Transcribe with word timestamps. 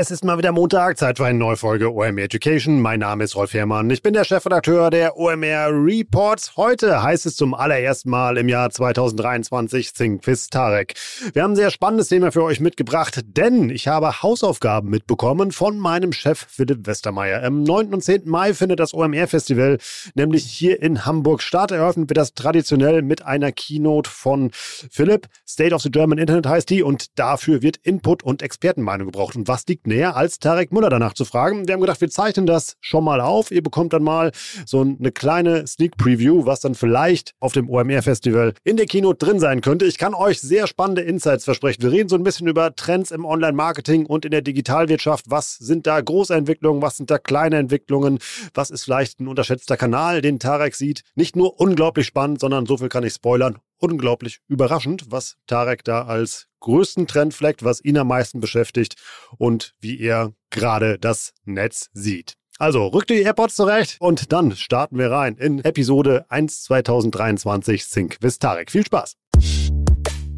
Es 0.00 0.12
ist 0.12 0.24
mal 0.24 0.38
wieder 0.38 0.52
Montag, 0.52 0.96
Zeit 0.96 1.16
für 1.16 1.26
eine 1.26 1.40
neue 1.40 1.56
Folge 1.56 1.92
OMR 1.92 2.22
Education. 2.22 2.80
Mein 2.80 3.00
Name 3.00 3.24
ist 3.24 3.34
Rolf 3.34 3.52
Herrmann. 3.52 3.90
Ich 3.90 4.00
bin 4.00 4.14
der 4.14 4.22
Chefredakteur 4.22 4.90
der 4.90 5.16
OMR 5.16 5.70
Reports. 5.72 6.56
Heute 6.56 7.02
heißt 7.02 7.26
es 7.26 7.34
zum 7.34 7.52
allerersten 7.52 8.08
Mal 8.08 8.36
im 8.36 8.48
Jahr 8.48 8.70
2023 8.70 9.92
Think 9.92 10.24
with 10.28 10.50
Tarek. 10.50 10.94
Wir 11.32 11.42
haben 11.42 11.54
ein 11.54 11.56
sehr 11.56 11.72
spannendes 11.72 12.10
Thema 12.10 12.30
für 12.30 12.44
euch 12.44 12.60
mitgebracht, 12.60 13.24
denn 13.26 13.70
ich 13.70 13.88
habe 13.88 14.22
Hausaufgaben 14.22 14.88
mitbekommen 14.88 15.50
von 15.50 15.80
meinem 15.80 16.12
Chef 16.12 16.46
Philipp 16.48 16.86
Westermeier. 16.86 17.42
Am 17.42 17.64
9. 17.64 17.92
und 17.92 18.04
10. 18.04 18.22
Mai 18.24 18.54
findet 18.54 18.78
das 18.78 18.94
OMR 18.94 19.26
Festival 19.26 19.78
nämlich 20.14 20.44
hier 20.44 20.80
in 20.80 21.06
Hamburg 21.06 21.42
statt. 21.42 21.72
Eröffnet 21.72 22.08
wird 22.08 22.18
das 22.18 22.34
traditionell 22.34 23.02
mit 23.02 23.26
einer 23.26 23.50
Keynote 23.50 24.08
von 24.08 24.50
Philipp. 24.52 25.26
State 25.44 25.74
of 25.74 25.82
the 25.82 25.90
German 25.90 26.18
Internet 26.18 26.46
heißt 26.46 26.70
die 26.70 26.84
und 26.84 27.18
dafür 27.18 27.62
wird 27.62 27.78
Input 27.78 28.22
und 28.22 28.42
Expertenmeinung 28.42 29.08
gebraucht. 29.08 29.34
Und 29.34 29.48
was 29.48 29.66
liegt 29.66 29.87
näher, 29.88 30.16
als 30.16 30.38
Tarek 30.38 30.72
Müller 30.72 30.90
danach 30.90 31.14
zu 31.14 31.24
fragen. 31.24 31.66
Wir 31.66 31.74
haben 31.74 31.80
gedacht, 31.80 32.00
wir 32.00 32.10
zeichnen 32.10 32.46
das 32.46 32.76
schon 32.80 33.04
mal 33.04 33.20
auf. 33.20 33.50
Ihr 33.50 33.62
bekommt 33.62 33.92
dann 33.92 34.04
mal 34.04 34.30
so 34.64 34.80
eine 34.80 35.10
kleine 35.10 35.66
Sneak 35.66 35.96
Preview, 35.96 36.46
was 36.46 36.60
dann 36.60 36.74
vielleicht 36.74 37.34
auf 37.40 37.52
dem 37.52 37.68
OMR 37.68 38.02
Festival 38.02 38.54
in 38.64 38.76
der 38.76 38.86
Keynote 38.86 39.24
drin 39.24 39.40
sein 39.40 39.60
könnte. 39.60 39.84
Ich 39.84 39.98
kann 39.98 40.14
euch 40.14 40.40
sehr 40.40 40.66
spannende 40.66 41.02
Insights 41.02 41.44
versprechen. 41.44 41.82
Wir 41.82 41.90
reden 41.90 42.08
so 42.08 42.16
ein 42.16 42.22
bisschen 42.22 42.46
über 42.46 42.74
Trends 42.76 43.10
im 43.10 43.24
Online-Marketing 43.24 44.06
und 44.06 44.24
in 44.24 44.30
der 44.30 44.42
Digitalwirtschaft. 44.42 45.24
Was 45.28 45.56
sind 45.56 45.86
da 45.86 46.00
große 46.00 46.34
Entwicklungen? 46.34 46.82
Was 46.82 46.96
sind 46.96 47.10
da 47.10 47.18
kleine 47.18 47.56
Entwicklungen? 47.56 48.18
Was 48.54 48.70
ist 48.70 48.84
vielleicht 48.84 49.20
ein 49.20 49.28
unterschätzter 49.28 49.76
Kanal, 49.76 50.22
den 50.22 50.38
Tarek 50.38 50.74
sieht? 50.74 51.02
Nicht 51.14 51.34
nur 51.34 51.58
unglaublich 51.60 52.06
spannend, 52.06 52.40
sondern 52.40 52.66
so 52.66 52.76
viel 52.76 52.88
kann 52.88 53.04
ich 53.04 53.14
spoilern 53.14 53.58
unglaublich 53.78 54.40
überraschend, 54.48 55.10
was 55.10 55.36
Tarek 55.46 55.84
da 55.84 56.04
als 56.04 56.48
größten 56.60 57.06
Trend 57.06 57.34
fleckt, 57.34 57.64
was 57.64 57.84
ihn 57.84 57.96
am 57.98 58.08
meisten 58.08 58.40
beschäftigt 58.40 58.96
und 59.36 59.74
wie 59.80 60.00
er 60.00 60.32
gerade 60.50 60.98
das 60.98 61.32
Netz 61.44 61.88
sieht. 61.92 62.34
Also 62.58 62.88
rückt 62.88 63.10
die 63.10 63.22
AirPods 63.22 63.54
zurecht 63.54 63.96
und 64.00 64.32
dann 64.32 64.56
starten 64.56 64.98
wir 64.98 65.10
rein 65.10 65.36
in 65.36 65.64
Episode 65.64 66.26
1 66.28 66.64
2023 66.64 67.86
Sync 67.86 68.18
with 68.20 68.38
Tarek. 68.38 68.70
Viel 68.70 68.84
Spaß! 68.84 69.14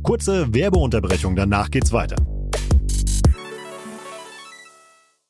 Kurze 0.02 0.52
Werbeunterbrechung, 0.52 1.34
danach 1.36 1.70
geht's 1.70 1.92
weiter. 1.92 2.16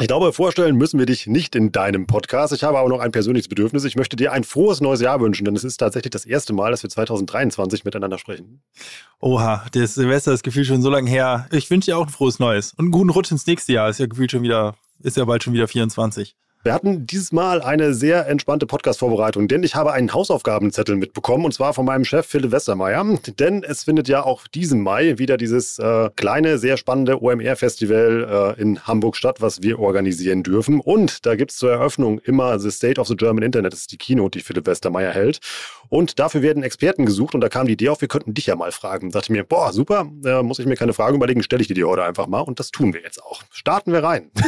Ich 0.00 0.08
glaube, 0.08 0.32
vorstellen 0.32 0.76
müssen 0.76 0.98
wir 0.98 1.06
dich 1.06 1.26
nicht 1.28 1.54
in 1.54 1.70
deinem 1.70 2.06
Podcast. 2.06 2.52
Ich 2.52 2.64
habe 2.64 2.78
aber 2.78 2.88
noch 2.88 2.98
ein 2.98 3.12
persönliches 3.12 3.48
Bedürfnis. 3.48 3.84
Ich 3.84 3.94
möchte 3.94 4.16
dir 4.16 4.32
ein 4.32 4.42
frohes 4.42 4.80
neues 4.80 5.00
Jahr 5.00 5.20
wünschen, 5.20 5.44
denn 5.44 5.54
es 5.54 5.62
ist 5.62 5.76
tatsächlich 5.76 6.10
das 6.10 6.24
erste 6.24 6.52
Mal, 6.52 6.72
dass 6.72 6.82
wir 6.82 6.90
2023 6.90 7.84
miteinander 7.84 8.18
sprechen. 8.18 8.62
Oha, 9.20 9.64
das 9.72 9.94
Silvester 9.94 10.32
ist 10.32 10.42
gefühlt 10.42 10.66
schon 10.66 10.82
so 10.82 10.90
lange 10.90 11.08
her. 11.08 11.46
Ich 11.52 11.70
wünsche 11.70 11.92
dir 11.92 11.98
auch 11.98 12.06
ein 12.06 12.12
frohes 12.12 12.40
neues 12.40 12.72
und 12.72 12.86
einen 12.86 12.90
guten 12.90 13.10
Rutsch 13.10 13.30
ins 13.30 13.46
nächste 13.46 13.74
Jahr. 13.74 13.88
Ist 13.90 14.00
ja 14.00 14.06
gefühlt 14.06 14.32
schon 14.32 14.42
wieder, 14.42 14.74
ist 15.02 15.16
ja 15.16 15.24
bald 15.24 15.44
schon 15.44 15.52
wieder 15.52 15.68
24. 15.68 16.34
Wir 16.64 16.72
hatten 16.72 17.08
dieses 17.08 17.32
Mal 17.32 17.60
eine 17.60 17.92
sehr 17.92 18.28
entspannte 18.28 18.66
Podcast-Vorbereitung, 18.66 19.48
denn 19.48 19.64
ich 19.64 19.74
habe 19.74 19.92
einen 19.92 20.14
Hausaufgabenzettel 20.14 20.94
mitbekommen 20.94 21.44
und 21.44 21.52
zwar 21.52 21.74
von 21.74 21.84
meinem 21.84 22.04
Chef 22.04 22.24
Philipp 22.24 22.52
Westermeier. 22.52 23.18
Denn 23.40 23.64
es 23.64 23.82
findet 23.82 24.06
ja 24.06 24.22
auch 24.22 24.46
diesen 24.46 24.80
Mai 24.80 25.18
wieder 25.18 25.36
dieses 25.36 25.80
äh, 25.80 26.08
kleine, 26.14 26.58
sehr 26.58 26.76
spannende 26.76 27.20
OMR-Festival 27.20 28.54
äh, 28.56 28.62
in 28.62 28.86
Hamburg 28.86 29.16
statt, 29.16 29.40
was 29.40 29.62
wir 29.62 29.80
organisieren 29.80 30.44
dürfen. 30.44 30.78
Und 30.78 31.26
da 31.26 31.34
gibt 31.34 31.50
es 31.50 31.56
zur 31.56 31.72
Eröffnung 31.72 32.20
immer 32.20 32.60
The 32.60 32.70
State 32.70 33.00
of 33.00 33.08
the 33.08 33.16
German 33.16 33.42
Internet. 33.42 33.72
Das 33.72 33.80
ist 33.80 33.90
die 33.90 33.98
Keynote, 33.98 34.38
die 34.38 34.44
Philipp 34.44 34.68
Westermeier 34.68 35.10
hält. 35.10 35.40
Und 35.88 36.20
dafür 36.20 36.42
werden 36.42 36.62
Experten 36.62 37.06
gesucht 37.06 37.34
und 37.34 37.40
da 37.40 37.48
kam 37.48 37.66
die 37.66 37.72
Idee 37.72 37.88
auf, 37.88 38.02
wir 38.02 38.08
könnten 38.08 38.34
dich 38.34 38.46
ja 38.46 38.54
mal 38.54 38.70
fragen. 38.70 39.10
Da 39.10 39.18
dachte 39.18 39.32
mir, 39.32 39.42
boah, 39.42 39.72
super, 39.72 40.08
da 40.20 40.44
muss 40.44 40.60
ich 40.60 40.66
mir 40.66 40.76
keine 40.76 40.92
Fragen 40.92 41.16
überlegen, 41.16 41.42
stelle 41.42 41.62
ich 41.62 41.66
dir 41.66 41.74
die 41.74 41.82
heute 41.82 42.04
einfach 42.04 42.28
mal 42.28 42.40
und 42.40 42.60
das 42.60 42.70
tun 42.70 42.94
wir 42.94 43.02
jetzt 43.02 43.20
auch. 43.20 43.42
Starten 43.50 43.92
wir 43.92 44.04
rein. 44.04 44.30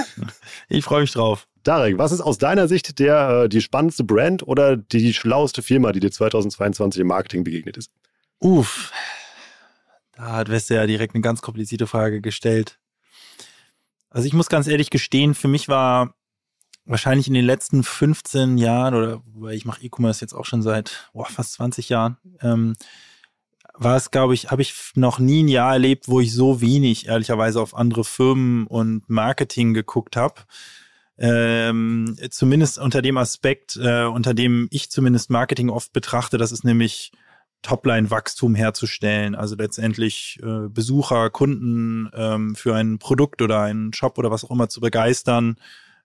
Ich 0.68 0.84
freue 0.84 1.02
mich 1.02 1.12
drauf. 1.12 1.46
Darek, 1.64 1.96
was 1.96 2.12
ist 2.12 2.20
aus 2.20 2.38
deiner 2.38 2.68
Sicht 2.68 2.98
der, 2.98 3.44
äh, 3.44 3.48
die 3.48 3.62
spannendste 3.62 4.04
Brand 4.04 4.46
oder 4.46 4.76
die 4.76 5.14
schlauste 5.14 5.62
Firma, 5.62 5.92
die 5.92 6.00
dir 6.00 6.10
2022 6.10 7.00
im 7.00 7.08
Marketing 7.08 7.42
begegnet 7.42 7.78
ist? 7.78 7.90
Uff, 8.38 8.92
da 10.12 10.32
hat 10.32 10.50
Weste 10.50 10.74
ja 10.74 10.86
direkt 10.86 11.14
eine 11.14 11.22
ganz 11.22 11.40
komplizierte 11.40 11.86
Frage 11.86 12.20
gestellt. 12.20 12.78
Also 14.10 14.26
ich 14.26 14.34
muss 14.34 14.48
ganz 14.48 14.66
ehrlich 14.66 14.90
gestehen, 14.90 15.34
für 15.34 15.48
mich 15.48 15.68
war 15.68 16.14
wahrscheinlich 16.84 17.28
in 17.28 17.34
den 17.34 17.46
letzten 17.46 17.82
15 17.82 18.58
Jahren 18.58 18.94
oder 18.94 19.22
weil 19.34 19.56
ich 19.56 19.64
mache 19.64 19.82
E-Commerce 19.82 20.20
jetzt 20.20 20.34
auch 20.34 20.44
schon 20.44 20.60
seit 20.60 21.08
boah, 21.14 21.24
fast 21.26 21.54
20 21.54 21.88
Jahren, 21.88 22.18
ähm, 22.42 22.74
war 23.72 23.96
es, 23.96 24.10
glaube 24.10 24.34
ich, 24.34 24.50
habe 24.50 24.62
ich 24.62 24.74
noch 24.94 25.18
nie 25.18 25.42
ein 25.42 25.48
Jahr 25.48 25.72
erlebt, 25.72 26.08
wo 26.08 26.20
ich 26.20 26.32
so 26.32 26.60
wenig 26.60 27.08
ehrlicherweise 27.08 27.60
auf 27.60 27.74
andere 27.74 28.04
Firmen 28.04 28.66
und 28.66 29.08
Marketing 29.08 29.72
geguckt 29.72 30.14
habe 30.14 30.42
ähm, 31.18 32.16
zumindest 32.30 32.78
unter 32.78 33.02
dem 33.02 33.16
Aspekt, 33.16 33.76
äh, 33.76 34.04
unter 34.04 34.34
dem 34.34 34.68
ich 34.70 34.90
zumindest 34.90 35.30
Marketing 35.30 35.70
oft 35.70 35.92
betrachte, 35.92 36.38
das 36.38 36.52
ist 36.52 36.64
nämlich 36.64 37.12
Topline-Wachstum 37.62 38.54
herzustellen, 38.54 39.34
also 39.34 39.56
letztendlich 39.56 40.38
äh, 40.42 40.68
Besucher, 40.68 41.30
Kunden 41.30 42.10
ähm, 42.14 42.54
für 42.54 42.74
ein 42.74 42.98
Produkt 42.98 43.42
oder 43.42 43.62
einen 43.62 43.92
Shop 43.92 44.18
oder 44.18 44.30
was 44.30 44.44
auch 44.44 44.50
immer 44.50 44.68
zu 44.68 44.80
begeistern, 44.80 45.56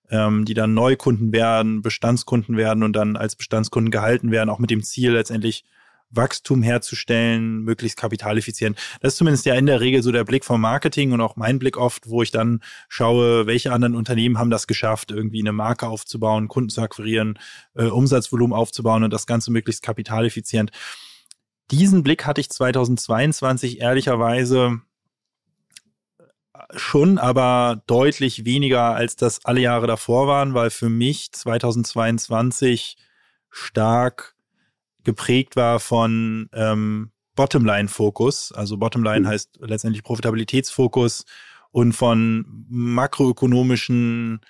ähm, 0.09 0.45
die 0.45 0.53
dann 0.53 0.73
Neukunden 0.73 1.33
werden, 1.33 1.81
Bestandskunden 1.81 2.55
werden 2.55 2.83
und 2.83 2.93
dann 2.93 3.17
als 3.17 3.35
Bestandskunden 3.35 3.91
gehalten 3.91 4.31
werden, 4.31 4.49
auch 4.49 4.59
mit 4.59 4.69
dem 4.69 4.83
Ziel 4.83 5.11
letztendlich 5.11 5.65
Wachstum 6.11 6.63
herzustellen, 6.63 7.61
möglichst 7.63 7.97
kapitaleffizient. 7.97 8.77
Das 9.01 9.13
ist 9.13 9.17
zumindest 9.17 9.45
ja 9.45 9.55
in 9.55 9.65
der 9.65 9.79
Regel 9.79 10.01
so 10.01 10.11
der 10.11 10.23
Blick 10.23 10.43
vom 10.43 10.61
Marketing 10.61 11.11
und 11.11 11.21
auch 11.21 11.35
mein 11.35 11.59
Blick 11.59 11.77
oft, 11.77 12.09
wo 12.09 12.21
ich 12.23 12.31
dann 12.31 12.61
schaue, 12.87 13.45
welche 13.45 13.71
anderen 13.71 13.95
Unternehmen 13.95 14.37
haben 14.37 14.49
das 14.49 14.67
geschafft, 14.67 15.11
irgendwie 15.11 15.41
eine 15.41 15.53
Marke 15.53 15.87
aufzubauen, 15.87 16.47
Kunden 16.47 16.69
zu 16.69 16.81
akquirieren, 16.81 17.37
äh, 17.75 17.85
Umsatzvolumen 17.85 18.57
aufzubauen 18.57 19.03
und 19.03 19.11
das 19.13 19.27
Ganze 19.27 19.51
möglichst 19.51 19.83
kapitaleffizient. 19.83 20.71
Diesen 21.71 22.01
Blick 22.03 22.25
hatte 22.25 22.41
ich 22.41 22.49
2022 22.49 23.79
ehrlicherweise 23.79 24.81
schon, 26.75 27.17
aber 27.17 27.83
deutlich 27.87 28.45
weniger, 28.45 28.95
als 28.95 29.15
das 29.15 29.45
alle 29.45 29.61
Jahre 29.61 29.87
davor 29.87 30.27
waren, 30.27 30.53
weil 30.53 30.69
für 30.69 30.89
mich 30.89 31.31
2022 31.31 32.97
stark 33.49 34.35
geprägt 35.03 35.55
war 35.55 35.79
von 35.79 36.49
ähm, 36.53 37.11
Bottomline-Fokus. 37.35 38.51
Also 38.51 38.77
Bottomline 38.77 39.21
mhm. 39.21 39.27
heißt 39.27 39.59
letztendlich 39.61 40.03
Profitabilitätsfokus 40.03 41.25
und 41.71 41.93
von 41.93 42.65
makroökonomischen 42.69 44.41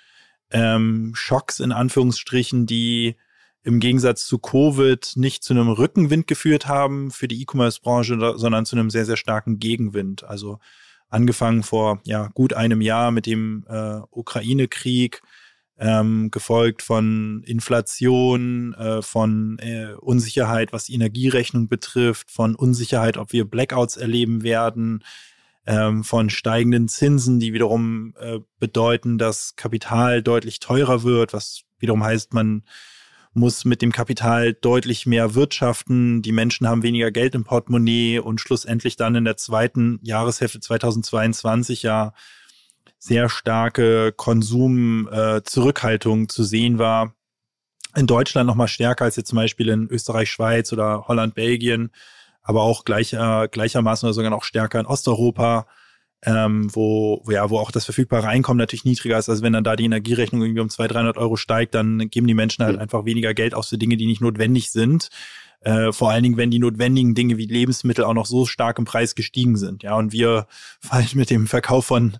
ähm, 0.50 1.12
Schocks 1.14 1.60
in 1.60 1.72
Anführungsstrichen, 1.72 2.66
die 2.66 3.16
im 3.62 3.78
Gegensatz 3.78 4.26
zu 4.26 4.38
Covid 4.38 5.12
nicht 5.16 5.44
zu 5.44 5.52
einem 5.52 5.68
Rückenwind 5.68 6.26
geführt 6.26 6.66
haben 6.66 7.10
für 7.10 7.28
die 7.28 7.40
E-Commerce-Branche, 7.42 8.34
sondern 8.36 8.64
zu 8.64 8.76
einem 8.76 8.90
sehr, 8.90 9.04
sehr 9.04 9.18
starken 9.18 9.58
Gegenwind. 9.58 10.24
Also 10.24 10.58
angefangen 11.08 11.62
vor 11.62 12.00
ja, 12.04 12.28
gut 12.28 12.54
einem 12.54 12.80
Jahr 12.80 13.10
mit 13.10 13.26
dem 13.26 13.64
äh, 13.68 14.00
Ukraine-Krieg, 14.10 15.20
ähm, 15.80 16.30
gefolgt 16.30 16.82
von 16.82 17.42
Inflation, 17.46 18.74
äh, 18.74 19.00
von 19.00 19.58
äh, 19.60 19.94
Unsicherheit, 19.98 20.74
was 20.74 20.84
die 20.84 20.94
Energierechnung 20.94 21.68
betrifft, 21.68 22.30
von 22.30 22.54
Unsicherheit, 22.54 23.16
ob 23.16 23.32
wir 23.32 23.46
Blackouts 23.46 23.96
erleben 23.96 24.42
werden, 24.42 25.02
ähm, 25.66 26.04
von 26.04 26.28
steigenden 26.28 26.88
Zinsen, 26.88 27.40
die 27.40 27.54
wiederum 27.54 28.14
äh, 28.20 28.40
bedeuten, 28.58 29.16
dass 29.16 29.56
Kapital 29.56 30.22
deutlich 30.22 30.60
teurer 30.60 31.02
wird, 31.02 31.32
was 31.32 31.62
wiederum 31.78 32.04
heißt, 32.04 32.34
man 32.34 32.62
muss 33.32 33.64
mit 33.64 33.80
dem 33.80 33.92
Kapital 33.92 34.52
deutlich 34.52 35.06
mehr 35.06 35.34
wirtschaften. 35.34 36.20
Die 36.20 36.32
Menschen 36.32 36.68
haben 36.68 36.82
weniger 36.82 37.10
Geld 37.10 37.34
im 37.34 37.44
Portemonnaie 37.44 38.18
und 38.18 38.40
schlussendlich 38.40 38.96
dann 38.96 39.14
in 39.14 39.24
der 39.24 39.36
zweiten 39.36 39.98
Jahreshälfte 40.02 40.60
2022 40.60 41.82
ja 41.82 42.12
sehr 43.00 43.28
starke 43.30 44.12
Konsumzurückhaltung 44.12 46.24
äh, 46.24 46.28
zu 46.28 46.44
sehen 46.44 46.78
war. 46.78 47.14
In 47.96 48.06
Deutschland 48.06 48.46
noch 48.46 48.54
mal 48.54 48.68
stärker 48.68 49.06
als 49.06 49.16
jetzt 49.16 49.30
zum 49.30 49.36
Beispiel 49.36 49.70
in 49.70 49.88
Österreich, 49.88 50.30
Schweiz 50.30 50.72
oder 50.72 51.08
Holland, 51.08 51.34
Belgien, 51.34 51.90
aber 52.42 52.62
auch 52.62 52.84
gleicher, 52.84 53.48
gleichermaßen 53.48 54.06
oder 54.06 54.14
sogar 54.14 54.30
noch 54.30 54.44
stärker 54.44 54.78
in 54.78 54.86
Osteuropa, 54.86 55.66
ähm, 56.22 56.68
wo, 56.74 57.22
wo, 57.24 57.32
ja, 57.32 57.48
wo 57.48 57.58
auch 57.58 57.70
das 57.70 57.86
verfügbare 57.86 58.28
Einkommen 58.28 58.58
natürlich 58.58 58.84
niedriger 58.84 59.18
ist. 59.18 59.30
Also 59.30 59.42
wenn 59.42 59.54
dann 59.54 59.64
da 59.64 59.76
die 59.76 59.86
Energierechnung 59.86 60.42
irgendwie 60.42 60.60
um 60.60 60.68
200, 60.68 60.94
300 60.94 61.16
Euro 61.16 61.36
steigt, 61.36 61.74
dann 61.74 62.10
geben 62.10 62.26
die 62.26 62.34
Menschen 62.34 62.62
halt 62.64 62.78
einfach 62.78 63.06
weniger 63.06 63.32
Geld 63.32 63.54
aus 63.54 63.70
für 63.70 63.78
Dinge, 63.78 63.96
die 63.96 64.04
nicht 64.06 64.20
notwendig 64.20 64.70
sind. 64.70 65.08
Äh, 65.62 65.92
vor 65.92 66.10
allen 66.10 66.22
Dingen, 66.22 66.36
wenn 66.36 66.50
die 66.50 66.58
notwendigen 66.58 67.14
Dinge 67.14 67.38
wie 67.38 67.46
Lebensmittel 67.46 68.04
auch 68.04 68.14
noch 68.14 68.26
so 68.26 68.46
stark 68.46 68.78
im 68.78 68.84
Preis 68.84 69.14
gestiegen 69.14 69.56
sind. 69.56 69.82
Ja, 69.82 69.94
und 69.94 70.12
wir 70.12 70.46
fallen 70.80 71.08
mit 71.14 71.30
dem 71.30 71.46
Verkauf 71.46 71.86
von 71.86 72.18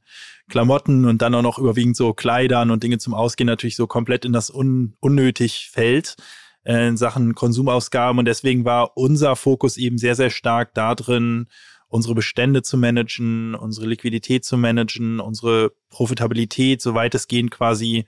Klamotten 0.50 1.06
und 1.06 1.23
dann 1.23 1.35
auch 1.35 1.43
noch 1.43 1.58
überwiegend 1.58 1.97
so 1.97 2.12
Kleidern 2.12 2.70
und 2.70 2.82
Dinge 2.82 2.99
zum 2.99 3.14
Ausgehen 3.14 3.47
natürlich 3.47 3.76
so 3.76 3.87
komplett 3.87 4.25
in 4.25 4.32
das 4.32 4.50
un 4.50 4.97
unnötig 5.00 5.70
fällt 5.73 6.17
äh, 6.64 6.88
in 6.88 6.97
Sachen 6.97 7.35
Konsumausgaben. 7.35 8.19
Und 8.19 8.26
deswegen 8.26 8.64
war 8.64 8.97
unser 8.97 9.37
Fokus 9.37 9.76
eben 9.76 9.99
sehr, 9.99 10.14
sehr 10.14 10.31
stark 10.31 10.75
da 10.75 10.94
drin, 10.94 11.47
unsere 11.88 12.14
Bestände 12.14 12.62
zu 12.62 12.76
managen, 12.76 13.55
unsere 13.55 13.87
Liquidität 13.87 14.44
zu 14.44 14.56
managen, 14.56 15.20
unsere 15.20 15.73
Profitabilität 15.88 16.82
so 16.82 16.94
weitestgehend 16.94 17.50
quasi 17.50 18.06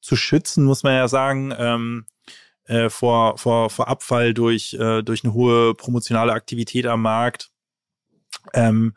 zu 0.00 0.16
schützen, 0.16 0.64
muss 0.64 0.82
man 0.82 0.94
ja 0.94 1.08
sagen. 1.08 1.54
Ähm, 1.56 2.06
äh, 2.66 2.88
vor, 2.88 3.38
vor, 3.38 3.70
vor 3.70 3.88
Abfall 3.88 4.34
durch, 4.34 4.74
äh, 4.74 5.02
durch 5.02 5.24
eine 5.24 5.34
hohe 5.34 5.74
promotionale 5.74 6.32
Aktivität 6.32 6.86
am 6.86 7.02
Markt. 7.02 7.50
Ähm, 8.52 8.94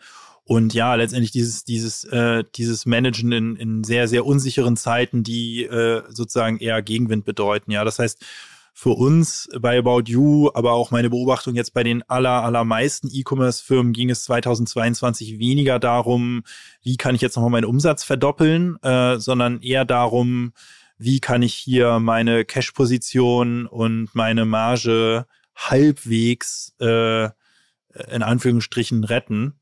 und 0.47 0.73
ja, 0.73 0.95
letztendlich 0.95 1.31
dieses, 1.31 1.65
dieses, 1.65 2.05
äh, 2.05 2.45
dieses 2.55 2.85
Managen 2.85 3.33
in, 3.33 3.55
in 3.57 3.83
sehr, 3.83 4.07
sehr 4.07 4.25
unsicheren 4.25 4.77
Zeiten, 4.77 5.21
die 5.21 5.65
äh, 5.65 6.03
sozusagen 6.07 6.57
eher 6.59 6.81
Gegenwind 6.81 7.25
bedeuten. 7.25 7.71
Ja, 7.71 7.83
das 7.83 7.99
heißt, 7.99 8.25
für 8.73 8.91
uns 8.91 9.49
bei 9.59 9.77
About 9.77 10.03
You, 10.05 10.49
aber 10.53 10.71
auch 10.71 10.89
meine 10.89 11.09
Beobachtung 11.09 11.55
jetzt 11.55 11.73
bei 11.73 11.83
den 11.83 12.01
aller, 12.09 12.43
allermeisten 12.43 13.09
E-Commerce-Firmen 13.11 13.91
ging 13.91 14.09
es 14.09 14.23
2022 14.23 15.37
weniger 15.37 15.79
darum, 15.79 16.43
wie 16.81 16.95
kann 16.95 17.13
ich 17.13 17.21
jetzt 17.21 17.35
nochmal 17.35 17.51
meinen 17.51 17.65
Umsatz 17.65 18.05
verdoppeln, 18.05 18.81
äh, 18.83 19.17
sondern 19.19 19.61
eher 19.61 19.83
darum, 19.83 20.53
wie 20.97 21.19
kann 21.19 21.41
ich 21.41 21.55
hier 21.55 21.99
meine 21.99 22.45
Cash-Position 22.45 23.65
und 23.65 24.15
meine 24.15 24.45
Marge 24.45 25.25
halbwegs 25.57 26.73
äh, 26.79 27.25
in 27.25 28.23
Anführungsstrichen 28.23 29.03
retten. 29.03 29.59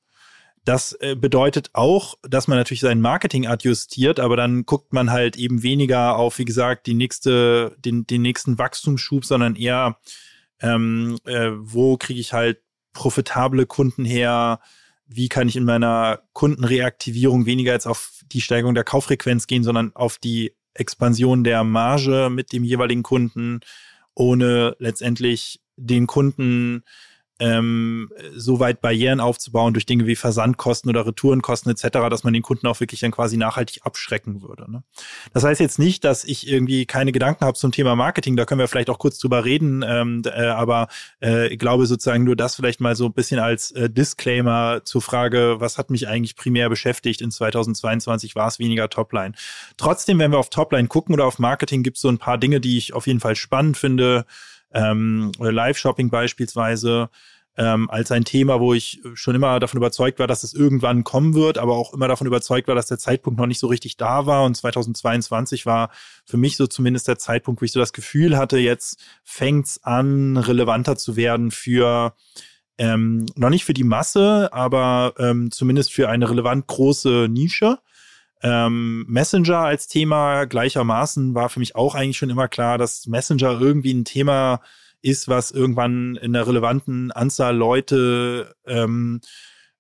Das 0.66 0.94
äh, 1.00 1.16
bedeutet 1.16 1.70
auch, 1.74 2.16
dass 2.24 2.48
man 2.48 2.58
natürlich 2.58 2.82
sein 2.82 3.00
Marketing 3.00 3.46
adjustiert, 3.46 4.20
aber 4.20 4.36
dann 4.36 4.66
guckt 4.66 4.94
man 4.94 5.12
halt 5.12 5.38
eben 5.38 5.62
weniger 5.62 6.18
auf, 6.18 6.40
wie 6.40 6.46
gesagt, 6.46 6.88
die 6.88 6.96
nächste, 6.96 7.76
den, 7.78 8.08
den 8.08 8.24
nächsten 8.24 8.58
Wachstumsschub, 8.58 9.26
sondern 9.26 9.56
eher, 9.56 10.00
ähm, 10.60 11.20
äh, 11.26 11.52
wo 11.56 11.98
kriege 11.98 12.20
ich 12.20 12.34
halt 12.34 12.58
profitable 12.94 13.68
Kunden 13.68 14.06
her, 14.06 14.60
wie 15.06 15.30
kann 15.30 15.48
ich 15.48 15.56
in 15.56 15.66
meiner 15.66 16.24
Kundenreaktivierung 16.34 17.46
weniger 17.46 17.74
jetzt 17.74 17.86
auf 17.86 18.22
die 18.32 18.42
Steigerung 18.42 18.74
der 18.74 18.84
Kauffrequenz 18.84 19.46
gehen, 19.46 19.64
sondern 19.64 19.96
auf 19.96 20.18
die 20.18 20.56
Expansion 20.74 21.44
der 21.44 21.64
Marge 21.64 22.30
mit 22.32 22.52
dem 22.52 22.64
jeweiligen 22.64 23.04
Kunden, 23.04 23.60
ohne 24.16 24.76
letztendlich 24.80 25.62
den 25.78 26.08
Kunden 26.08 26.84
ähm, 27.40 28.10
so 28.34 28.60
weit 28.60 28.82
Barrieren 28.82 29.20
aufzubauen 29.20 29.74
durch 29.74 29.86
Dinge 29.86 30.08
wie 30.08 30.16
Versandkosten 30.16 30.90
oder 30.90 31.06
Retourenkosten 31.06 31.72
etc., 31.72 31.88
dass 32.10 32.24
man 32.24 32.34
den 32.34 32.42
Kunden 32.42 32.68
auch 32.68 32.80
wirklich 32.80 33.02
dann 33.02 33.12
quasi 33.12 33.36
nachhaltig 33.36 33.82
abschrecken 33.84 34.42
würde. 34.42 34.72
Ne? 34.72 34.84
Das 35.34 35.44
heißt 35.44 35.60
jetzt 35.60 35.78
nicht, 35.78 36.06
dass 36.06 36.24
ich 36.24 36.48
irgendwie 36.48 36.86
keine 36.86 37.12
Gedanken 37.12 37.46
habe 37.46 37.58
zum 37.58 37.72
Thema 37.72 37.96
Marketing, 37.96 38.38
da 38.38 38.46
können 38.46 38.60
wir 38.60 38.70
vielleicht 38.70 38.90
auch 38.90 39.00
kurz 39.00 39.18
drüber 39.18 39.44
reden, 39.44 39.84
ähm, 39.86 40.22
äh, 40.26 40.46
aber 40.46 40.88
äh, 41.22 41.48
ich 41.48 41.60
glaube 41.60 41.86
sozusagen 41.88 42.24
nur 42.24 42.38
das 42.38 42.56
vielleicht 42.56 42.80
mal 42.80 42.96
so 42.96 43.06
ein 43.06 43.14
bisschen 43.14 43.40
als 43.40 43.72
äh, 43.72 43.90
Disclaimer 43.90 44.82
zur 44.86 45.02
Frage, 45.02 45.56
was 45.60 45.78
hat 45.78 45.90
mich 45.90 46.08
eigentlich 46.08 46.38
primär 46.38 46.70
beschäftigt 46.70 47.22
in 47.22 47.32
2022, 47.32 48.36
war 48.36 48.48
es 48.48 48.60
weniger 48.60 48.90
Topline. 48.90 49.34
Trotzdem, 49.76 50.20
wenn 50.20 50.32
wir 50.32 50.40
auf 50.40 50.50
Topline 50.50 50.88
gucken 50.88 51.14
oder 51.14 51.26
auf 51.26 51.40
Marketing, 51.40 51.84
gibt 51.84 51.98
es 51.98 52.02
so 52.02 52.10
ein 52.10 52.18
paar 52.18 52.38
Dinge, 52.38 52.62
die 52.62 52.78
ich 52.78 52.94
auf 52.94 53.08
jeden 53.08 53.20
Fall 53.20 53.36
spannend 53.36 53.78
finde, 53.78 54.26
ähm, 54.74 55.32
Live-Shopping 55.40 56.10
beispielsweise 56.10 57.10
ähm, 57.58 57.90
als 57.90 58.12
ein 58.12 58.26
Thema, 58.26 58.60
wo 58.60 58.74
ich 58.74 59.02
schon 59.14 59.36
immer 59.36 59.60
davon 59.60 59.78
überzeugt 59.78 60.20
war, 60.20 60.28
dass 60.28 60.44
es 60.44 60.54
irgendwann 60.54 61.04
kommen 61.04 61.34
wird, 61.34 61.58
aber 61.58 61.76
auch 61.76 61.94
immer 61.94 62.08
davon 62.08 62.28
überzeugt 62.28 62.68
war, 62.68 62.76
dass 62.76 62.88
der 62.88 62.98
Zeitpunkt 62.98 63.40
noch 63.40 63.46
nicht 63.46 63.60
so 63.60 63.68
richtig 63.68 63.98
da 63.98 64.26
war. 64.26 64.44
Und 64.44 64.56
2022 64.56 65.66
war 65.66 65.90
für 66.26 66.38
mich 66.38 66.58
so 66.58 66.68
zumindest 66.68 67.08
der 67.08 67.18
Zeitpunkt, 67.18 67.62
wo 67.62 67.66
ich 67.66 67.72
so 67.72 67.80
das 67.80 67.94
Gefühl 67.94 68.38
hatte, 68.38 68.58
jetzt 68.58 69.00
fängt's 69.24 69.82
an, 69.84 70.38
relevanter 70.38 70.98
zu 70.98 71.16
werden 71.16 71.52
für 71.52 72.14
ähm, 72.78 73.26
noch 73.36 73.50
nicht 73.50 73.64
für 73.64 73.74
die 73.74 73.86
Masse, 73.86 74.50
aber 74.52 75.14
ähm, 75.18 75.50
zumindest 75.50 75.94
für 75.94 76.10
eine 76.10 76.30
relevant 76.30 76.68
große 76.68 77.28
Nische. 77.30 77.80
Ähm, 78.46 79.06
Messenger 79.08 79.58
als 79.58 79.88
Thema 79.88 80.46
gleichermaßen 80.46 81.34
war 81.34 81.50
für 81.50 81.60
mich 81.60 81.76
auch 81.76 81.96
eigentlich 81.96 82.18
schon 82.18 82.30
immer 82.30 82.48
klar, 82.48 82.78
dass 82.78 83.08
Messenger 83.08 83.60
irgendwie 83.60 83.92
ein 83.92 84.06
Thema 84.06 84.62
ist, 85.02 85.28
was 85.28 85.50
irgendwann 85.50 86.16
in 86.18 86.36
einer 86.36 86.46
relevanten 86.46 87.12
Anzahl 87.12 87.56
Leute 87.56 88.56
ähm, 88.68 89.22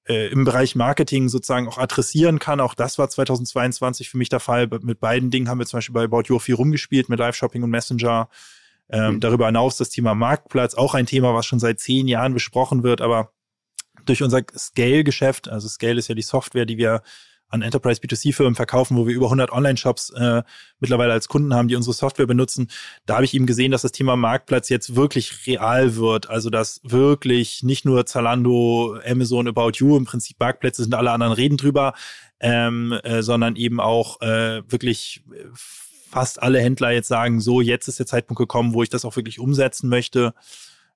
äh, 0.10 0.30
im 0.32 0.46
Bereich 0.46 0.76
Marketing 0.76 1.30
sozusagen 1.30 1.68
auch 1.68 1.78
adressieren 1.78 2.40
kann. 2.40 2.60
Auch 2.60 2.74
das 2.74 2.98
war 2.98 3.08
2022 3.08 4.10
für 4.10 4.18
mich 4.18 4.30
der 4.30 4.40
Fall. 4.40 4.68
Mit 4.82 5.00
beiden 5.00 5.30
Dingen 5.30 5.48
haben 5.48 5.60
wir 5.60 5.68
zum 5.68 5.78
Beispiel 5.78 5.94
bei 5.94 6.06
About 6.06 6.24
You 6.26 6.40
viel 6.40 6.56
rumgespielt, 6.56 7.08
mit 7.08 7.20
Live-Shopping 7.20 7.62
und 7.62 7.70
Messenger. 7.70 8.30
Ähm, 8.90 9.16
mhm. 9.16 9.20
Darüber 9.20 9.46
hinaus 9.46 9.78
das 9.78 9.90
Thema 9.90 10.16
Marktplatz, 10.16 10.74
auch 10.74 10.96
ein 10.96 11.06
Thema, 11.06 11.36
was 11.36 11.46
schon 11.46 11.60
seit 11.60 11.80
zehn 11.80 12.08
Jahren 12.08 12.34
besprochen 12.34 12.82
wird, 12.82 13.02
aber 13.02 13.32
durch 14.06 14.24
unser 14.24 14.42
Scale-Geschäft, 14.58 15.50
also 15.50 15.68
Scale 15.68 16.00
ist 16.00 16.08
ja 16.08 16.16
die 16.16 16.24
Software, 16.24 16.66
die 16.66 16.78
wir 16.78 17.04
an 17.56 17.62
Enterprise 17.64 18.00
B2C-Firmen 18.02 18.56
verkaufen, 18.56 18.96
wo 18.98 19.08
wir 19.08 19.16
über 19.16 19.26
100 19.26 19.52
Online-Shops 19.52 20.12
äh, 20.12 20.44
mittlerweile 20.80 21.14
als 21.14 21.28
Kunden 21.28 21.54
haben, 21.54 21.68
die 21.68 21.76
unsere 21.76 21.94
Software 21.94 22.28
benutzen. 22.28 22.70
Da 23.06 23.16
habe 23.16 23.26
ich 23.26 23.34
eben 23.34 23.46
gesehen, 23.46 23.72
dass 23.72 23.82
das 23.82 23.92
Thema 23.92 24.16
Marktplatz 24.16 24.70
jetzt 24.70 24.96
wirklich 24.96 25.48
real 25.48 25.96
wird. 25.96 26.30
Also 26.30 26.50
dass 26.50 26.82
wirklich 26.84 27.64
nicht 27.64 27.86
nur 27.86 28.06
Zalando, 28.06 28.98
Amazon, 29.06 29.48
About 29.48 29.72
You 29.76 29.98
im 29.98 30.06
Prinzip 30.06 30.40
Marktplätze 30.40 30.84
sind, 30.84 30.94
alle 30.94 31.12
anderen 31.12 31.34
reden 31.34 31.58
drüber, 31.58 31.94
ähm, 32.40 32.94
äh, 33.04 33.24
sondern 33.24 33.56
eben 33.56 33.80
auch 33.80 34.22
äh, 34.22 34.62
wirklich 34.70 35.24
fast 35.54 36.42
alle 36.42 36.60
Händler 36.60 36.92
jetzt 36.92 37.08
sagen, 37.08 37.42
so 37.42 37.60
jetzt 37.60 37.88
ist 37.88 38.00
der 38.00 38.06
Zeitpunkt 38.06 38.40
gekommen, 38.40 38.74
wo 38.74 38.84
ich 38.84 38.90
das 38.90 39.04
auch 39.04 39.16
wirklich 39.16 39.40
umsetzen 39.40 39.90
möchte. 39.90 40.34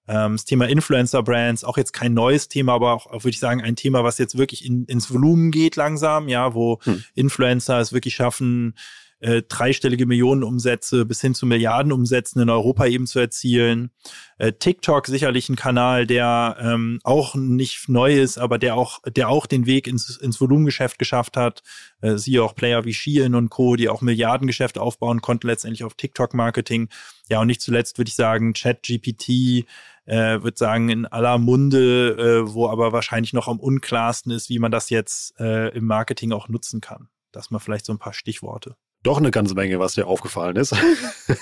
Ähm, 0.10 0.34
das 0.34 0.46
Thema 0.46 0.68
Influencer-Brands, 0.68 1.64
auch 1.64 1.78
jetzt 1.78 1.94
kein 1.94 2.16
neues 2.16 2.48
Thema, 2.48 2.74
aber 2.74 2.94
auch, 2.94 3.12
würde 3.12 3.30
ich 3.30 3.40
sagen, 3.40 3.62
ein 3.62 3.76
Thema, 3.76 4.04
was 4.04 4.18
jetzt 4.18 4.38
wirklich 4.38 4.66
in, 4.66 4.86
ins 4.86 5.14
Volumen 5.14 5.52
geht 5.52 5.76
langsam, 5.76 6.28
ja, 6.28 6.56
wo 6.56 6.80
hm. 6.82 7.04
Influencer 7.14 7.80
es 7.80 7.94
wirklich 7.94 8.16
schaffen, 8.16 8.74
äh, 9.20 9.44
dreistellige 9.48 10.06
Millionenumsätze 10.06 11.06
bis 11.06 11.22
hin 11.22 11.36
zu 11.36 11.46
Milliardenumsätzen 11.46 12.42
in 12.42 12.50
Europa 12.50 12.86
eben 12.86 13.06
zu 13.06 13.20
erzielen. 13.20 13.92
Äh, 14.38 14.54
TikTok 14.54 15.08
sicherlich 15.08 15.50
ein 15.50 15.58
Kanal, 15.58 16.08
der 16.08 16.58
ähm, 16.60 17.00
auch 17.04 17.36
nicht 17.36 17.90
neu 17.90 18.18
ist, 18.18 18.38
aber 18.38 18.58
der 18.58 18.76
auch, 18.76 19.02
der 19.04 19.30
auch 19.30 19.46
den 19.46 19.66
Weg 19.66 19.88
ins, 19.88 20.18
ins 20.18 20.40
Volumengeschäft 20.40 20.98
geschafft 20.98 21.38
hat. 21.38 21.62
Äh, 22.02 22.16
siehe 22.16 22.42
auch 22.42 22.56
Player 22.56 22.86
wie 22.86 22.94
Shein 22.94 23.36
und 23.36 23.50
Co., 23.50 23.76
die 23.76 23.90
auch 23.90 24.02
Milliardengeschäfte 24.02 24.82
aufbauen 24.82 25.22
konnten, 25.22 25.48
letztendlich 25.48 25.84
auf 25.84 25.96
TikTok-Marketing. 25.96 26.88
Ja, 27.30 27.42
und 27.42 27.48
nicht 27.48 27.62
zuletzt 27.62 27.98
würde 27.98 28.10
ich 28.10 28.16
sagen, 28.16 28.54
ChatGPT 28.54 29.66
äh, 30.10 30.44
würde 30.44 30.58
sagen, 30.58 30.90
in 30.90 31.06
aller 31.06 31.38
Munde, 31.38 32.44
äh, 32.46 32.54
wo 32.54 32.68
aber 32.68 32.92
wahrscheinlich 32.92 33.34
noch 33.34 33.48
am 33.48 33.60
unklarsten 33.60 34.32
ist, 34.32 34.50
wie 34.50 34.60
man 34.60 34.72
das 34.72 34.90
jetzt 34.90 35.40
äh, 35.40 35.70
im 35.70 35.86
Marketing 35.86 36.32
auch 36.32 36.50
nutzen 36.50 36.82
kann. 36.82 37.10
Das 37.32 37.52
mal 37.52 37.60
vielleicht 37.60 37.86
so 37.86 37.94
ein 37.94 38.00
paar 38.00 38.14
Stichworte 38.14 38.76
doch 39.04 39.18
eine 39.18 39.32
ganze 39.32 39.56
Menge, 39.56 39.80
was 39.80 39.94
dir 39.94 40.08
aufgefallen 40.08 40.58
ist, 40.58 40.76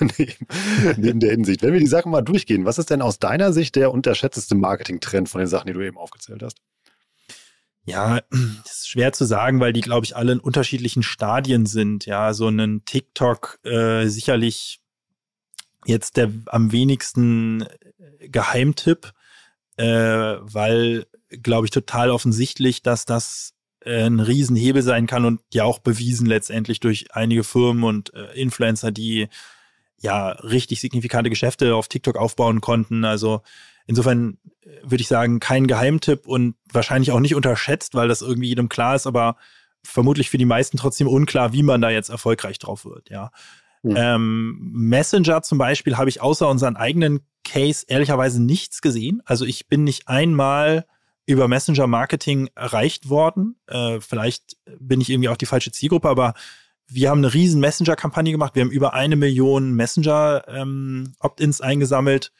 neben, 0.97 1.19
der 1.19 1.31
Hinsicht. 1.31 1.63
Wenn 1.63 1.73
wir 1.73 1.79
die 1.79 1.87
Sachen 1.87 2.11
mal 2.11 2.21
durchgehen, 2.21 2.65
was 2.65 2.77
ist 2.77 2.89
denn 2.89 3.01
aus 3.01 3.19
deiner 3.19 3.51
Sicht 3.51 3.75
der 3.75 3.91
unterschätzteste 3.91 4.55
Marketing-Trend 4.55 5.27
von 5.27 5.39
den 5.39 5.47
Sachen, 5.47 5.67
die 5.67 5.73
du 5.73 5.85
eben 5.85 5.97
aufgezählt 5.97 6.43
hast? 6.43 6.59
Ja, 7.85 8.19
das 8.63 8.73
ist 8.73 8.89
schwer 8.89 9.13
zu 9.13 9.25
sagen, 9.25 9.59
weil 9.59 9.73
die, 9.73 9.81
glaube 9.81 10.05
ich, 10.05 10.15
alle 10.15 10.33
in 10.33 10.39
unterschiedlichen 10.39 11.03
Stadien 11.03 11.65
sind. 11.65 12.05
Ja, 12.05 12.33
so 12.33 12.49
ein 12.49 12.83
TikTok 12.85 13.59
äh, 13.63 14.07
sicherlich 14.07 14.81
jetzt 15.87 16.17
der 16.17 16.31
am 16.47 16.71
wenigsten 16.71 17.61
äh, 17.61 18.29
Geheimtipp, 18.29 19.13
äh, 19.77 19.85
weil, 19.85 21.05
glaube 21.29 21.65
ich, 21.65 21.71
total 21.71 22.11
offensichtlich, 22.11 22.83
dass 22.83 23.05
das 23.05 23.53
äh, 23.83 24.03
ein 24.03 24.19
Riesenhebel 24.19 24.81
sein 24.81 25.07
kann 25.07 25.25
und 25.25 25.41
ja 25.53 25.63
auch 25.63 25.79
bewiesen 25.79 26.27
letztendlich 26.27 26.79
durch 26.79 27.15
einige 27.15 27.43
Firmen 27.43 27.83
und 27.83 28.13
äh, 28.13 28.33
Influencer, 28.33 28.91
die 28.91 29.27
ja 29.99 30.29
richtig 30.29 30.81
signifikante 30.81 31.29
Geschäfte 31.29 31.73
auf 31.75 31.87
TikTok 31.87 32.17
aufbauen 32.17 32.61
konnten. 32.61 33.05
Also 33.05 33.41
insofern 33.87 34.37
äh, 34.61 34.69
würde 34.83 35.01
ich 35.01 35.07
sagen, 35.07 35.39
kein 35.39 35.67
Geheimtipp 35.67 36.27
und 36.27 36.55
wahrscheinlich 36.71 37.11
auch 37.11 37.19
nicht 37.19 37.35
unterschätzt, 37.35 37.95
weil 37.95 38.09
das 38.09 38.21
irgendwie 38.21 38.49
jedem 38.49 38.69
klar 38.69 38.95
ist, 38.95 39.07
aber 39.07 39.37
vermutlich 39.83 40.29
für 40.29 40.37
die 40.37 40.45
meisten 40.45 40.77
trotzdem 40.77 41.07
unklar, 41.07 41.53
wie 41.53 41.63
man 41.63 41.81
da 41.81 41.89
jetzt 41.89 42.09
erfolgreich 42.09 42.59
drauf 42.59 42.83
wird, 42.83 43.09
ja. 43.09 43.31
Ähm, 43.95 44.57
Messenger 44.73 45.41
zum 45.41 45.57
Beispiel 45.57 45.97
habe 45.97 46.09
ich 46.09 46.21
außer 46.21 46.47
unseren 46.47 46.75
eigenen 46.75 47.21
Case 47.43 47.85
ehrlicherweise 47.87 48.41
nichts 48.41 48.81
gesehen. 48.81 49.21
Also 49.25 49.45
ich 49.45 49.67
bin 49.67 49.83
nicht 49.83 50.07
einmal 50.07 50.85
über 51.25 51.47
Messenger-Marketing 51.47 52.49
erreicht 52.55 53.09
worden. 53.09 53.55
Äh, 53.67 53.99
vielleicht 53.99 54.57
bin 54.79 55.01
ich 55.01 55.09
irgendwie 55.09 55.29
auch 55.29 55.37
die 55.37 55.45
falsche 55.45 55.71
Zielgruppe, 55.71 56.09
aber 56.09 56.33
wir 56.87 57.09
haben 57.09 57.19
eine 57.19 57.33
riesen 57.33 57.59
Messenger-Kampagne 57.59 58.31
gemacht. 58.31 58.55
Wir 58.55 58.63
haben 58.63 58.71
über 58.71 58.93
eine 58.93 59.17
Million 59.17 59.73
Messenger-Opt-ins 59.73 61.59
ähm, 61.59 61.65
eingesammelt. 61.65 62.31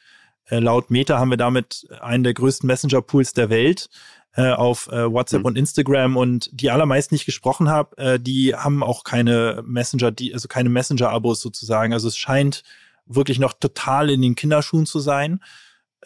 Äh, 0.46 0.60
laut 0.60 0.90
Meta 0.90 1.18
haben 1.18 1.30
wir 1.30 1.36
damit 1.36 1.86
einen 2.00 2.24
der 2.24 2.34
größten 2.34 2.66
Messenger-Pools 2.66 3.34
der 3.34 3.50
Welt 3.50 3.90
äh, 4.38 4.52
auf 4.52 4.86
äh, 4.92 5.12
WhatsApp 5.12 5.40
mhm. 5.40 5.46
und 5.46 5.58
Instagram 5.58 6.16
und 6.16 6.48
die 6.52 6.70
allermeisten, 6.70 7.12
die 7.12 7.16
ich 7.16 7.26
gesprochen 7.26 7.68
habe, 7.68 7.98
äh, 7.98 8.20
die 8.20 8.54
haben 8.54 8.84
auch 8.84 9.02
keine 9.02 9.64
Messenger, 9.66 10.12
die, 10.12 10.32
also 10.32 10.46
keine 10.46 10.68
Messenger-Abos 10.68 11.40
sozusagen. 11.40 11.92
Also 11.92 12.06
es 12.06 12.16
scheint 12.16 12.62
wirklich 13.04 13.40
noch 13.40 13.52
total 13.52 14.10
in 14.10 14.22
den 14.22 14.36
Kinderschuhen 14.36 14.86
zu 14.86 15.00
sein. 15.00 15.40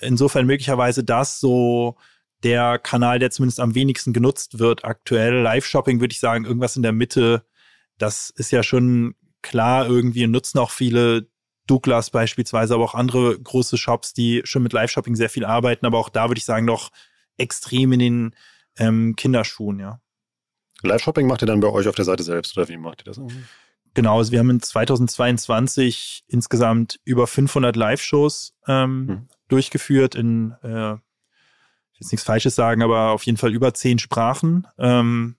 Insofern 0.01 0.47
möglicherweise 0.47 1.05
das 1.05 1.41
so 1.41 1.97
der 2.43 2.79
Kanal, 2.79 3.19
der 3.19 3.31
zumindest 3.31 3.61
am 3.61 3.75
wenigsten 3.75 4.15
genutzt 4.15 4.59
wird 4.59 4.83
aktuell. 4.83 5.43
Live-Shopping 5.43 6.01
würde 6.01 6.12
ich 6.12 6.21
sagen, 6.21 6.47
irgendwas 6.47 6.75
in 6.75 6.83
der 6.83 6.93
Mitte. 6.93 7.45
Das 7.99 8.31
ist 8.31 8.51
ja 8.51 8.62
schon 8.62 9.15
klar 9.43 9.87
irgendwie 9.87 10.25
und 10.25 10.31
nutzen 10.31 10.59
auch 10.59 10.71
viele 10.71 11.29
Douglas 11.67 12.09
beispielsweise, 12.09 12.73
aber 12.73 12.85
auch 12.85 12.95
andere 12.95 13.39
große 13.39 13.77
Shops, 13.77 14.15
die 14.15 14.41
schon 14.45 14.62
mit 14.62 14.73
Live-Shopping 14.73 15.17
sehr 15.17 15.29
viel 15.29 15.45
arbeiten. 15.45 15.85
Aber 15.85 15.99
auch 15.99 16.09
da 16.09 16.31
würde 16.31 16.39
ich 16.39 16.47
sagen, 16.47 16.65
noch 16.65 16.91
extrem 17.42 17.92
in 17.92 17.99
den 17.99 18.37
ähm, 18.78 19.16
Kinderschuhen, 19.16 19.78
ja. 19.78 20.00
Live-Shopping 20.82 21.26
macht 21.26 21.42
ihr 21.42 21.46
dann 21.46 21.61
bei 21.61 21.68
euch 21.68 21.87
auf 21.87 21.94
der 21.94 22.04
Seite 22.04 22.22
selbst 22.22 22.56
oder 22.56 22.68
wie 22.68 22.76
macht 22.76 23.02
ihr 23.02 23.04
das? 23.04 23.20
Genau, 23.94 24.18
also 24.18 24.32
wir 24.32 24.38
haben 24.38 24.50
in 24.50 24.61
2022 24.61 26.25
insgesamt 26.26 26.99
über 27.04 27.26
500 27.26 27.76
Live-Shows 27.76 28.54
ähm, 28.66 29.08
hm. 29.08 29.28
durchgeführt 29.49 30.14
in 30.14 30.52
äh, 30.62 30.96
jetzt 32.02 32.12
nichts 32.12 32.25
Falsches 32.25 32.54
sagen, 32.54 32.82
aber 32.82 33.11
auf 33.11 33.25
jeden 33.25 33.38
Fall 33.38 33.52
über 33.52 33.75
zehn 33.75 33.99
Sprachen. 33.99 34.66
Ähm, 34.78 35.37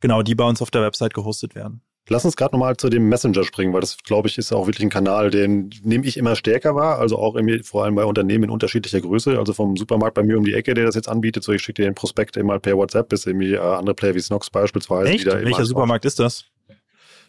genau, 0.00 0.22
die 0.22 0.34
bei 0.34 0.44
uns 0.44 0.62
auf 0.62 0.70
der 0.70 0.82
Website 0.82 1.14
gehostet 1.14 1.54
werden. 1.54 1.82
Lass 2.12 2.24
uns 2.24 2.34
gerade 2.34 2.56
nochmal 2.56 2.76
zu 2.76 2.88
dem 2.88 3.08
Messenger 3.08 3.44
springen, 3.44 3.72
weil 3.72 3.82
das, 3.82 3.96
glaube 3.98 4.26
ich, 4.26 4.36
ist 4.36 4.52
auch 4.52 4.66
wirklich 4.66 4.84
ein 4.84 4.90
Kanal, 4.90 5.30
den 5.30 5.70
nehme 5.84 6.04
ich 6.04 6.16
immer 6.16 6.34
stärker 6.34 6.74
wahr. 6.74 6.98
Also 6.98 7.16
auch 7.16 7.36
irgendwie, 7.36 7.62
vor 7.62 7.84
allem 7.84 7.94
bei 7.94 8.04
Unternehmen 8.04 8.44
in 8.44 8.50
unterschiedlicher 8.50 9.00
Größe. 9.00 9.38
Also 9.38 9.52
vom 9.52 9.76
Supermarkt 9.76 10.14
bei 10.14 10.24
mir 10.24 10.36
um 10.36 10.44
die 10.44 10.52
Ecke, 10.52 10.74
der 10.74 10.86
das 10.86 10.96
jetzt 10.96 11.08
anbietet, 11.08 11.44
so 11.44 11.52
ich 11.52 11.62
schicke 11.62 11.82
dir 11.82 11.88
den 11.88 11.94
Prospekt 11.94 12.36
immer 12.36 12.58
per 12.58 12.76
WhatsApp, 12.76 13.10
bis 13.10 13.26
irgendwie 13.26 13.54
äh, 13.54 13.58
andere 13.58 13.94
Player 13.94 14.16
wie 14.16 14.20
Snox 14.20 14.50
beispielsweise. 14.50 15.08
Echt? 15.08 15.24
Welcher 15.24 15.64
Supermarkt 15.64 16.04
ist 16.04 16.18
das? 16.18 16.46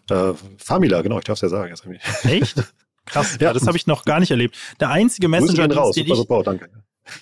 Äh, 0.09 0.33
Famila, 0.57 1.03
genau, 1.03 1.19
ich 1.19 1.25
darf 1.25 1.35
es 1.35 1.41
ja 1.41 1.49
sagen. 1.49 1.69
Jetzt. 1.69 2.25
Echt? 2.25 2.63
Krass, 3.05 3.37
ja, 3.39 3.53
das 3.53 3.67
habe 3.67 3.77
ich 3.77 3.85
noch 3.85 4.03
gar 4.03 4.19
nicht 4.19 4.31
erlebt. 4.31 4.57
Der 4.79 4.89
einzige 4.89 5.27
Messenger, 5.27 5.71
raus. 5.75 5.93
Den 5.93 6.07
super, 6.07 6.15
super, 6.15 6.43
danke 6.43 6.69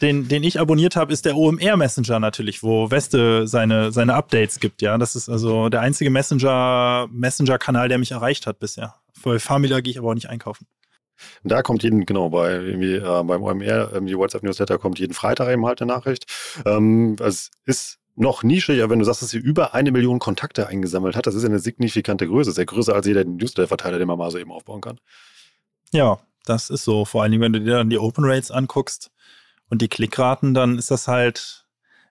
den, 0.02 0.28
den 0.28 0.44
ich 0.44 0.60
abonniert 0.60 0.96
habe, 0.96 1.14
ist 1.14 1.26
der 1.26 1.36
OMR 1.36 1.78
Messenger 1.78 2.20
natürlich, 2.20 2.64
wo 2.64 2.92
Weste 2.92 3.48
seine, 3.48 3.92
seine 3.92 4.14
Updates 4.14 4.60
gibt, 4.60 4.82
ja. 4.82 4.98
Das 4.98 5.16
ist 5.16 5.30
also 5.30 5.70
der 5.70 5.82
einzige 5.82 6.10
Messenger, 6.10 7.08
Messenger-Kanal, 7.12 7.90
der 7.90 7.98
mich 7.98 8.12
erreicht 8.12 8.48
hat 8.48 8.60
bisher. 8.60 8.96
Bei 9.24 9.40
Famila 9.40 9.82
gehe 9.82 9.92
ich 9.92 10.00
aber 10.00 10.10
auch 10.10 10.16
nicht 10.16 10.30
einkaufen. 10.30 10.68
Da 11.44 11.62
kommt 11.62 11.84
jeden, 11.84 12.06
genau, 12.06 12.30
bei 12.30 12.54
irgendwie, 12.54 12.96
äh, 12.96 13.24
beim 13.24 13.44
OMR, 13.44 13.94
ähm, 13.94 14.06
die 14.06 14.18
WhatsApp-Newsletter 14.18 14.78
kommt 14.78 15.00
jeden 15.00 15.14
Freitag 15.14 15.50
eben 15.50 15.66
halt 15.66 15.82
eine 15.82 15.92
Nachricht. 15.92 16.26
Ähm, 16.66 17.18
es 17.20 17.52
ist 17.66 18.00
noch 18.16 18.44
nischig, 18.44 18.82
aber 18.82 18.92
wenn 18.92 19.00
du 19.00 19.06
sagst, 19.06 19.22
dass 19.22 19.30
sie 19.30 19.38
über 19.38 19.74
eine 19.74 19.92
Million 19.92 20.20
Kontakte 20.20 20.68
eingesammelt 20.68 21.16
hat, 21.16 21.26
das 21.26 21.36
ist 21.36 21.44
ja 21.44 21.50
eine 21.50 21.60
signifikante 21.60 22.28
Größe. 22.28 22.52
Sehr 22.52 22.66
größer 22.66 22.94
als 22.94 23.08
jeder 23.08 23.24
Newsletter-Verteiler, 23.24 23.98
den 23.98 24.08
man 24.08 24.18
mal 24.18 24.32
so 24.32 24.38
eben 24.38 24.52
aufbauen 24.52 24.82
kann. 24.82 25.00
Ja, 25.92 26.20
das 26.46 26.70
ist 26.70 26.84
so. 26.84 27.06
Vor 27.06 27.24
allen 27.24 27.32
Dingen, 27.32 27.42
wenn 27.42 27.54
du 27.54 27.62
dir 27.62 27.78
dann 27.78 27.90
die 27.90 27.98
Open 27.98 28.26
Rates 28.26 28.52
anguckst, 28.52 29.12
und 29.70 29.82
die 29.82 29.88
Klickraten, 29.88 30.54
dann 30.54 30.78
ist 30.78 30.92
das 30.92 31.08
halt, 31.08 31.66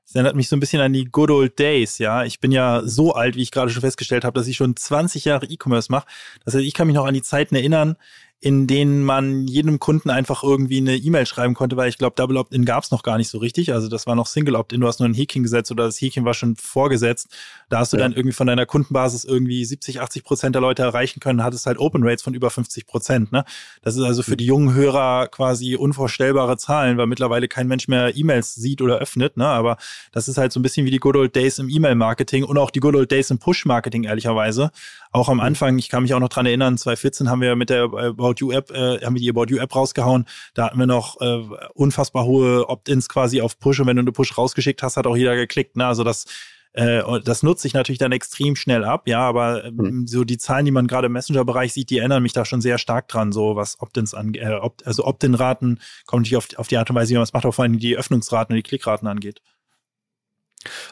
es 0.04 0.14
erinnert 0.14 0.36
mich 0.36 0.48
so 0.48 0.56
ein 0.56 0.60
bisschen 0.60 0.80
an 0.80 0.92
die 0.92 1.04
good 1.04 1.30
old 1.30 1.58
days, 1.58 1.98
ja. 1.98 2.24
Ich 2.24 2.40
bin 2.40 2.50
ja 2.52 2.82
so 2.84 3.12
alt, 3.12 3.36
wie 3.36 3.42
ich 3.42 3.50
gerade 3.50 3.70
schon 3.70 3.82
festgestellt 3.82 4.24
habe, 4.24 4.38
dass 4.38 4.48
ich 4.48 4.56
schon 4.56 4.76
20 4.76 5.24
Jahre 5.24 5.46
E-Commerce 5.46 5.92
mache. 5.92 6.06
Das 6.44 6.54
heißt, 6.54 6.64
ich 6.64 6.74
kann 6.74 6.86
mich 6.86 6.96
noch 6.96 7.06
an 7.06 7.14
die 7.14 7.22
Zeiten 7.22 7.54
erinnern, 7.54 7.96
in 8.40 8.68
denen 8.68 9.02
man 9.02 9.48
jedem 9.48 9.80
Kunden 9.80 10.10
einfach 10.10 10.44
irgendwie 10.44 10.78
eine 10.78 10.96
E-Mail 10.96 11.26
schreiben 11.26 11.54
konnte, 11.54 11.76
weil 11.76 11.88
ich 11.88 11.98
glaube, 11.98 12.14
Double 12.14 12.36
Opt-in 12.36 12.64
gab 12.64 12.84
es 12.84 12.92
noch 12.92 13.02
gar 13.02 13.18
nicht 13.18 13.28
so 13.28 13.38
richtig. 13.38 13.72
Also 13.72 13.88
das 13.88 14.06
war 14.06 14.14
noch 14.14 14.26
Single 14.28 14.54
Opt-in, 14.54 14.80
du 14.80 14.86
hast 14.86 15.00
nur 15.00 15.08
ein 15.08 15.14
Häkchen 15.14 15.42
gesetzt 15.42 15.72
oder 15.72 15.86
das 15.86 16.00
Häkchen 16.00 16.24
war 16.24 16.34
schon 16.34 16.54
vorgesetzt. 16.54 17.36
Da 17.68 17.80
hast 17.80 17.92
du 17.92 17.96
ja. 17.96 18.04
dann 18.04 18.12
irgendwie 18.12 18.34
von 18.34 18.46
deiner 18.46 18.64
Kundenbasis 18.64 19.24
irgendwie 19.24 19.64
70, 19.64 20.00
80 20.00 20.22
Prozent 20.22 20.54
der 20.54 20.62
Leute 20.62 20.82
erreichen 20.82 21.18
können, 21.18 21.42
hattest 21.42 21.66
halt 21.66 21.78
Open 21.78 22.04
Rates 22.04 22.22
von 22.22 22.32
über 22.32 22.48
50 22.48 22.86
Prozent. 22.86 23.32
Ne? 23.32 23.44
Das 23.82 23.96
ist 23.96 24.02
also 24.02 24.22
für 24.22 24.36
die 24.36 24.46
jungen 24.46 24.72
Hörer 24.72 25.26
quasi 25.26 25.74
unvorstellbare 25.74 26.56
Zahlen, 26.56 26.96
weil 26.96 27.08
mittlerweile 27.08 27.48
kein 27.48 27.66
Mensch 27.66 27.88
mehr 27.88 28.16
E-Mails 28.16 28.54
sieht 28.54 28.80
oder 28.82 28.98
öffnet. 28.98 29.36
Ne? 29.36 29.46
Aber 29.46 29.78
das 30.12 30.28
ist 30.28 30.38
halt 30.38 30.52
so 30.52 30.60
ein 30.60 30.62
bisschen 30.62 30.86
wie 30.86 30.92
die 30.92 31.00
Good 31.00 31.16
Old 31.16 31.34
Days 31.34 31.58
im 31.58 31.68
E-Mail-Marketing 31.68 32.44
und 32.44 32.56
auch 32.56 32.70
die 32.70 32.80
Good 32.80 32.94
Old 32.94 33.10
Days 33.10 33.32
im 33.32 33.38
Push-Marketing, 33.38 34.04
ehrlicherweise. 34.04 34.70
Auch 35.10 35.28
am 35.28 35.40
Anfang, 35.40 35.78
ich 35.78 35.88
kann 35.88 36.02
mich 36.02 36.14
auch 36.14 36.20
noch 36.20 36.28
dran 36.28 36.46
erinnern, 36.46 36.76
2014 36.76 37.30
haben 37.30 37.40
wir 37.40 37.56
mit 37.56 37.70
der 37.70 37.84
About 37.84 38.34
You 38.38 38.52
App, 38.52 38.70
äh, 38.70 39.04
haben 39.04 39.14
wir 39.14 39.20
die 39.20 39.30
About 39.30 39.46
You 39.48 39.58
App 39.58 39.74
rausgehauen. 39.74 40.26
Da 40.54 40.66
hatten 40.66 40.78
wir 40.78 40.86
noch 40.86 41.20
äh, 41.20 41.42
unfassbar 41.74 42.24
hohe 42.24 42.68
Opt-ins 42.68 43.08
quasi 43.08 43.40
auf 43.40 43.58
Push 43.58 43.80
und 43.80 43.86
wenn 43.86 43.96
du 43.96 44.02
eine 44.02 44.12
Push 44.12 44.36
rausgeschickt 44.36 44.82
hast, 44.82 44.96
hat 44.96 45.06
auch 45.06 45.16
jeder 45.16 45.36
geklickt. 45.36 45.76
Ne? 45.76 45.86
Also 45.86 46.04
das 46.04 46.26
äh, 46.72 47.02
das 47.24 47.42
nutze 47.42 47.66
ich 47.66 47.74
natürlich 47.74 47.98
dann 47.98 48.12
extrem 48.12 48.54
schnell 48.54 48.84
ab, 48.84 49.08
ja, 49.08 49.20
aber 49.20 49.64
ähm, 49.64 49.76
mhm. 49.76 50.06
so 50.06 50.24
die 50.24 50.38
Zahlen, 50.38 50.64
die 50.64 50.70
man 50.70 50.86
gerade 50.86 51.06
im 51.06 51.12
Messenger-Bereich 51.12 51.72
sieht, 51.72 51.90
die 51.90 51.98
erinnern 51.98 52.22
mich 52.22 52.34
da 52.34 52.44
schon 52.44 52.60
sehr 52.60 52.78
stark 52.78 53.08
dran, 53.08 53.32
so 53.32 53.56
was 53.56 53.80
Opt-ins 53.80 54.14
angeht, 54.14 54.42
äh, 54.42 54.54
Opt 54.54 54.86
also 54.86 55.04
Opt-in-Raten 55.04 55.80
kommt 56.06 56.22
nicht 56.22 56.36
auf, 56.36 56.46
auf 56.56 56.68
die 56.68 56.76
Art 56.76 56.90
und 56.90 56.96
Weise, 56.96 57.10
wie 57.10 57.14
man 57.14 57.22
es 57.24 57.32
macht, 57.32 57.46
auch 57.46 57.54
vor 57.54 57.64
allem 57.64 57.78
die 57.78 57.96
Öffnungsraten 57.96 58.52
und 58.52 58.56
die 58.58 58.62
Klickraten 58.62 59.08
angeht. 59.08 59.40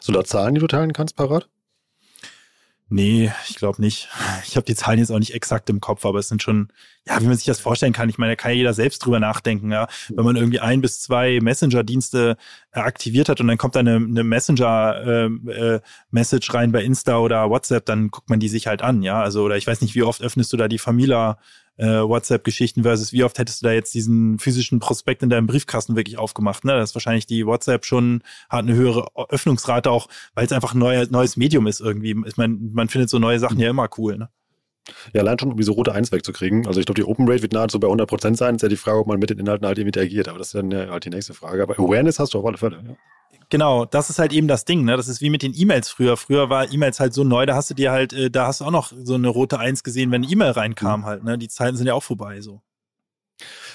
So 0.01 0.11
da 0.11 0.23
Zahlen, 0.23 0.55
die 0.55 0.61
du 0.61 0.67
teilen 0.67 0.93
kannst, 0.93 1.15
parat? 1.15 1.47
Nee, 2.89 3.33
ich 3.49 3.55
glaube 3.55 3.81
nicht. 3.81 4.07
Ich 4.45 4.55
habe 4.55 4.65
die 4.65 4.75
Zahlen 4.75 4.99
jetzt 4.99 5.11
auch 5.11 5.19
nicht 5.19 5.33
exakt 5.33 5.69
im 5.69 5.81
Kopf, 5.81 6.05
aber 6.05 6.19
es 6.19 6.29
sind 6.29 6.41
schon, 6.41 6.69
ja, 7.05 7.19
wie 7.19 7.25
man 7.25 7.35
sich 7.35 7.45
das 7.45 7.59
vorstellen 7.59 7.91
kann. 7.91 8.07
Ich 8.07 8.17
meine, 8.17 8.31
da 8.31 8.37
kann 8.37 8.51
ja 8.51 8.57
jeder 8.57 8.73
selbst 8.73 8.99
drüber 8.99 9.19
nachdenken, 9.19 9.73
ja. 9.73 9.89
Wenn 10.07 10.23
man 10.23 10.37
irgendwie 10.37 10.61
ein 10.61 10.79
bis 10.79 11.01
zwei 11.01 11.39
Messenger-Dienste 11.41 12.37
äh, 12.71 12.79
aktiviert 12.79 13.27
hat 13.27 13.41
und 13.41 13.49
dann 13.49 13.57
kommt 13.57 13.75
da 13.75 13.81
eine, 13.81 13.97
eine 13.97 14.23
Messenger-Message 14.23 16.49
äh, 16.49 16.53
äh, 16.53 16.57
rein 16.57 16.71
bei 16.71 16.81
Insta 16.81 17.17
oder 17.17 17.49
WhatsApp, 17.49 17.85
dann 17.85 18.09
guckt 18.09 18.29
man 18.29 18.39
die 18.39 18.49
sich 18.49 18.67
halt 18.67 18.81
an, 18.81 19.01
ja. 19.01 19.21
Also, 19.21 19.43
oder 19.43 19.57
ich 19.57 19.67
weiß 19.67 19.81
nicht, 19.81 19.95
wie 19.95 20.03
oft 20.03 20.21
öffnest 20.21 20.53
du 20.53 20.57
da 20.57 20.69
die 20.69 20.79
Familie 20.79 21.35
äh, 21.77 21.85
WhatsApp-Geschichten 21.85 22.83
versus 22.83 23.13
wie 23.13 23.23
oft 23.23 23.37
hättest 23.39 23.61
du 23.61 23.67
da 23.67 23.73
jetzt 23.73 23.93
diesen 23.93 24.39
physischen 24.39 24.79
Prospekt 24.79 25.23
in 25.23 25.29
deinem 25.29 25.47
Briefkasten 25.47 25.95
wirklich 25.95 26.17
aufgemacht. 26.17 26.65
Ne? 26.65 26.73
Das 26.73 26.91
ist 26.91 26.95
wahrscheinlich 26.95 27.25
die 27.25 27.45
WhatsApp 27.45 27.85
schon, 27.85 28.21
hat 28.49 28.65
eine 28.65 28.75
höhere 28.75 29.07
Öffnungsrate 29.29 29.91
auch, 29.91 30.07
weil 30.33 30.45
es 30.45 30.51
einfach 30.51 30.73
ein 30.73 30.79
neues, 30.79 31.11
neues 31.11 31.37
Medium 31.37 31.67
ist 31.67 31.79
irgendwie. 31.79 32.15
Ich 32.25 32.37
meine, 32.37 32.55
man 32.55 32.89
findet 32.89 33.09
so 33.09 33.19
neue 33.19 33.39
Sachen 33.39 33.59
ja 33.59 33.69
immer 33.69 33.89
cool. 33.97 34.17
Ne? 34.17 34.29
Ja, 35.13 35.21
allein 35.21 35.37
schon, 35.39 35.51
um 35.51 35.57
diese 35.57 35.71
rote 35.71 35.93
Eins 35.93 36.11
wegzukriegen. 36.11 36.67
Also 36.67 36.79
ich 36.79 36.85
glaube, 36.85 37.01
die 37.01 37.07
Open 37.07 37.27
Rate 37.27 37.41
wird 37.41 37.53
nahezu 37.53 37.79
bei 37.79 37.87
100 37.87 38.07
Prozent 38.07 38.37
sein. 38.37 38.55
ist 38.55 38.61
ja 38.61 38.69
die 38.69 38.77
Frage, 38.77 38.99
ob 38.99 39.07
man 39.07 39.19
mit 39.19 39.29
den 39.29 39.39
Inhalten 39.39 39.65
halt 39.67 39.77
interagiert. 39.77 40.27
Aber 40.27 40.37
das 40.37 40.47
ist 40.47 40.55
dann 40.55 40.71
ja 40.71 40.89
halt 40.89 41.05
die 41.05 41.09
nächste 41.09 41.33
Frage. 41.33 41.63
Aber 41.63 41.77
Awareness 41.77 42.19
hast 42.19 42.33
du 42.33 42.39
auf 42.39 42.45
alle 42.45 42.57
Fälle. 42.57 42.83
Ja. 42.87 42.95
Genau, 43.49 43.85
das 43.85 44.09
ist 44.09 44.19
halt 44.19 44.33
eben 44.33 44.49
das 44.49 44.65
Ding, 44.65 44.83
ne? 44.83 44.97
Das 44.97 45.07
ist 45.07 45.21
wie 45.21 45.29
mit 45.29 45.41
den 45.41 45.53
E-Mails 45.55 45.89
früher. 45.89 46.17
Früher 46.17 46.49
war 46.49 46.71
E-Mails 46.71 46.99
halt 46.99 47.13
so 47.13 47.23
neu, 47.23 47.45
da 47.45 47.55
hast 47.55 47.69
du 47.69 47.73
dir 47.73 47.91
halt, 47.91 48.11
äh, 48.11 48.29
da 48.29 48.47
hast 48.47 48.59
du 48.59 48.65
auch 48.65 48.71
noch 48.71 48.91
so 49.03 49.13
eine 49.13 49.29
rote 49.29 49.57
Eins 49.57 49.83
gesehen, 49.83 50.11
wenn 50.11 50.23
eine 50.23 50.31
E-Mail 50.31 50.51
reinkam 50.51 51.01
mhm. 51.01 51.05
halt, 51.05 51.23
ne? 51.23 51.37
Die 51.37 51.47
Zeiten 51.47 51.77
sind 51.77 51.87
ja 51.87 51.93
auch 51.93 52.03
vorbei 52.03 52.41
so. 52.41 52.61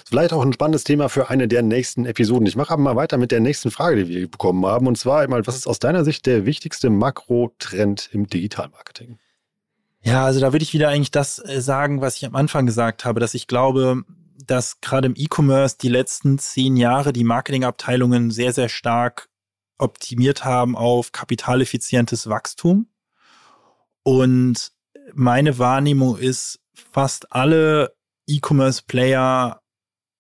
Vielleicht 0.04 0.32
auch 0.32 0.44
ein 0.44 0.52
spannendes 0.52 0.84
Thema 0.84 1.08
für 1.08 1.30
eine 1.30 1.48
der 1.48 1.62
nächsten 1.62 2.04
Episoden. 2.04 2.46
Ich 2.46 2.56
mache 2.56 2.72
aber 2.72 2.82
mal 2.82 2.96
weiter 2.96 3.16
mit 3.16 3.30
der 3.30 3.40
nächsten 3.40 3.70
Frage, 3.70 4.04
die 4.04 4.08
wir 4.08 4.30
bekommen 4.30 4.66
haben. 4.66 4.86
Und 4.86 4.98
zwar 4.98 5.20
einmal, 5.20 5.46
was 5.46 5.56
ist 5.56 5.66
aus 5.66 5.78
deiner 5.78 6.04
Sicht 6.04 6.26
der 6.26 6.44
wichtigste 6.44 6.90
Makrotrend 6.90 8.10
im 8.12 8.26
Digitalmarketing? 8.26 9.18
Ja, 10.04 10.24
also 10.24 10.40
da 10.40 10.52
würde 10.52 10.64
ich 10.64 10.74
wieder 10.74 10.88
eigentlich 10.88 11.12
das 11.12 11.38
äh, 11.38 11.60
sagen, 11.60 12.00
was 12.00 12.16
ich 12.16 12.26
am 12.26 12.34
Anfang 12.34 12.66
gesagt 12.66 13.04
habe, 13.04 13.20
dass 13.20 13.34
ich 13.34 13.46
glaube, 13.46 14.04
dass 14.44 14.80
gerade 14.80 15.06
im 15.06 15.14
E-Commerce 15.16 15.76
die 15.80 15.88
letzten 15.88 16.38
zehn 16.38 16.76
Jahre 16.76 17.12
die 17.12 17.24
Marketingabteilungen 17.24 18.30
sehr, 18.30 18.52
sehr 18.52 18.68
stark 18.68 19.28
optimiert 19.78 20.44
haben 20.44 20.76
auf 20.76 21.12
kapitaleffizientes 21.12 22.28
Wachstum. 22.28 22.88
Und 24.02 24.72
meine 25.14 25.58
Wahrnehmung 25.58 26.16
ist, 26.18 26.60
fast 26.74 27.32
alle 27.32 27.94
E-Commerce-Player 28.26 29.60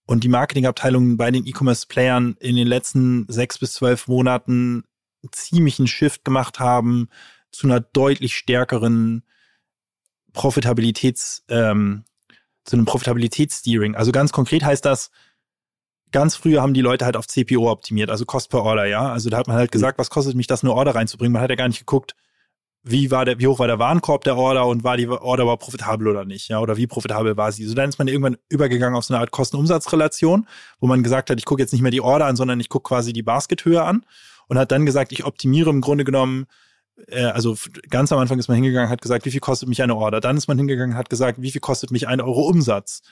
und 0.06 0.24
die 0.24 0.28
Marketingabteilungen 0.28 1.16
bei 1.16 1.30
den 1.30 1.46
E-Commerce-Playern 1.46 2.36
in 2.38 2.56
den 2.56 2.68
letzten 2.68 3.26
sechs 3.28 3.58
bis 3.58 3.74
zwölf 3.74 4.06
Monaten 4.06 4.84
ziemlich 5.32 5.78
einen 5.78 5.88
Shift 5.88 6.24
gemacht 6.24 6.60
haben 6.60 7.08
zu 7.50 7.66
einer 7.66 7.80
deutlich 7.80 8.36
stärkeren 8.36 9.24
Profitabilitäts, 10.32 11.44
ähm, 11.48 12.04
zu 12.64 12.76
einem 12.76 12.84
Profitabilitätssteering. 12.84 13.94
Also 13.96 14.12
ganz 14.12 14.32
konkret 14.32 14.64
heißt 14.64 14.84
das, 14.84 15.10
ganz 16.12 16.36
früher 16.36 16.62
haben 16.62 16.74
die 16.74 16.80
Leute 16.80 17.04
halt 17.04 17.16
auf 17.16 17.26
CPO 17.26 17.70
optimiert, 17.70 18.10
also 18.10 18.24
Cost 18.24 18.50
per 18.50 18.62
Order, 18.62 18.84
ja. 18.86 19.10
Also 19.10 19.30
da 19.30 19.38
hat 19.38 19.48
man 19.48 19.56
halt 19.56 19.72
gesagt, 19.72 19.98
was 19.98 20.10
kostet 20.10 20.36
mich 20.36 20.46
das, 20.46 20.62
eine 20.62 20.72
Order 20.72 20.94
reinzubringen? 20.94 21.32
Man 21.32 21.42
hat 21.42 21.50
ja 21.50 21.56
gar 21.56 21.68
nicht 21.68 21.80
geguckt, 21.80 22.14
wie 22.84 23.10
war 23.10 23.24
der, 23.24 23.38
wie 23.38 23.46
hoch 23.46 23.58
war 23.58 23.68
der 23.68 23.78
Warenkorb 23.78 24.24
der 24.24 24.36
Order 24.36 24.66
und 24.66 24.82
war 24.82 24.96
die 24.96 25.08
Order 25.08 25.44
überhaupt 25.44 25.62
profitabel 25.62 26.08
oder 26.08 26.24
nicht, 26.24 26.48
ja, 26.48 26.58
oder 26.60 26.76
wie 26.76 26.86
profitabel 26.86 27.36
war 27.36 27.52
sie. 27.52 27.64
So 27.64 27.74
dann 27.74 27.88
ist 27.88 27.98
man 27.98 28.08
irgendwann 28.08 28.36
übergegangen 28.48 28.96
auf 28.96 29.04
so 29.04 29.14
eine 29.14 29.20
Art 29.20 29.30
Kosten-Umsatz-Relation, 29.30 30.46
wo 30.80 30.86
man 30.86 31.02
gesagt 31.02 31.30
hat, 31.30 31.38
ich 31.38 31.44
gucke 31.44 31.62
jetzt 31.62 31.72
nicht 31.72 31.82
mehr 31.82 31.92
die 31.92 32.00
Order 32.00 32.26
an, 32.26 32.36
sondern 32.36 32.58
ich 32.60 32.68
gucke 32.68 32.88
quasi 32.88 33.12
die 33.12 33.22
Baskethöhe 33.22 33.82
an 33.82 34.04
und 34.48 34.58
hat 34.58 34.72
dann 34.72 34.84
gesagt, 34.84 35.12
ich 35.12 35.24
optimiere 35.24 35.70
im 35.70 35.80
Grunde 35.80 36.04
genommen 36.04 36.46
also 37.10 37.56
ganz 37.90 38.12
am 38.12 38.18
Anfang 38.18 38.38
ist 38.38 38.48
man 38.48 38.56
hingegangen, 38.56 38.90
hat 38.90 39.02
gesagt, 39.02 39.24
wie 39.24 39.30
viel 39.30 39.40
kostet 39.40 39.68
mich 39.68 39.82
eine 39.82 39.96
Order? 39.96 40.20
Dann 40.20 40.36
ist 40.36 40.48
man 40.48 40.58
hingegangen, 40.58 40.96
hat 40.96 41.10
gesagt, 41.10 41.40
wie 41.40 41.50
viel 41.50 41.60
kostet 41.60 41.90
mich 41.90 42.08
ein 42.08 42.20
Euro 42.20 42.42
Umsatz? 42.42 43.02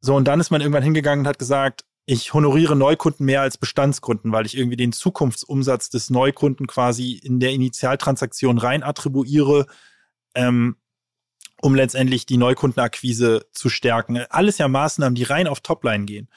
So, 0.00 0.14
und 0.14 0.28
dann 0.28 0.40
ist 0.40 0.50
man 0.50 0.60
irgendwann 0.60 0.82
hingegangen 0.82 1.24
und 1.24 1.28
hat 1.28 1.38
gesagt, 1.38 1.84
ich 2.06 2.34
honoriere 2.34 2.76
Neukunden 2.76 3.24
mehr 3.24 3.40
als 3.40 3.56
Bestandskunden, 3.56 4.32
weil 4.32 4.44
ich 4.44 4.56
irgendwie 4.56 4.76
den 4.76 4.92
Zukunftsumsatz 4.92 5.88
des 5.88 6.10
Neukunden 6.10 6.66
quasi 6.66 7.12
in 7.12 7.40
der 7.40 7.52
Initialtransaktion 7.52 8.58
rein 8.58 8.82
attribuiere, 8.82 9.66
ähm, 10.34 10.76
um 11.62 11.74
letztendlich 11.74 12.26
die 12.26 12.36
Neukundenakquise 12.36 13.46
zu 13.52 13.70
stärken. 13.70 14.18
Alles 14.28 14.58
ja 14.58 14.68
Maßnahmen, 14.68 15.14
die 15.14 15.22
rein 15.22 15.46
auf 15.46 15.60
Topline 15.60 16.04
gehen. 16.04 16.28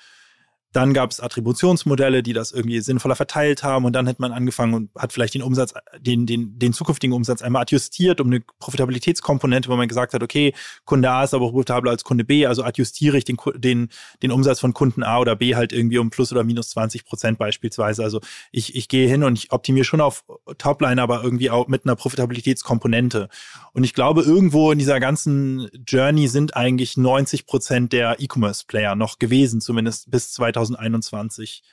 Dann 0.73 0.93
gab 0.93 1.11
es 1.11 1.19
Attributionsmodelle, 1.19 2.21
die 2.21 2.33
das 2.33 2.51
irgendwie 2.51 2.81
sinnvoller 2.81 3.15
verteilt 3.15 3.63
haben 3.63 3.85
und 3.85 3.93
dann 3.93 4.07
hat 4.07 4.19
man 4.19 4.31
angefangen 4.31 4.73
und 4.73 4.89
hat 4.97 5.13
vielleicht 5.13 5.33
den 5.33 5.41
Umsatz, 5.41 5.73
den, 5.99 6.25
den, 6.25 6.59
den 6.59 6.73
zukünftigen 6.73 7.15
Umsatz 7.15 7.41
einmal 7.41 7.61
adjustiert 7.61 8.19
um 8.19 8.27
eine 8.27 8.41
Profitabilitätskomponente, 8.59 9.69
wo 9.69 9.75
man 9.77 9.87
gesagt 9.87 10.13
hat, 10.13 10.21
okay, 10.21 10.53
Kunde 10.85 11.09
A 11.09 11.23
ist 11.23 11.33
aber 11.33 11.49
profitabler 11.49 11.91
als 11.91 12.03
Kunde 12.03 12.25
B, 12.25 12.45
also 12.45 12.63
adjustiere 12.63 13.17
ich 13.17 13.23
den, 13.23 13.37
den, 13.55 13.89
den 14.21 14.31
Umsatz 14.31 14.59
von 14.59 14.73
Kunden 14.73 15.03
A 15.03 15.19
oder 15.19 15.35
B 15.35 15.55
halt 15.55 15.71
irgendwie 15.71 15.99
um 15.99 16.09
plus 16.09 16.31
oder 16.31 16.43
minus 16.43 16.69
20 16.69 17.05
Prozent 17.05 17.37
beispielsweise. 17.39 18.03
Also 18.03 18.19
ich, 18.51 18.75
ich 18.75 18.89
gehe 18.89 19.07
hin 19.07 19.23
und 19.23 19.37
ich 19.37 19.51
optimiere 19.51 19.85
schon 19.85 20.01
auf 20.01 20.25
Topline, 20.57 21.01
aber 21.01 21.23
irgendwie 21.23 21.49
auch 21.49 21.67
mit 21.67 21.85
einer 21.85 21.95
Profitabilitätskomponente. 21.95 23.29
Und 23.73 23.83
ich 23.83 23.93
glaube, 23.93 24.21
irgendwo 24.21 24.71
in 24.71 24.79
dieser 24.79 24.99
ganzen 24.99 25.69
Journey 25.87 26.27
sind 26.27 26.57
eigentlich 26.57 26.97
90 26.97 27.45
Prozent 27.45 27.93
der 27.93 28.19
E-Commerce-Player 28.19 28.95
noch 28.95 29.17
gewesen, 29.17 29.61
zumindest 29.61 30.11
bis 30.11 30.33
2000 30.33 30.56
2021 30.57 31.63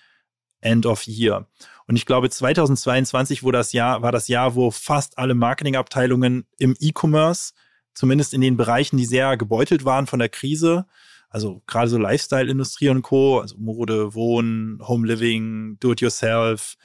End 0.60 0.86
of 0.86 1.06
Year. 1.06 1.46
Und 1.86 1.96
ich 1.96 2.06
glaube, 2.06 2.30
2022 2.30 3.42
wo 3.42 3.50
das 3.50 3.72
Jahr, 3.72 4.02
war 4.02 4.12
das 4.12 4.28
Jahr, 4.28 4.54
wo 4.54 4.70
fast 4.70 5.18
alle 5.18 5.34
Marketingabteilungen 5.34 6.46
im 6.58 6.74
E-Commerce, 6.80 7.52
zumindest 7.92 8.34
in 8.34 8.40
den 8.40 8.56
Bereichen, 8.56 8.96
die 8.96 9.04
sehr 9.04 9.36
gebeutelt 9.36 9.84
waren 9.84 10.06
von 10.06 10.18
der 10.18 10.30
Krise, 10.30 10.86
also 11.28 11.62
gerade 11.66 11.88
so 11.88 11.98
Lifestyle-Industrie 11.98 12.88
und 12.88 13.02
Co., 13.02 13.40
also 13.40 13.56
Mode, 13.58 14.14
Wohnen, 14.14 14.78
Home 14.86 15.06
Living, 15.06 15.76
Do-it-yourself, 15.80 16.76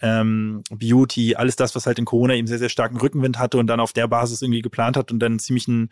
ähm, 0.00 0.62
Beauty, 0.70 1.34
alles 1.34 1.56
das, 1.56 1.74
was 1.74 1.86
halt 1.86 1.98
in 1.98 2.04
Corona 2.04 2.34
eben 2.34 2.46
sehr, 2.46 2.58
sehr 2.58 2.68
starken 2.68 2.98
Rückenwind 2.98 3.38
hatte 3.38 3.58
und 3.58 3.66
dann 3.66 3.80
auf 3.80 3.92
der 3.92 4.06
Basis 4.06 4.42
irgendwie 4.42 4.62
geplant 4.62 4.96
hat 4.96 5.10
und 5.10 5.18
dann 5.18 5.38
ziemlich 5.38 5.66
einen 5.66 5.90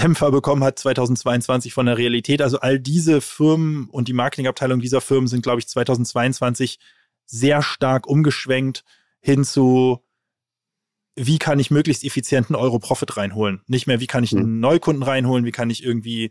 Dämpfer 0.00 0.30
bekommen 0.30 0.64
hat 0.64 0.78
2022 0.78 1.74
von 1.74 1.86
der 1.86 1.98
Realität. 1.98 2.42
Also 2.42 2.60
all 2.60 2.78
diese 2.78 3.20
Firmen 3.20 3.88
und 3.90 4.08
die 4.08 4.12
Marketingabteilung 4.12 4.80
dieser 4.80 5.00
Firmen 5.00 5.28
sind, 5.28 5.42
glaube 5.42 5.60
ich, 5.60 5.68
2022 5.68 6.78
sehr 7.26 7.62
stark 7.62 8.06
umgeschwenkt 8.06 8.84
hin 9.20 9.44
zu, 9.44 10.02
wie 11.14 11.38
kann 11.38 11.58
ich 11.58 11.70
möglichst 11.70 12.04
effizienten 12.04 12.56
Euro-Profit 12.56 13.16
reinholen. 13.16 13.60
Nicht 13.66 13.86
mehr, 13.86 14.00
wie 14.00 14.06
kann 14.06 14.24
ich 14.24 14.32
einen 14.32 14.54
mhm. 14.54 14.60
Neukunden 14.60 15.02
reinholen, 15.02 15.44
wie 15.44 15.52
kann 15.52 15.70
ich 15.70 15.84
irgendwie 15.84 16.30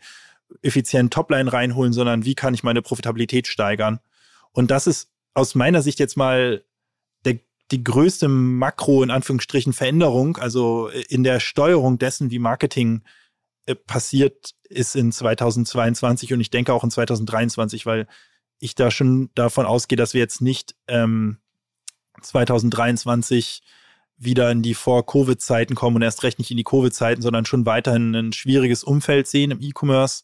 effizient 0.61 1.13
Topline 1.13 1.53
reinholen, 1.53 1.93
sondern 1.93 2.25
wie 2.25 2.35
kann 2.35 2.53
ich 2.53 2.63
meine 2.63 2.81
Profitabilität 2.81 3.47
steigern. 3.47 3.99
Und 4.51 4.71
das 4.71 4.87
ist 4.87 5.09
aus 5.33 5.53
meiner 5.53 5.81
Sicht 5.81 5.99
jetzt 5.99 6.17
mal 6.17 6.63
der, 7.23 7.39
die 7.71 7.83
größte 7.83 8.27
Makro, 8.27 9.03
in 9.03 9.11
Anführungsstrichen, 9.11 9.73
Veränderung, 9.73 10.37
also 10.37 10.89
in 11.07 11.23
der 11.23 11.39
Steuerung 11.39 11.99
dessen, 11.99 12.31
wie 12.31 12.39
Marketing 12.39 13.03
passiert 13.75 14.55
ist 14.69 14.95
in 14.95 15.11
2022 15.11 16.33
und 16.33 16.41
ich 16.41 16.49
denke 16.49 16.73
auch 16.73 16.83
in 16.83 16.91
2023, 16.91 17.85
weil 17.85 18.07
ich 18.59 18.75
da 18.75 18.91
schon 18.91 19.29
davon 19.35 19.65
ausgehe, 19.65 19.95
dass 19.95 20.13
wir 20.13 20.21
jetzt 20.21 20.41
nicht 20.41 20.75
ähm, 20.87 21.37
2023 22.21 23.61
wieder 24.17 24.51
in 24.51 24.61
die 24.61 24.73
Vor-Covid-Zeiten 24.73 25.75
kommen 25.75 25.95
und 25.95 26.01
erst 26.01 26.23
recht 26.23 26.39
nicht 26.39 26.51
in 26.51 26.57
die 26.57 26.63
Covid-Zeiten, 26.63 27.21
sondern 27.21 27.45
schon 27.45 27.65
weiterhin 27.65 28.13
ein 28.13 28.33
schwieriges 28.33 28.83
Umfeld 28.83 29.27
sehen 29.27 29.51
im 29.51 29.61
E-Commerce 29.61 30.23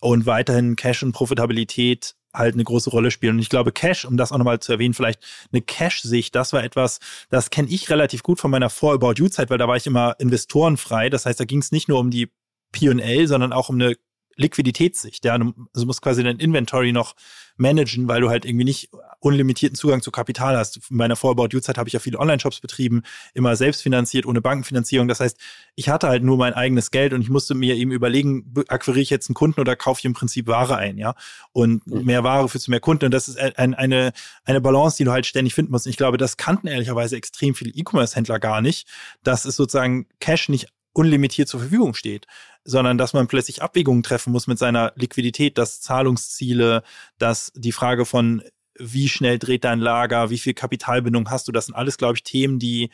und 0.00 0.26
weiterhin 0.26 0.74
Cash 0.76 1.02
und 1.02 1.12
Profitabilität 1.12 2.14
halt 2.32 2.54
eine 2.54 2.64
große 2.64 2.90
Rolle 2.90 3.10
spielen. 3.10 3.36
Und 3.36 3.40
ich 3.40 3.48
glaube, 3.48 3.72
Cash, 3.72 4.04
um 4.04 4.16
das 4.16 4.32
auch 4.32 4.38
nochmal 4.38 4.58
zu 4.58 4.72
erwähnen, 4.72 4.94
vielleicht 4.94 5.20
eine 5.52 5.62
Cash-Sicht, 5.62 6.34
das 6.34 6.52
war 6.52 6.64
etwas, 6.64 6.98
das 7.30 7.50
kenne 7.50 7.68
ich 7.68 7.90
relativ 7.90 8.22
gut 8.22 8.40
von 8.40 8.50
meiner 8.50 8.70
Vor-About-You-Zeit, 8.70 9.50
weil 9.50 9.58
da 9.58 9.68
war 9.68 9.76
ich 9.76 9.86
immer 9.86 10.16
investorenfrei. 10.18 11.10
Das 11.10 11.26
heißt, 11.26 11.38
da 11.38 11.44
ging 11.44 11.60
es 11.60 11.70
nicht 11.70 11.88
nur 11.88 12.00
um 12.00 12.10
die 12.10 12.30
P&L, 12.74 13.26
sondern 13.28 13.52
auch 13.52 13.68
um 13.68 13.76
eine 13.76 13.94
Liquiditätssicht. 14.36 15.24
Ja, 15.24 15.38
du 15.38 15.54
also 15.72 15.86
musst 15.86 16.02
quasi 16.02 16.22
dein 16.22 16.38
Inventory 16.38 16.92
noch 16.92 17.14
managen, 17.56 18.08
weil 18.08 18.20
du 18.20 18.30
halt 18.30 18.44
irgendwie 18.44 18.64
nicht 18.64 18.90
unlimitierten 19.20 19.76
Zugang 19.76 20.02
zu 20.02 20.10
Kapital 20.10 20.56
hast. 20.56 20.76
In 20.90 20.96
meiner 20.96 21.14
Vorbau-Due-Zeit 21.14 21.78
habe 21.78 21.88
ich 21.88 21.92
ja 21.92 22.00
viele 22.00 22.18
Online-Shops 22.18 22.60
betrieben, 22.60 23.02
immer 23.32 23.54
selbstfinanziert, 23.54 24.26
ohne 24.26 24.40
Bankenfinanzierung. 24.40 25.06
Das 25.06 25.20
heißt, 25.20 25.38
ich 25.76 25.88
hatte 25.88 26.08
halt 26.08 26.24
nur 26.24 26.36
mein 26.36 26.52
eigenes 26.52 26.90
Geld 26.90 27.12
und 27.12 27.22
ich 27.22 27.30
musste 27.30 27.54
mir 27.54 27.76
eben 27.76 27.92
überlegen, 27.92 28.52
akquiriere 28.68 29.02
ich 29.02 29.10
jetzt 29.10 29.28
einen 29.28 29.34
Kunden 29.34 29.60
oder 29.60 29.76
kaufe 29.76 30.00
ich 30.00 30.04
im 30.04 30.14
Prinzip 30.14 30.48
Ware 30.48 30.76
ein, 30.76 30.98
ja? 30.98 31.14
Und 31.52 31.86
mehr 31.86 32.24
Ware 32.24 32.48
führst 32.48 32.66
du 32.66 32.72
mehr 32.72 32.80
Kunden. 32.80 33.04
Und 33.06 33.12
das 33.12 33.28
ist 33.28 33.38
ein, 33.38 33.74
eine, 33.74 34.12
eine 34.44 34.60
Balance, 34.60 34.96
die 34.96 35.04
du 35.04 35.12
halt 35.12 35.26
ständig 35.26 35.54
finden 35.54 35.70
musst. 35.70 35.86
Und 35.86 35.90
ich 35.90 35.96
glaube, 35.96 36.18
das 36.18 36.36
kannten 36.36 36.66
ehrlicherweise 36.66 37.16
extrem 37.16 37.54
viele 37.54 37.70
E-Commerce-Händler 37.70 38.40
gar 38.40 38.60
nicht, 38.60 38.88
dass 39.22 39.44
es 39.44 39.54
sozusagen 39.54 40.06
Cash 40.18 40.48
nicht 40.48 40.66
unlimitiert 40.94 41.48
zur 41.48 41.60
Verfügung 41.60 41.94
steht, 41.94 42.26
sondern 42.64 42.98
dass 42.98 43.12
man 43.12 43.26
plötzlich 43.26 43.62
Abwägungen 43.62 44.02
treffen 44.02 44.32
muss 44.32 44.46
mit 44.46 44.58
seiner 44.58 44.92
Liquidität, 44.96 45.58
dass 45.58 45.80
Zahlungsziele, 45.80 46.82
dass 47.18 47.52
die 47.54 47.72
Frage 47.72 48.04
von 48.04 48.42
wie 48.76 49.08
schnell 49.08 49.38
dreht 49.38 49.64
dein 49.64 49.80
Lager, 49.80 50.30
wie 50.30 50.38
viel 50.38 50.54
Kapitalbindung 50.54 51.30
hast 51.30 51.46
du, 51.46 51.52
das 51.52 51.66
sind 51.66 51.74
alles, 51.74 51.96
glaube 51.96 52.14
ich, 52.16 52.24
Themen, 52.24 52.58
die 52.58 52.90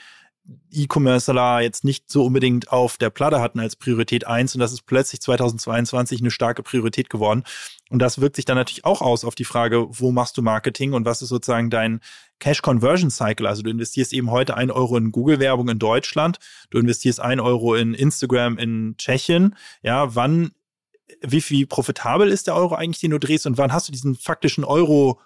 E-Commercer 0.73 1.61
jetzt 1.61 1.85
nicht 1.85 2.11
so 2.11 2.25
unbedingt 2.25 2.73
auf 2.73 2.97
der 2.97 3.11
Platte 3.11 3.41
hatten 3.41 3.61
als 3.61 3.77
Priorität 3.77 4.27
eins 4.27 4.55
und 4.55 4.61
das 4.61 4.73
ist 4.73 4.87
plötzlich 4.87 5.21
2022 5.21 6.21
eine 6.21 6.31
starke 6.31 6.63
Priorität 6.63 7.11
geworden. 7.11 7.45
Und 7.91 8.01
das 8.01 8.21
wirkt 8.21 8.37
sich 8.37 8.45
dann 8.45 8.57
natürlich 8.57 8.85
auch 8.85 9.01
aus 9.01 9.25
auf 9.25 9.35
die 9.35 9.45
Frage, 9.45 9.87
wo 9.91 10.13
machst 10.13 10.37
du 10.37 10.43
Marketing 10.43 10.93
und 10.93 11.05
was 11.05 11.23
ist 11.23 11.29
sozusagen 11.29 11.71
dein 11.71 12.01
Cash 12.39 12.63
Conversion 12.63 13.11
Cycle? 13.11 13.47
Also 13.47 13.63
du 13.63 13.71
investierst 13.71 14.13
eben 14.13 14.31
heute 14.31 14.57
ein 14.57 14.71
Euro 14.71 14.97
in 14.97 15.13
Google-Werbung 15.13 15.69
in 15.69 15.79
Deutschland, 15.79 16.39
du 16.71 16.79
investierst 16.79 17.21
ein 17.21 17.41
Euro 17.41 17.75
in 17.75 17.95
Instagram 17.95 18.59
in 18.59 18.97
Tschechien. 18.97 19.57
Ja, 19.83 20.15
wann, 20.15 20.53
wie 21.21 21.41
viel 21.41 21.67
profitabel 21.67 22.29
ist 22.29 22.47
der 22.47 22.55
Euro 22.55 22.75
eigentlich, 22.75 23.01
den 23.01 23.11
du 23.11 23.19
drehst 23.19 23.47
und 23.47 23.59
wann 23.59 23.73
hast 23.73 23.89
du 23.89 23.93
diesen 23.93 24.15
faktischen 24.15 24.65
Euro 24.65 25.21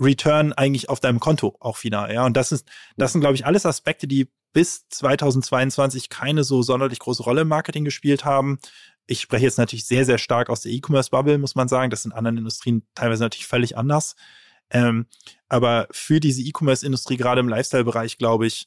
Return 0.00 0.52
eigentlich 0.52 0.88
auf 0.88 1.00
deinem 1.00 1.20
Konto 1.20 1.56
auch 1.60 1.82
wieder. 1.84 2.12
Ja, 2.12 2.24
und 2.24 2.36
das 2.36 2.52
ist, 2.52 2.66
das 2.96 3.12
sind, 3.12 3.20
glaube 3.20 3.34
ich, 3.34 3.46
alles 3.46 3.66
Aspekte, 3.66 4.08
die 4.08 4.28
bis 4.52 4.88
2022 4.88 6.08
keine 6.08 6.42
so 6.42 6.62
sonderlich 6.62 6.98
große 6.98 7.22
Rolle 7.22 7.42
im 7.42 7.48
Marketing 7.48 7.84
gespielt 7.84 8.24
haben. 8.24 8.58
Ich 9.06 9.20
spreche 9.20 9.44
jetzt 9.44 9.58
natürlich 9.58 9.86
sehr, 9.86 10.04
sehr 10.04 10.18
stark 10.18 10.50
aus 10.50 10.62
der 10.62 10.72
E-Commerce-Bubble, 10.72 11.38
muss 11.38 11.54
man 11.54 11.68
sagen. 11.68 11.90
Das 11.90 12.02
sind 12.02 12.12
in 12.12 12.18
anderen 12.18 12.38
Industrien 12.38 12.86
teilweise 12.94 13.22
natürlich 13.22 13.46
völlig 13.46 13.76
anders. 13.76 14.16
Ähm, 14.70 15.06
aber 15.48 15.88
für 15.90 16.20
diese 16.20 16.42
E-Commerce-Industrie, 16.42 17.16
gerade 17.16 17.40
im 17.40 17.48
Lifestyle-Bereich, 17.48 18.18
glaube 18.18 18.46
ich, 18.46 18.66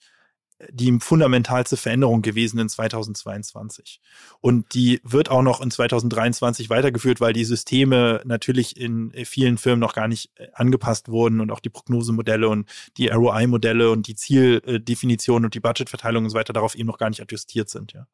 die 0.71 0.97
fundamentalste 0.99 1.77
Veränderung 1.77 2.21
gewesen 2.21 2.59
in 2.59 2.69
2022. 2.69 3.99
Und 4.41 4.73
die 4.73 5.01
wird 5.03 5.29
auch 5.29 5.41
noch 5.41 5.61
in 5.61 5.71
2023 5.71 6.69
weitergeführt, 6.69 7.21
weil 7.21 7.33
die 7.33 7.45
Systeme 7.45 8.21
natürlich 8.25 8.77
in 8.77 9.11
vielen 9.25 9.57
Firmen 9.57 9.79
noch 9.79 9.93
gar 9.93 10.07
nicht 10.07 10.31
äh, 10.35 10.47
angepasst 10.53 11.09
wurden 11.09 11.41
und 11.41 11.51
auch 11.51 11.59
die 11.59 11.69
Prognosemodelle 11.69 12.49
und 12.49 12.69
die 12.97 13.07
ROI-Modelle 13.07 13.91
und 13.91 14.07
die 14.07 14.15
Zieldefinition 14.15 15.45
und 15.45 15.53
die 15.53 15.59
Budgetverteilung 15.59 16.25
und 16.25 16.29
so 16.29 16.37
weiter 16.37 16.53
darauf 16.53 16.75
eben 16.75 16.87
noch 16.87 16.97
gar 16.97 17.09
nicht 17.09 17.21
adjustiert 17.21 17.69
sind, 17.69 17.93
ja. 17.93 18.07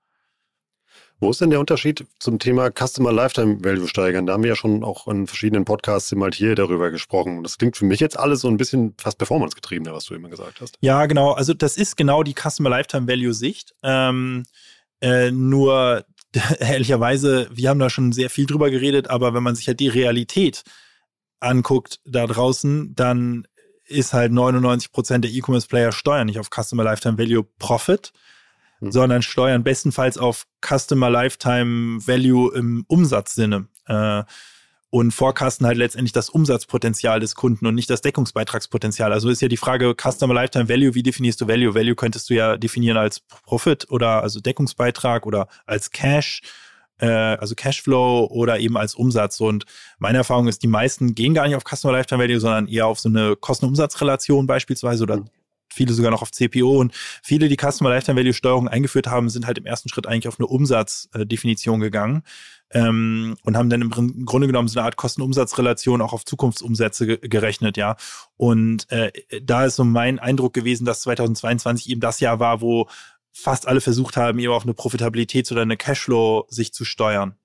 Wo 1.22 1.30
ist 1.32 1.42
denn 1.42 1.50
der 1.50 1.60
Unterschied 1.60 2.06
zum 2.20 2.40
Thema 2.40 2.72
Customer 2.72 3.12
Lifetime 3.12 3.64
Value 3.64 3.88
steigern? 3.88 4.26
Da 4.26 4.34
haben 4.34 4.44
wir 4.44 4.50
ja 4.50 4.56
schon 4.56 4.84
auch 4.84 5.08
in 5.08 5.28
verschiedenen 5.28 5.66
Podcasts 5.66 6.12
immer 6.14 6.30
hier 6.32 6.56
darüber 6.56 6.92
gesprochen. 6.92 7.44
Das 7.44 7.58
klingt 7.58 7.76
für 7.76 7.86
mich 7.86 8.00
jetzt 8.00 8.18
alles 8.18 8.42
so 8.42 8.48
ein 8.48 8.56
bisschen 8.56 8.94
fast 8.98 9.18
performance-getriebener, 9.18 9.94
was 9.94 10.06
du 10.06 10.14
immer 10.14 10.30
gesagt 10.30 10.62
hast. 10.62 10.78
Ja, 10.80 11.06
genau. 11.08 11.34
Also 11.34 11.54
das 11.54 11.76
ist 11.76 11.98
genau 11.98 12.24
die 12.24 12.34
Customer 12.34 12.70
Lifetime 12.70 13.08
Value 13.08 13.34
Sicht. 13.34 13.76
Ähm, 13.84 14.46
äh, 15.02 15.32
nur 15.32 16.06
ehrlicherweise, 16.60 17.50
wir 17.52 17.70
haben 17.70 17.80
da 17.80 17.90
schon 17.90 18.14
sehr 18.14 18.30
viel 18.30 18.46
drüber 18.46 18.70
geredet, 18.70 19.10
aber 19.10 19.34
wenn 19.34 19.44
man 19.44 19.56
sich 19.56 19.68
halt 19.68 19.80
die 19.82 19.90
Realität 19.90 20.64
anguckt 21.42 22.00
da 22.06 22.28
draußen, 22.28 22.96
dann 22.96 23.46
ist 23.86 24.14
halt 24.14 24.32
99 24.32 24.92
Prozent 24.92 25.26
der 25.26 25.32
E-Commerce-Player 25.32 25.92
steuern 25.92 26.28
nicht 26.28 26.40
auf 26.40 26.50
Customer 26.50 26.84
Lifetime 26.84 27.18
Value 27.18 27.44
Profit, 27.58 28.14
mhm. 28.80 28.92
sondern 28.92 29.22
steuern 29.22 29.64
bestenfalls 29.64 30.18
auf 30.18 30.46
Customer 30.66 31.10
Lifetime 31.10 32.00
Value 32.06 32.54
im 32.56 32.86
Umsatzsinne. 32.88 33.68
Äh, 33.88 34.24
und 34.92 35.12
forecasten 35.12 35.68
halt 35.68 35.78
letztendlich 35.78 36.14
das 36.14 36.30
Umsatzpotenzial 36.30 37.20
des 37.20 37.36
Kunden 37.36 37.68
und 37.68 37.76
nicht 37.76 37.92
das 37.92 38.02
Deckungsbeitragspotenzial. 38.02 39.14
Also 39.14 39.30
ist 39.30 39.40
ja 39.40 39.48
die 39.48 39.56
Frage 39.56 39.94
Customer 39.96 40.34
Lifetime 40.34 40.68
Value, 40.68 40.96
wie 40.96 41.04
definierst 41.04 41.40
du 41.42 41.48
Value? 41.48 41.76
Value 41.76 41.94
könntest 41.94 42.30
du 42.32 42.34
ja 42.34 42.58
definieren 42.58 42.98
als 42.98 43.20
Profit 43.20 43.86
oder 43.92 44.24
also 44.24 44.40
Deckungsbeitrag 44.40 45.28
oder 45.28 45.48
als 45.68 45.92
Cash 45.92 46.42
äh, 47.00 47.08
also 47.08 47.56
Cashflow 47.56 48.28
oder 48.30 48.60
eben 48.60 48.78
als 48.78 48.96
Umsatz. 48.96 49.40
Und 49.40 49.66
meine 49.98 50.20
Erfahrung 50.20 50.48
ist, 50.48 50.64
die 50.64 50.68
meisten 50.68 51.16
gehen 51.16 51.34
gar 51.34 51.48
nicht 51.48 51.56
auf 51.56 51.64
Customer 51.64 51.94
Lifetime 51.94 52.24
Value, 52.24 52.40
sondern 52.40 52.68
eher 52.68 52.88
auf 52.88 53.00
so 53.00 53.10
eine 53.10 53.36
Kosten-Umsatz-Relation 53.36 54.48
beispielsweise 54.48 55.04
oder 55.04 55.18
mhm. 55.18 55.30
Viele 55.72 55.94
sogar 55.94 56.12
noch 56.12 56.22
auf 56.22 56.32
CPO 56.32 56.78
und 56.78 56.94
viele, 57.24 57.50
die 57.50 57.58
Customer 57.58 57.90
Lifetime 57.90 58.20
Value 58.20 58.34
Steuerung 58.34 58.68
eingeführt 58.68 59.08
haben, 59.08 59.30
sind 59.30 59.46
halt 59.48 59.58
im 59.58 59.66
ersten 59.66 59.90
Schritt 59.90 60.08
eigentlich 60.08 60.28
auf 60.28 60.40
eine 60.40 60.48
Umsatzdefinition 60.48 61.80
gegangen 61.80 62.24
ähm, 62.72 63.36
und 63.44 63.58
haben 63.58 63.70
dann 63.70 63.82
im 63.82 64.26
Grunde 64.26 64.48
genommen 64.48 64.68
so 64.68 64.80
eine 64.80 64.86
Art 64.86 64.98
Kosten-Umsatz-Relation 64.98 66.02
auch 66.02 66.14
auf 66.14 66.26
Zukunftsumsätze 66.26 67.08
ge 67.08 67.18
gerechnet, 67.22 67.78
ja. 67.78 67.96
Und 68.38 68.90
äh, 68.92 69.12
da 69.42 69.66
ist 69.66 69.76
so 69.76 69.84
mein 69.84 70.20
Eindruck 70.20 70.54
gewesen, 70.54 70.86
dass 70.86 71.02
2022 71.02 71.90
eben 71.90 72.02
das 72.02 72.20
Jahr 72.20 72.40
war, 72.40 72.62
wo 72.62 72.88
fast 73.32 73.68
alle 73.68 73.82
versucht 73.82 74.18
haben, 74.18 74.40
eben 74.40 74.54
auf 74.54 74.64
eine 74.64 74.74
Profitabilität 74.74 75.52
oder 75.52 75.62
eine 75.62 75.78
Cashflow 75.78 76.46
sich 76.50 76.74
zu 76.74 76.86
steuern. 76.86 77.36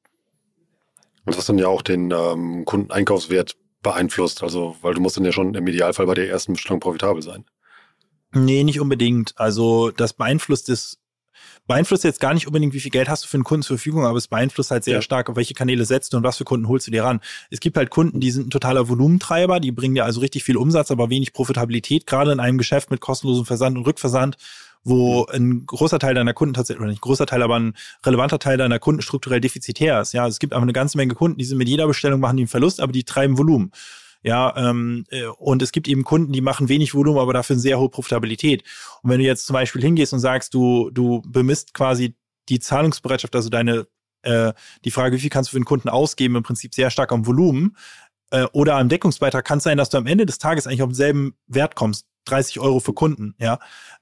Und 1.25 1.39
was 1.39 1.47
dann 1.47 1.59
ja 1.59 1.69
auch 1.69 1.83
den 1.83 2.11
ähm, 2.11 2.65
Kundeneinkaufswert 2.65 3.57
beeinflusst, 3.83 4.43
also 4.43 4.77
weil 4.83 4.95
du 4.95 5.01
musst 5.01 5.17
dann 5.17 5.25
ja 5.25 5.33
schon 5.33 5.55
im 5.55 5.67
Idealfall 5.67 6.07
bei 6.07 6.15
der 6.15 6.29
ersten 6.29 6.55
Bestellung 6.55 6.81
profitabel 6.81 7.23
sein. 7.23 7.45
Nee, 8.35 8.64
nicht 8.64 8.81
unbedingt. 8.81 9.35
Also 9.37 9.90
das 9.90 10.12
beeinflusst 10.12 10.68
es 10.68 10.99
beeinflusst 11.66 12.05
jetzt 12.05 12.20
gar 12.20 12.35
nicht 12.35 12.47
unbedingt, 12.47 12.75
wie 12.75 12.81
viel 12.81 12.90
Geld 12.90 13.09
hast 13.09 13.25
du 13.25 13.29
für 13.29 13.38
einen 13.38 13.44
Kunden 13.44 13.62
zur 13.62 13.79
Verfügung, 13.79 14.05
aber 14.05 14.18
es 14.18 14.29
beeinflusst 14.29 14.70
halt 14.70 14.85
sehr 14.85 14.97
ja. 14.97 15.03
stark, 15.03 15.31
auf 15.31 15.37
welche 15.37 15.55
Kanäle 15.55 15.87
setzt 15.87 16.12
du 16.12 16.18
und 16.18 16.23
was 16.23 16.37
für 16.37 16.44
Kunden 16.44 16.68
holst 16.68 16.87
du 16.87 16.90
dir 16.90 17.05
ran. 17.05 17.20
Es 17.51 17.61
gibt 17.61 17.77
halt 17.79 17.90
Kunden, 17.90 18.20
die 18.20 18.31
sind 18.31 18.49
ein 18.49 18.51
totaler 18.51 18.88
Volumentreiber, 18.88 19.61
die 19.61 19.73
bringen 19.73 19.94
dir 19.94 20.05
also 20.05 20.20
richtig 20.20 20.44
viel 20.44 20.59
Umsatz, 20.59 20.90
aber 20.90 21.09
wenig 21.09 21.33
Profitabilität, 21.33 22.07
gerade 22.07 22.33
in 22.33 22.40
einem 22.40 22.59
Geschäft 22.59 22.90
mit 22.90 23.01
kostenlosem 23.01 23.47
Versand 23.47 23.79
und 23.79 23.87
Rückversand 23.87 24.37
wo 24.85 25.25
ein 25.33 25.64
großer 25.66 25.99
Teil 25.99 26.14
deiner 26.14 26.35
Kunden 26.35 26.55
tatsächlich, 26.55 26.81
oder 26.83 26.90
nicht 26.90 26.99
ein 26.99 27.09
großer 27.09 27.25
Teil, 27.27 27.42
aber 27.42 27.59
ein 27.59 27.75
relevanter 28.05 28.38
Teil 28.38 28.59
deiner 28.59 28.79
Kunden 28.79 29.01
strukturell 29.01 29.40
defizitär 29.40 30.01
ist. 30.01 30.12
Ja, 30.12 30.25
also 30.25 30.35
es 30.35 30.38
gibt 30.38 30.53
einfach 30.53 30.64
eine 30.64 30.75
ganze 30.75 30.99
Menge 30.99 31.14
Kunden, 31.14 31.38
die 31.38 31.44
sind 31.44 31.59
mit 31.59 31.68
jeder 31.68 31.87
Bestellung 31.87 32.20
machen 32.20 32.37
die 32.37 32.42
einen 32.42 32.49
Verlust, 32.49 32.81
aber 32.81 32.92
die 32.92 33.05
treiben 33.05 33.38
Volumen. 33.38 33.73
Ja, 34.25 34.57
ähm, 34.57 35.05
äh, 35.11 35.27
und 35.27 35.61
es 35.61 35.71
gibt 35.71 35.87
eben 35.87 36.03
Kunden, 36.03 36.33
die 36.33 36.41
machen 36.41 36.71
wenig 36.71 36.95
Volumen, 36.95 37.19
aber 37.19 37.35
dafür 37.35 37.55
eine 37.55 37.61
sehr 37.61 37.79
hohe 37.79 37.91
Profitabilität. 37.91 38.65
Und 39.03 39.11
wenn 39.11 39.19
du 39.19 39.25
jetzt 39.25 39.47
zum 39.47 39.53
Beispiel 39.53 39.83
hingehst 39.83 40.15
und 40.15 40.21
sagst, 40.21 40.55
du, 40.55 40.91
du 40.91 41.23
bemisst 41.27 41.75
quasi 41.75 42.17
die 42.49 42.59
Zahlungsbereitschaft, 42.59 43.37
also 43.37 43.51
deine, 43.51 43.87
äh, 44.23 44.55
die 44.85 44.91
Frage, 44.91 45.15
wie 45.15 45.21
viel 45.21 45.29
kannst 45.29 45.51
du 45.51 45.53
für 45.53 45.61
den 45.61 45.67
Kunden 45.67 45.91
ausgeben, 45.91 46.37
im 46.37 46.43
Prinzip 46.43 46.75
sehr 46.75 46.89
stark 46.91 47.13
am 47.13 47.27
Volumen 47.27 47.77
äh, 48.31 48.45
oder 48.53 48.77
am 48.77 48.89
Deckungsbeitrag, 48.89 49.45
kann 49.45 49.59
es 49.59 49.65
sein, 49.65 49.77
dass 49.77 49.91
du 49.91 49.99
am 49.99 50.07
Ende 50.07 50.25
des 50.25 50.39
Tages 50.39 50.67
eigentlich 50.67 50.83
auf 50.83 50.89
denselben 50.89 51.35
Wert 51.47 51.75
kommst. 51.75 52.07
30 52.25 52.61
Euro 52.61 52.81
für 52.81 52.93
Kunden, 52.93 53.35
ja. 53.39 53.59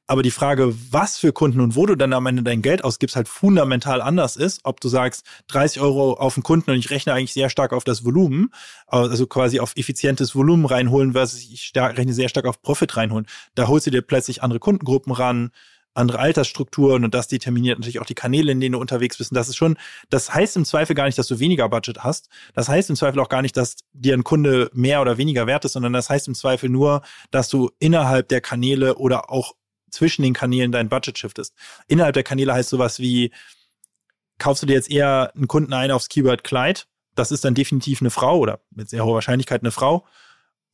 Aber 0.06 0.22
die 0.22 0.30
Frage, 0.30 0.74
was 0.90 1.16
für 1.16 1.32
Kunden 1.32 1.60
und 1.60 1.76
wo 1.76 1.86
du 1.86 1.96
dann 1.96 2.12
am 2.12 2.26
Ende 2.26 2.42
dein 2.42 2.60
Geld 2.60 2.84
ausgibst, 2.84 3.16
halt 3.16 3.28
fundamental 3.28 4.02
anders 4.02 4.36
ist, 4.36 4.60
ob 4.64 4.80
du 4.80 4.88
sagst, 4.88 5.24
30 5.48 5.80
Euro 5.80 6.14
auf 6.14 6.34
den 6.34 6.42
Kunden 6.42 6.70
und 6.70 6.76
ich 6.76 6.90
rechne 6.90 7.14
eigentlich 7.14 7.32
sehr 7.32 7.48
stark 7.48 7.72
auf 7.72 7.84
das 7.84 8.04
Volumen, 8.04 8.50
also 8.86 9.26
quasi 9.26 9.60
auf 9.60 9.72
effizientes 9.76 10.34
Volumen 10.34 10.66
reinholen, 10.66 11.12
versus 11.12 11.40
ich 11.40 11.72
rechne 11.74 12.12
sehr 12.12 12.28
stark 12.28 12.46
auf 12.46 12.60
Profit 12.60 12.96
reinholen. 12.96 13.26
Da 13.54 13.68
holst 13.68 13.86
du 13.86 13.90
dir 13.90 14.02
plötzlich 14.02 14.42
andere 14.42 14.60
Kundengruppen 14.60 15.12
ran, 15.12 15.50
andere 15.94 16.18
Altersstrukturen 16.18 17.04
und 17.04 17.14
das 17.14 17.28
determiniert 17.28 17.78
natürlich 17.78 18.00
auch 18.00 18.06
die 18.06 18.14
Kanäle, 18.14 18.52
in 18.52 18.60
denen 18.60 18.72
du 18.72 18.78
unterwegs 18.78 19.18
bist. 19.18 19.30
Und 19.30 19.36
das 19.36 19.48
ist 19.48 19.56
schon, 19.56 19.76
das 20.10 20.32
heißt 20.32 20.56
im 20.56 20.64
Zweifel 20.64 20.94
gar 20.94 21.06
nicht, 21.06 21.18
dass 21.18 21.26
du 21.26 21.38
weniger 21.38 21.68
Budget 21.68 21.98
hast. 21.98 22.28
Das 22.54 22.68
heißt 22.68 22.90
im 22.90 22.96
Zweifel 22.96 23.20
auch 23.20 23.28
gar 23.28 23.42
nicht, 23.42 23.56
dass 23.56 23.76
dir 23.92 24.14
ein 24.14 24.24
Kunde 24.24 24.70
mehr 24.72 25.00
oder 25.00 25.18
weniger 25.18 25.46
wert 25.46 25.64
ist, 25.64 25.72
sondern 25.72 25.92
das 25.92 26.08
heißt 26.08 26.28
im 26.28 26.34
Zweifel 26.34 26.68
nur, 26.68 27.02
dass 27.30 27.48
du 27.48 27.70
innerhalb 27.78 28.28
der 28.28 28.40
Kanäle 28.40 28.96
oder 28.96 29.30
auch 29.30 29.54
zwischen 29.90 30.22
den 30.22 30.32
Kanälen 30.32 30.72
dein 30.72 30.88
Budget 30.88 31.18
shiftest. 31.18 31.54
Innerhalb 31.86 32.14
der 32.14 32.22
Kanäle 32.22 32.54
heißt 32.54 32.70
sowas 32.70 32.98
wie, 32.98 33.30
kaufst 34.38 34.62
du 34.62 34.66
dir 34.66 34.74
jetzt 34.74 34.90
eher 34.90 35.32
einen 35.34 35.48
Kunden 35.48 35.72
ein 35.72 35.90
aufs 35.90 36.08
Keyword 36.08 36.44
Kleid? 36.44 36.86
Das 37.14 37.30
ist 37.30 37.44
dann 37.44 37.54
definitiv 37.54 38.00
eine 38.00 38.10
Frau 38.10 38.38
oder 38.38 38.60
mit 38.70 38.88
sehr 38.88 39.04
hoher 39.04 39.14
Wahrscheinlichkeit 39.16 39.62
eine 39.62 39.70
Frau. 39.70 40.06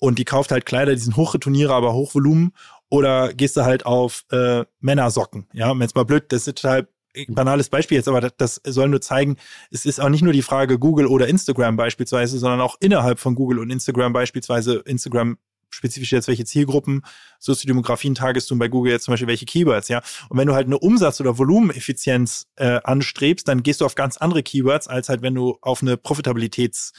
Und 0.01 0.19
die 0.19 0.25
kauft 0.25 0.53
halt 0.53 0.67
Kleider, 0.67 0.95
die 0.95 1.01
sind 1.01 1.17
Hochreturnierer, 1.17 1.75
aber 1.75 1.93
Hochvolumen 1.93 2.53
oder 2.89 3.33
gehst 3.35 3.57
du 3.57 3.63
halt 3.63 3.85
auf 3.85 4.25
äh, 4.31 4.65
Männersocken? 4.81 5.47
Ja, 5.53 5.75
jetzt 5.75 5.95
mal 5.95 6.05
blöd, 6.05 6.25
das 6.29 6.47
ist 6.47 6.59
total 6.59 6.89
ein 7.17 7.35
banales 7.35 7.69
Beispiel 7.69 7.97
jetzt, 7.97 8.09
aber 8.09 8.21
das, 8.21 8.61
das 8.63 8.75
soll 8.75 8.89
nur 8.89 9.01
zeigen, 9.01 9.37
es 9.71 9.87
ist 9.87 10.01
auch 10.01 10.09
nicht 10.09 10.23
nur 10.23 10.33
die 10.33 10.43
Frage 10.43 10.79
Google 10.79 11.07
oder 11.07 11.27
Instagram 11.27 11.77
beispielsweise, 11.77 12.39
sondern 12.39 12.61
auch 12.61 12.77
innerhalb 12.81 13.19
von 13.19 13.35
Google 13.35 13.59
und 13.59 13.71
Instagram 13.71 14.13
beispielsweise 14.13 14.77
Instagram 14.87 15.39
spezifisch 15.71 16.13
jetzt 16.13 16.29
welche 16.29 16.45
Zielgruppen, 16.45 17.03
Soziodemografien 17.39 18.15
tagest 18.15 18.51
du 18.51 18.59
bei 18.59 18.69
Google 18.69 18.93
jetzt 18.93 19.05
zum 19.05 19.13
Beispiel 19.13 19.29
welche 19.29 19.45
Keywords, 19.45 19.89
ja. 19.89 20.01
Und 20.29 20.39
wenn 20.39 20.49
du 20.49 20.55
halt 20.55 20.67
eine 20.67 20.79
Umsatz- 20.79 21.21
oder 21.21 21.37
Volumeneffizienz 21.37 22.47
äh, 22.57 22.81
anstrebst, 22.85 23.47
dann 23.47 23.63
gehst 23.63 23.81
du 23.81 23.85
auf 23.85 23.95
ganz 23.95 24.17
andere 24.17 24.43
Keywords, 24.43 24.89
als 24.89 25.09
halt 25.09 25.21
wenn 25.21 25.35
du 25.35 25.59
auf 25.61 25.83
eine 25.83 25.97
Profitabilitäts- 25.97 26.93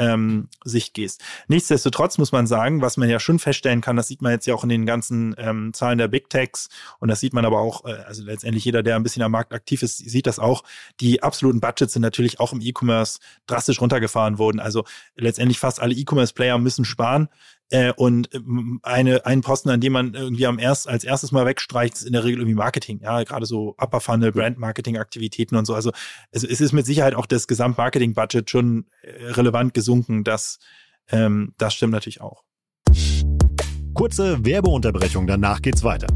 ähm, 0.00 0.48
Sicht 0.64 0.94
gehst. 0.94 1.22
Nichtsdestotrotz 1.46 2.18
muss 2.18 2.32
man 2.32 2.46
sagen, 2.46 2.80
was 2.80 2.96
man 2.96 3.08
ja 3.08 3.20
schon 3.20 3.38
feststellen 3.38 3.82
kann, 3.82 3.96
das 3.96 4.08
sieht 4.08 4.22
man 4.22 4.32
jetzt 4.32 4.46
ja 4.46 4.54
auch 4.54 4.64
in 4.64 4.70
den 4.70 4.86
ganzen 4.86 5.34
ähm, 5.38 5.72
Zahlen 5.74 5.98
der 5.98 6.08
Big 6.08 6.30
Techs 6.30 6.70
und 6.98 7.08
das 7.08 7.20
sieht 7.20 7.34
man 7.34 7.44
aber 7.44 7.60
auch, 7.60 7.84
äh, 7.84 7.92
also 8.06 8.24
letztendlich 8.24 8.64
jeder, 8.64 8.82
der 8.82 8.96
ein 8.96 9.02
bisschen 9.02 9.22
am 9.22 9.32
Markt 9.32 9.52
aktiv 9.52 9.82
ist, 9.82 9.98
sieht 9.98 10.26
das 10.26 10.38
auch. 10.38 10.64
Die 11.00 11.22
absoluten 11.22 11.60
Budgets 11.60 11.92
sind 11.92 12.02
natürlich 12.02 12.40
auch 12.40 12.52
im 12.52 12.62
E-Commerce 12.62 13.20
drastisch 13.46 13.80
runtergefahren 13.80 14.38
worden. 14.38 14.58
Also 14.58 14.84
letztendlich 15.16 15.60
fast 15.60 15.80
alle 15.80 15.94
E-Commerce-Player 15.94 16.58
müssen 16.58 16.84
sparen. 16.84 17.28
Äh, 17.70 17.92
und 17.96 18.34
ähm, 18.34 18.80
eine, 18.82 19.24
ein 19.26 19.40
Posten, 19.42 19.70
an 19.70 19.80
dem 19.80 19.92
man 19.92 20.14
irgendwie 20.14 20.46
am 20.46 20.58
erst, 20.58 20.88
als 20.88 21.04
erstes 21.04 21.32
mal 21.32 21.46
wegstreicht, 21.46 21.94
ist 21.94 22.02
in 22.06 22.12
der 22.12 22.24
Regel 22.24 22.40
irgendwie 22.40 22.56
Marketing. 22.56 23.00
Ja, 23.02 23.22
gerade 23.22 23.46
so 23.46 23.76
Upper 23.78 24.00
Funnel, 24.00 24.32
Brand 24.32 24.58
Marketing 24.58 24.98
Aktivitäten 24.98 25.56
und 25.56 25.64
so. 25.64 25.74
Also 25.74 25.92
es, 26.32 26.44
es 26.44 26.60
ist 26.60 26.72
mit 26.72 26.84
Sicherheit 26.86 27.14
auch 27.14 27.26
das 27.26 27.46
Gesamtmarketing-Budget 27.46 28.50
schon 28.50 28.86
äh, 29.02 29.30
relevant 29.32 29.72
gesunken. 29.72 30.24
Das, 30.24 30.58
ähm, 31.10 31.54
das 31.58 31.74
stimmt 31.74 31.92
natürlich 31.92 32.20
auch. 32.20 32.42
Kurze 33.94 34.44
Werbeunterbrechung, 34.44 35.26
danach 35.26 35.62
geht's 35.62 35.84
weiter. 35.84 36.08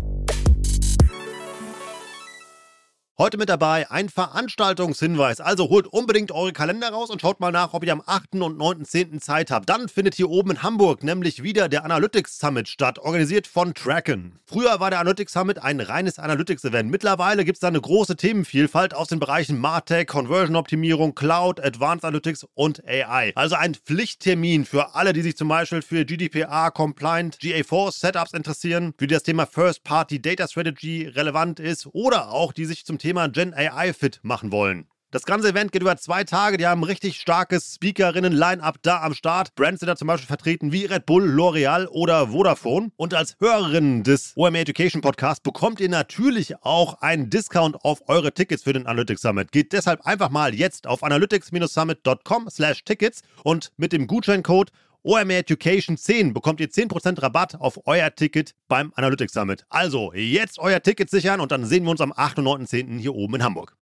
Heute 3.17 3.39
mit 3.39 3.49
dabei 3.49 3.89
ein 3.93 4.09
Veranstaltungshinweis. 4.09 5.41
Also 5.41 5.69
holt 5.69 5.87
unbedingt 5.87 6.33
eure 6.33 6.53
Kalender 6.53 6.89
raus 6.89 7.11
und 7.11 7.21
schaut 7.21 7.39
mal 7.39 7.53
nach, 7.53 7.73
ob 7.73 7.85
ihr 7.85 7.93
am 7.93 8.03
8. 8.05 8.35
und 8.41 8.59
9.10. 8.61 9.21
Zeit 9.21 9.53
habt. 9.53 9.69
Dann 9.69 9.89
findet 9.89 10.17
hier 10.17 10.29
oben 10.31 10.51
in 10.51 10.63
Hamburg 10.65 11.05
nämlich 11.05 11.41
wieder 11.41 11.69
der 11.69 11.85
Analytics 11.85 12.41
Summit 12.41 12.67
statt, 12.67 12.99
organisiert 12.99 13.47
von 13.47 13.73
Tracken. 13.73 14.41
Früher 14.47 14.81
war 14.81 14.91
der 14.91 14.99
Analytics 14.99 15.33
Summit 15.33 15.61
ein 15.61 15.79
reines 15.79 16.19
Analytics-Event. 16.19 16.91
Mittlerweile 16.91 17.45
gibt 17.45 17.55
es 17.55 17.61
da 17.61 17.69
eine 17.69 17.81
große 17.81 18.17
Themenvielfalt 18.17 18.95
aus 18.95 19.07
den 19.07 19.21
Bereichen 19.21 19.61
Martech, 19.61 20.09
Conversion-Optimierung, 20.09 21.15
Cloud, 21.15 21.65
Advanced 21.65 22.05
Analytics 22.05 22.49
und 22.55 22.85
AI. 22.85 23.31
Also 23.37 23.55
ein 23.55 23.77
Pflichttermin 23.77 24.65
für 24.65 24.97
alle, 24.97 25.13
die 25.13 25.23
sich 25.23 25.37
zum 25.37 25.47
Beispiel 25.47 25.83
für 25.83 26.05
GDPR, 26.05 26.73
Compliant, 26.73 27.37
GA4 27.37 27.93
Setups 27.93 28.33
interessieren, 28.33 28.93
für 28.99 29.07
die 29.07 29.15
das 29.15 29.23
Thema 29.23 29.47
First-Party 29.47 30.21
Data 30.21 30.49
Strategy 30.49 31.07
relevant 31.07 31.61
ist 31.61 31.87
oder 31.93 32.33
auch 32.33 32.53
die 32.53 32.65
sich 32.65 32.85
zum 32.85 32.99
Thema 32.99 33.04
Gen 33.05 33.53
AI 33.55 33.93
fit 33.93 34.21
machen 34.23 34.51
wollen. 34.51 34.87
Das 35.15 35.23
ganze 35.27 35.51
Event 35.51 35.71
geht 35.71 35.83
über 35.83 35.97
zwei 35.97 36.25
Tage. 36.25 36.57
Die 36.57 36.67
haben 36.67 36.83
richtig 36.83 37.21
starkes 37.21 37.77
Speakerinnen-Line-Up 37.77 38.79
da 38.83 39.01
am 39.01 39.15
Start. 39.15 39.55
Brands 39.55 39.79
sind 39.79 39.87
da 39.87 39.95
zum 39.95 40.09
Beispiel 40.09 40.27
vertreten 40.27 40.73
wie 40.73 40.87
Red 40.87 41.07
Bull, 41.07 41.23
L'Oreal 41.23 41.87
oder 41.87 42.33
Vodafone. 42.33 42.91
Und 42.97 43.15
als 43.15 43.37
Hörerin 43.39 44.03
des 44.03 44.33
OMA 44.35 44.59
Education 44.59 45.03
Podcast 45.03 45.45
bekommt 45.45 45.79
ihr 45.79 45.89
natürlich 45.89 46.57
auch 46.63 47.01
einen 47.01 47.31
Discount 47.31 47.77
auf 47.85 48.09
eure 48.09 48.33
Tickets 48.33 48.65
für 48.65 48.73
den 48.73 48.89
Analytics 48.89 49.23
Summit. 49.23 49.53
Geht 49.53 49.73
deshalb 49.73 50.05
einfach 50.05 50.31
mal 50.31 50.53
jetzt 50.53 50.89
auf 50.89 51.05
analytics-summit.com 51.05 52.49
slash 52.51 52.83
Tickets 52.83 53.23
und 53.45 53.71
mit 53.77 53.93
dem 53.93 54.09
Gutscheincode 54.09 54.73
OMR 55.07 55.37
Education 55.37 55.99
10 55.99 56.33
bekommt 56.33 56.61
ihr 56.61 56.71
10% 56.71 57.21
Rabatt 57.21 57.61
auf 57.61 57.87
euer 57.87 58.15
Ticket 58.15 58.55
beim 58.69 58.91
Analytics 58.97 59.35
Summit. 59.35 59.67
Also 59.69 60.15
jetzt 60.15 60.59
euer 60.59 60.81
Ticket 60.81 61.11
sichern 61.11 61.41
und 61.41 61.53
dann 61.53 61.67
sehen 61.67 61.85
wir 61.85 61.91
uns 61.91 62.01
am 62.01 62.15
8. 62.17 62.39
und 62.39 62.47
9.10. 62.47 62.99
hier 62.99 63.15
oben 63.15 63.35
in 63.35 63.45
Hamburg. 63.45 63.77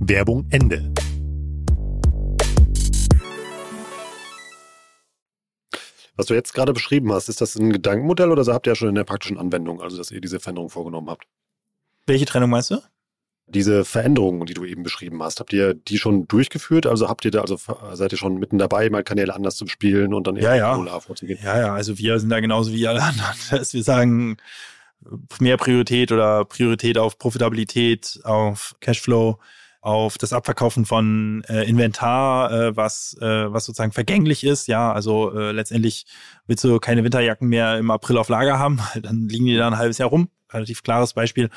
Werbung 0.00 0.44
Ende. 0.50 0.92
Was 6.16 6.26
du 6.26 6.34
jetzt 6.34 6.52
gerade 6.52 6.72
beschrieben 6.72 7.12
hast, 7.12 7.28
ist 7.28 7.40
das 7.40 7.54
ein 7.54 7.72
Gedankenmodell 7.72 8.32
oder 8.32 8.44
habt 8.52 8.66
ihr 8.66 8.72
ja 8.72 8.74
schon 8.74 8.88
in 8.88 8.96
der 8.96 9.04
praktischen 9.04 9.38
Anwendung, 9.38 9.80
also 9.80 9.96
dass 9.96 10.10
ihr 10.10 10.20
diese 10.20 10.40
Veränderung 10.40 10.68
vorgenommen 10.68 11.10
habt? 11.10 11.28
Welche 12.06 12.24
Trennung 12.24 12.50
meinst 12.50 12.72
du? 12.72 12.80
Diese 13.48 13.84
Veränderungen, 13.84 14.44
die 14.46 14.54
du 14.54 14.64
eben 14.64 14.82
beschrieben 14.82 15.22
hast, 15.22 15.38
habt 15.38 15.52
ihr 15.52 15.74
die 15.74 15.98
schon 15.98 16.26
durchgeführt? 16.26 16.86
Also 16.86 17.08
habt 17.08 17.24
ihr 17.24 17.30
da, 17.30 17.42
also 17.42 17.56
seid 17.92 18.10
ihr 18.10 18.18
schon 18.18 18.38
mitten 18.38 18.58
dabei, 18.58 18.90
mal 18.90 19.04
Kanäle 19.04 19.34
anders 19.34 19.56
zu 19.56 19.68
spielen 19.68 20.14
und 20.14 20.26
dann 20.26 20.34
ja, 20.36 20.56
ja. 20.56 21.00
vorzugehen? 21.00 21.38
Ja, 21.42 21.58
ja, 21.58 21.74
also 21.74 21.96
wir 21.96 22.18
sind 22.18 22.30
da 22.30 22.40
genauso 22.40 22.72
wie 22.72 22.88
alle 22.88 23.02
anderen, 23.04 23.36
dass 23.50 23.72
wir 23.72 23.84
sagen, 23.84 24.36
mehr 25.38 25.56
Priorität 25.56 26.12
oder 26.12 26.44
Priorität 26.44 26.98
auf 26.98 27.18
Profitabilität, 27.18 28.20
auf 28.24 28.74
Cashflow, 28.80 29.38
auf 29.80 30.18
das 30.18 30.32
Abverkaufen 30.32 30.84
von 30.84 31.44
äh, 31.48 31.62
Inventar, 31.62 32.50
äh, 32.50 32.76
was, 32.76 33.16
äh, 33.20 33.52
was 33.52 33.66
sozusagen 33.66 33.92
vergänglich 33.92 34.42
ist. 34.42 34.66
Ja, 34.66 34.92
also 34.92 35.32
äh, 35.38 35.52
letztendlich 35.52 36.06
willst 36.48 36.64
du 36.64 36.80
keine 36.80 37.04
Winterjacken 37.04 37.48
mehr 37.48 37.78
im 37.78 37.92
April 37.92 38.18
auf 38.18 38.28
Lager 38.28 38.58
haben, 38.58 38.80
dann 39.00 39.28
liegen 39.28 39.46
die 39.46 39.56
da 39.56 39.68
ein 39.68 39.78
halbes 39.78 39.98
Jahr 39.98 40.08
rum. 40.08 40.28
Relativ 40.52 40.82
klares 40.82 41.12
Beispiel. 41.12 41.50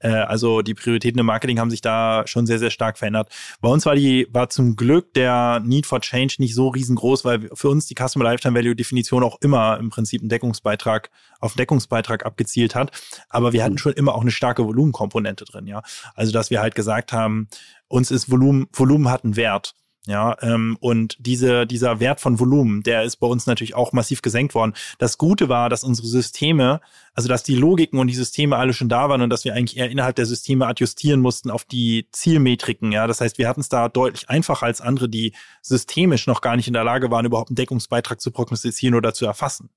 Äh, 0.00 0.08
also 0.08 0.62
die 0.62 0.74
Prioritäten 0.74 1.18
im 1.18 1.26
Marketing 1.26 1.58
haben 1.58 1.70
sich 1.70 1.80
da 1.80 2.24
schon 2.26 2.46
sehr, 2.46 2.58
sehr 2.58 2.70
stark 2.70 2.98
verändert. 2.98 3.28
Bei 3.60 3.68
uns 3.68 3.86
war 3.86 3.94
die, 3.94 4.26
war 4.32 4.48
zum 4.50 4.76
Glück 4.76 5.14
der 5.14 5.60
Need 5.64 5.86
for 5.86 6.00
Change 6.00 6.36
nicht 6.38 6.54
so 6.54 6.68
riesengroß, 6.68 7.24
weil 7.24 7.48
für 7.54 7.68
uns 7.68 7.86
die 7.86 7.94
Customer 7.94 8.24
Lifetime 8.24 8.58
Value 8.58 8.76
Definition 8.76 9.22
auch 9.22 9.40
immer 9.40 9.78
im 9.78 9.90
Prinzip 9.90 10.20
einen 10.22 10.28
Deckungsbeitrag 10.28 11.10
auf 11.40 11.52
einen 11.52 11.58
Deckungsbeitrag 11.58 12.26
abgezielt 12.26 12.74
hat. 12.74 12.90
Aber 13.28 13.52
wir 13.52 13.64
hatten 13.64 13.78
schon 13.78 13.92
immer 13.92 14.14
auch 14.14 14.22
eine 14.22 14.30
starke 14.30 14.64
Volumenkomponente 14.64 15.44
drin, 15.44 15.66
ja. 15.66 15.82
Also 16.14 16.32
dass 16.32 16.50
wir 16.50 16.60
halt 16.60 16.74
gesagt 16.74 17.12
haben, 17.12 17.48
uns 17.88 18.10
ist 18.10 18.30
Volumen, 18.30 18.66
Volumen 18.72 19.10
hat 19.10 19.24
einen 19.24 19.36
Wert. 19.36 19.74
Ja, 20.08 20.36
ähm, 20.42 20.76
und 20.80 21.16
diese, 21.20 21.64
dieser 21.64 22.00
Wert 22.00 22.20
von 22.20 22.40
Volumen, 22.40 22.82
der 22.82 23.04
ist 23.04 23.16
bei 23.16 23.26
uns 23.28 23.46
natürlich 23.46 23.76
auch 23.76 23.92
massiv 23.92 24.20
gesenkt 24.20 24.52
worden. 24.52 24.74
Das 24.98 25.16
Gute 25.16 25.48
war, 25.48 25.68
dass 25.68 25.84
unsere 25.84 26.08
Systeme, 26.08 26.80
also 27.14 27.28
dass 27.28 27.44
die 27.44 27.54
Logiken 27.54 28.00
und 28.00 28.08
die 28.08 28.14
Systeme 28.14 28.56
alle 28.56 28.72
schon 28.72 28.88
da 28.88 29.08
waren 29.08 29.22
und 29.22 29.30
dass 29.30 29.44
wir 29.44 29.54
eigentlich 29.54 29.76
eher 29.76 29.90
innerhalb 29.90 30.16
der 30.16 30.26
Systeme 30.26 30.66
adjustieren 30.66 31.20
mussten 31.20 31.52
auf 31.52 31.64
die 31.64 32.08
Zielmetriken. 32.10 32.90
Ja, 32.90 33.06
das 33.06 33.20
heißt, 33.20 33.38
wir 33.38 33.48
hatten 33.48 33.60
es 33.60 33.68
da 33.68 33.88
deutlich 33.88 34.28
einfacher 34.28 34.66
als 34.66 34.80
andere, 34.80 35.08
die 35.08 35.34
systemisch 35.60 36.26
noch 36.26 36.40
gar 36.40 36.56
nicht 36.56 36.66
in 36.66 36.74
der 36.74 36.82
Lage 36.82 37.12
waren, 37.12 37.24
überhaupt 37.24 37.50
einen 37.50 37.56
Deckungsbeitrag 37.56 38.20
zu 38.20 38.32
prognostizieren 38.32 38.96
oder 38.96 39.14
zu 39.14 39.24
erfassen. 39.24 39.70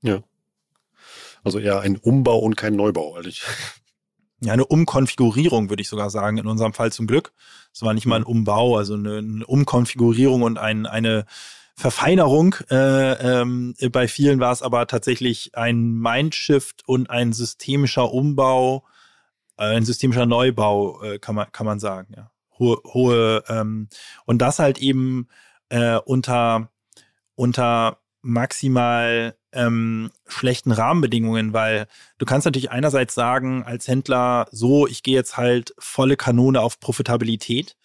Ja. 0.00 0.22
Also 1.44 1.58
eher 1.58 1.80
ein 1.80 1.98
Umbau 1.98 2.38
und 2.38 2.56
kein 2.56 2.74
Neubau, 2.74 3.16
eigentlich 3.16 3.42
ja, 4.40 4.52
eine 4.52 4.66
Umkonfigurierung, 4.66 5.68
würde 5.68 5.82
ich 5.82 5.88
sogar 5.88 6.10
sagen, 6.10 6.38
in 6.38 6.46
unserem 6.46 6.72
Fall 6.72 6.92
zum 6.92 7.06
Glück. 7.06 7.32
Es 7.72 7.82
war 7.82 7.94
nicht 7.94 8.06
mal 8.06 8.16
ein 8.16 8.22
mhm. 8.22 8.28
Umbau, 8.28 8.76
also 8.76 8.94
eine, 8.94 9.18
eine 9.18 9.46
Umkonfigurierung 9.46 10.42
und 10.42 10.58
ein, 10.58 10.86
eine 10.86 11.26
Verfeinerung. 11.74 12.56
Äh, 12.70 13.12
ähm, 13.40 13.74
bei 13.92 14.08
vielen 14.08 14.40
war 14.40 14.52
es 14.52 14.62
aber 14.62 14.86
tatsächlich 14.86 15.54
ein 15.54 15.92
Mindshift 15.92 16.82
und 16.86 17.10
ein 17.10 17.32
systemischer 17.32 18.12
Umbau, 18.12 18.84
äh, 19.56 19.76
ein 19.76 19.84
systemischer 19.84 20.26
Neubau, 20.26 21.02
äh, 21.02 21.18
kann 21.18 21.34
man 21.34 21.50
kann 21.52 21.66
man 21.66 21.78
sagen. 21.78 22.14
Ja, 22.16 22.30
hohe, 22.58 22.78
hohe 22.84 23.44
ähm, 23.48 23.88
und 24.24 24.38
das 24.38 24.58
halt 24.58 24.78
eben 24.78 25.28
äh, 25.68 25.98
unter 25.98 26.70
unter 27.36 27.98
maximal 28.22 29.34
ähm, 29.52 30.10
schlechten 30.26 30.72
Rahmenbedingungen, 30.72 31.52
weil 31.52 31.86
du 32.18 32.26
kannst 32.26 32.44
natürlich 32.44 32.70
einerseits 32.70 33.14
sagen, 33.14 33.62
als 33.64 33.88
Händler, 33.88 34.46
so, 34.50 34.86
ich 34.86 35.02
gehe 35.02 35.14
jetzt 35.14 35.36
halt 35.36 35.74
volle 35.78 36.16
Kanone 36.16 36.60
auf 36.60 36.80
Profitabilität. 36.80 37.76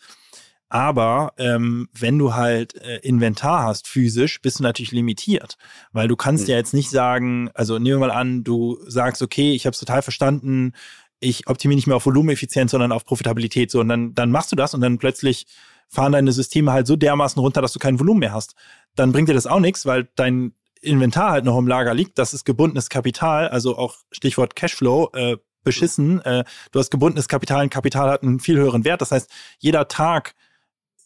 Aber 0.69 1.33
ähm, 1.37 1.87
wenn 1.93 2.17
du 2.17 2.33
halt 2.33 2.73
äh, 2.81 2.97
Inventar 3.03 3.63
hast, 3.63 3.87
physisch, 3.87 4.41
bist 4.41 4.57
du 4.57 4.63
natürlich 4.63 4.91
limitiert. 4.91 5.55
Weil 5.91 6.07
du 6.07 6.15
kannst 6.15 6.45
mhm. 6.45 6.51
ja 6.51 6.57
jetzt 6.57 6.73
nicht 6.73 6.89
sagen, 6.89 7.51
also 7.53 7.77
nehmen 7.77 7.99
wir 7.99 8.07
mal 8.07 8.11
an, 8.11 8.43
du 8.43 8.79
sagst, 8.87 9.21
okay, 9.21 9.53
ich 9.53 9.67
habe 9.67 9.73
es 9.73 9.79
total 9.79 10.01
verstanden, 10.01 10.73
ich 11.19 11.47
optimiere 11.47 11.75
nicht 11.75 11.87
mehr 11.87 11.95
auf 11.95 12.05
Volumeneffizienz, 12.05 12.71
sondern 12.71 12.91
auf 12.91 13.05
Profitabilität. 13.05 13.69
So, 13.71 13.79
und 13.81 13.87
dann, 13.87 14.15
dann 14.15 14.31
machst 14.31 14.51
du 14.51 14.55
das 14.55 14.73
und 14.73 14.81
dann 14.81 14.97
plötzlich 14.97 15.45
fahren 15.89 16.11
deine 16.11 16.31
Systeme 16.31 16.71
halt 16.71 16.87
so 16.87 16.95
dermaßen 16.95 17.39
runter, 17.39 17.61
dass 17.61 17.73
du 17.73 17.79
kein 17.79 17.99
Volumen 17.99 18.19
mehr 18.19 18.33
hast. 18.33 18.55
Dann 18.95 19.11
bringt 19.11 19.29
dir 19.29 19.33
das 19.33 19.47
auch 19.47 19.59
nichts, 19.59 19.85
weil 19.85 20.09
dein 20.15 20.53
Inventar 20.81 21.31
halt 21.31 21.45
noch 21.45 21.57
im 21.57 21.67
Lager 21.67 21.93
liegt, 21.93 22.17
das 22.17 22.33
ist 22.33 22.43
gebundenes 22.43 22.89
Kapital, 22.89 23.47
also 23.47 23.77
auch 23.77 23.95
Stichwort 24.11 24.55
Cashflow, 24.55 25.11
äh, 25.13 25.37
beschissen. 25.63 26.21
Äh, 26.21 26.43
du 26.71 26.79
hast 26.79 26.91
gebundenes 26.91 27.27
Kapital, 27.27 27.61
ein 27.61 27.69
Kapital 27.69 28.09
hat 28.09 28.23
einen 28.23 28.39
viel 28.39 28.57
höheren 28.57 28.83
Wert. 28.83 29.01
Das 29.01 29.11
heißt, 29.11 29.29
jeder 29.59 29.87
Tag 29.87 30.35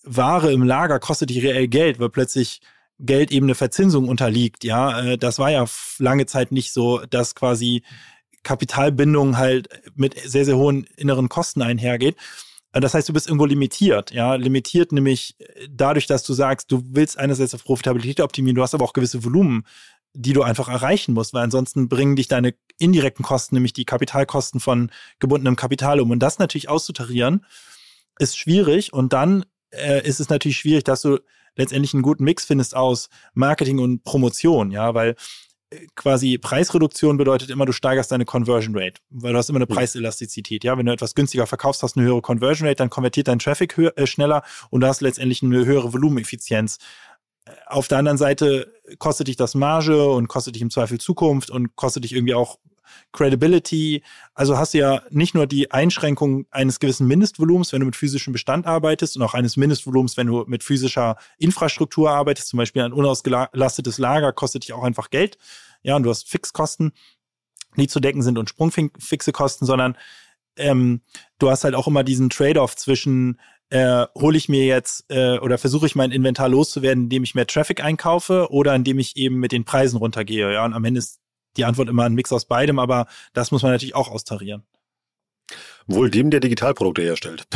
Ware 0.03 0.51
im 0.51 0.63
Lager 0.63 0.99
kostet 0.99 1.29
dich 1.29 1.43
reell 1.43 1.67
Geld, 1.67 1.99
weil 1.99 2.09
plötzlich 2.09 2.61
Geld 2.99 3.31
eben 3.31 3.45
eine 3.45 3.55
Verzinsung 3.55 4.07
unterliegt. 4.07 4.63
Ja, 4.63 5.01
äh, 5.01 5.17
das 5.17 5.39
war 5.39 5.51
ja 5.51 5.65
lange 5.99 6.25
Zeit 6.25 6.51
nicht 6.51 6.73
so, 6.73 6.99
dass 7.09 7.35
quasi 7.35 7.83
Kapitalbindung 8.43 9.37
halt 9.37 9.69
mit 9.95 10.17
sehr, 10.19 10.45
sehr 10.45 10.57
hohen 10.57 10.87
inneren 10.95 11.29
Kosten 11.29 11.61
einhergeht. 11.61 12.15
Äh, 12.73 12.79
das 12.79 12.93
heißt, 12.93 13.09
du 13.09 13.13
bist 13.13 13.27
irgendwo 13.27 13.45
limitiert, 13.45 14.11
ja, 14.11 14.35
limitiert 14.35 14.91
nämlich 14.91 15.35
äh, 15.39 15.67
dadurch, 15.69 16.07
dass 16.07 16.23
du 16.23 16.33
sagst, 16.33 16.71
du 16.71 16.83
willst 16.91 17.17
einerseits 17.17 17.53
auf 17.53 17.63
Profitabilität 17.63 18.21
optimieren, 18.21 18.55
du 18.55 18.61
hast 18.61 18.73
aber 18.73 18.85
auch 18.85 18.93
gewisse 18.93 19.23
Volumen, 19.23 19.65
die 20.13 20.33
du 20.33 20.41
einfach 20.41 20.67
erreichen 20.67 21.13
musst, 21.13 21.33
weil 21.33 21.43
ansonsten 21.43 21.89
bringen 21.89 22.15
dich 22.15 22.27
deine 22.27 22.55
indirekten 22.79 23.23
Kosten, 23.23 23.55
nämlich 23.55 23.73
die 23.73 23.85
Kapitalkosten 23.85 24.59
von 24.59 24.91
gebundenem 25.19 25.55
Kapital 25.55 25.99
um. 25.99 26.09
Und 26.09 26.19
das 26.19 26.39
natürlich 26.39 26.69
auszutarieren, 26.69 27.45
ist 28.19 28.37
schwierig. 28.37 28.93
Und 28.93 29.13
dann 29.13 29.45
äh, 29.71 30.05
ist 30.07 30.19
es 30.19 30.29
natürlich 30.29 30.57
schwierig, 30.57 30.83
dass 30.85 31.01
du 31.03 31.19
letztendlich 31.55 31.93
einen 31.93 32.03
guten 32.03 32.23
Mix 32.23 32.45
findest 32.45 32.75
aus 32.75 33.09
Marketing 33.33 33.79
und 33.79 34.03
Promotion, 34.03 34.71
ja, 34.71 34.93
weil 34.93 35.15
quasi 35.95 36.37
Preisreduktion 36.37 37.17
bedeutet 37.17 37.49
immer, 37.49 37.65
du 37.65 37.73
steigerst 37.73 38.11
deine 38.11 38.25
Conversion 38.25 38.75
Rate, 38.77 39.01
weil 39.09 39.33
du 39.33 39.37
hast 39.37 39.49
immer 39.49 39.57
eine 39.57 39.67
Preiselastizität. 39.67 40.63
Ja, 40.63 40.77
wenn 40.77 40.85
du 40.85 40.93
etwas 40.93 41.15
günstiger 41.15 41.47
verkaufst, 41.47 41.83
hast 41.83 41.95
du 41.95 41.99
eine 41.99 42.07
höhere 42.07 42.21
Conversion 42.21 42.67
Rate, 42.67 42.77
dann 42.77 42.89
konvertiert 42.89 43.27
dein 43.27 43.39
Traffic 43.39 43.75
höher, 43.75 43.97
äh, 43.97 44.07
schneller 44.07 44.43
und 44.69 44.81
du 44.81 44.87
hast 44.87 45.01
letztendlich 45.01 45.43
eine 45.43 45.65
höhere 45.65 45.93
Volumeneffizienz. 45.93 46.77
Auf 47.65 47.87
der 47.87 47.97
anderen 47.97 48.17
Seite 48.17 48.73
kostet 48.99 49.27
dich 49.27 49.35
das 49.35 49.55
Marge 49.55 50.09
und 50.09 50.27
kostet 50.27 50.55
dich 50.55 50.61
im 50.61 50.69
Zweifel 50.69 50.99
Zukunft 50.99 51.49
und 51.49 51.75
kostet 51.75 52.03
dich 52.03 52.13
irgendwie 52.13 52.33
auch 52.33 52.59
Credibility. 53.11 54.03
Also 54.33 54.57
hast 54.57 54.73
du 54.73 54.79
ja 54.79 55.01
nicht 55.09 55.35
nur 55.35 55.47
die 55.47 55.71
Einschränkung 55.71 56.45
eines 56.51 56.79
gewissen 56.79 57.07
Mindestvolumens, 57.07 57.73
wenn 57.73 57.79
du 57.79 57.85
mit 57.85 57.95
physischem 57.95 58.33
Bestand 58.33 58.65
arbeitest 58.65 59.17
und 59.17 59.23
auch 59.23 59.33
eines 59.33 59.57
Mindestvolumens, 59.57 60.17
wenn 60.17 60.27
du 60.27 60.45
mit 60.47 60.63
physischer 60.63 61.17
Infrastruktur 61.37 62.11
arbeitest. 62.11 62.49
Zum 62.49 62.57
Beispiel 62.57 62.83
ein 62.83 62.93
unausgelastetes 62.93 63.97
Lager 63.97 64.33
kostet 64.33 64.63
dich 64.63 64.73
auch 64.73 64.83
einfach 64.83 65.09
Geld. 65.09 65.37
Ja, 65.83 65.95
und 65.95 66.03
du 66.03 66.09
hast 66.09 66.27
Fixkosten, 66.27 66.91
die 67.77 67.87
zu 67.87 67.99
decken 67.99 68.21
sind 68.21 68.37
und 68.37 68.49
sprungfixe 68.49 69.31
Kosten, 69.31 69.65
sondern 69.65 69.97
ähm, 70.57 71.01
du 71.39 71.49
hast 71.49 71.63
halt 71.63 71.75
auch 71.75 71.87
immer 71.87 72.03
diesen 72.03 72.29
Trade-off 72.29 72.75
zwischen 72.75 73.39
äh, 73.69 74.05
hole 74.15 74.37
ich 74.37 74.47
mir 74.49 74.65
jetzt 74.65 75.05
äh, 75.09 75.37
oder 75.39 75.57
versuche 75.57 75.85
ich 75.85 75.95
mein 75.95 76.11
Inventar 76.11 76.49
loszuwerden, 76.49 77.03
indem 77.03 77.23
ich 77.23 77.35
mehr 77.35 77.47
Traffic 77.47 77.83
einkaufe 77.83 78.47
oder 78.49 78.73
indem 78.73 78.99
ich 78.99 79.17
eben 79.17 79.39
mit 79.39 79.51
den 79.51 79.65
Preisen 79.65 79.97
runtergehe. 79.97 80.53
Ja, 80.53 80.65
und 80.65 80.73
am 80.73 80.85
Ende 80.85 80.99
ist 80.99 81.19
die 81.55 81.65
Antwort 81.65 81.89
immer 81.89 82.03
ein 82.03 82.13
Mix 82.13 82.31
aus 82.31 82.45
beidem, 82.45 82.79
aber 82.79 83.07
das 83.33 83.51
muss 83.51 83.63
man 83.63 83.71
natürlich 83.71 83.95
auch 83.95 84.09
austarieren. 84.09 84.63
Wohl 85.89 86.09
dem, 86.11 86.29
der 86.31 86.41
Digitalprodukte 86.41 87.01
herstellt. 87.01 87.47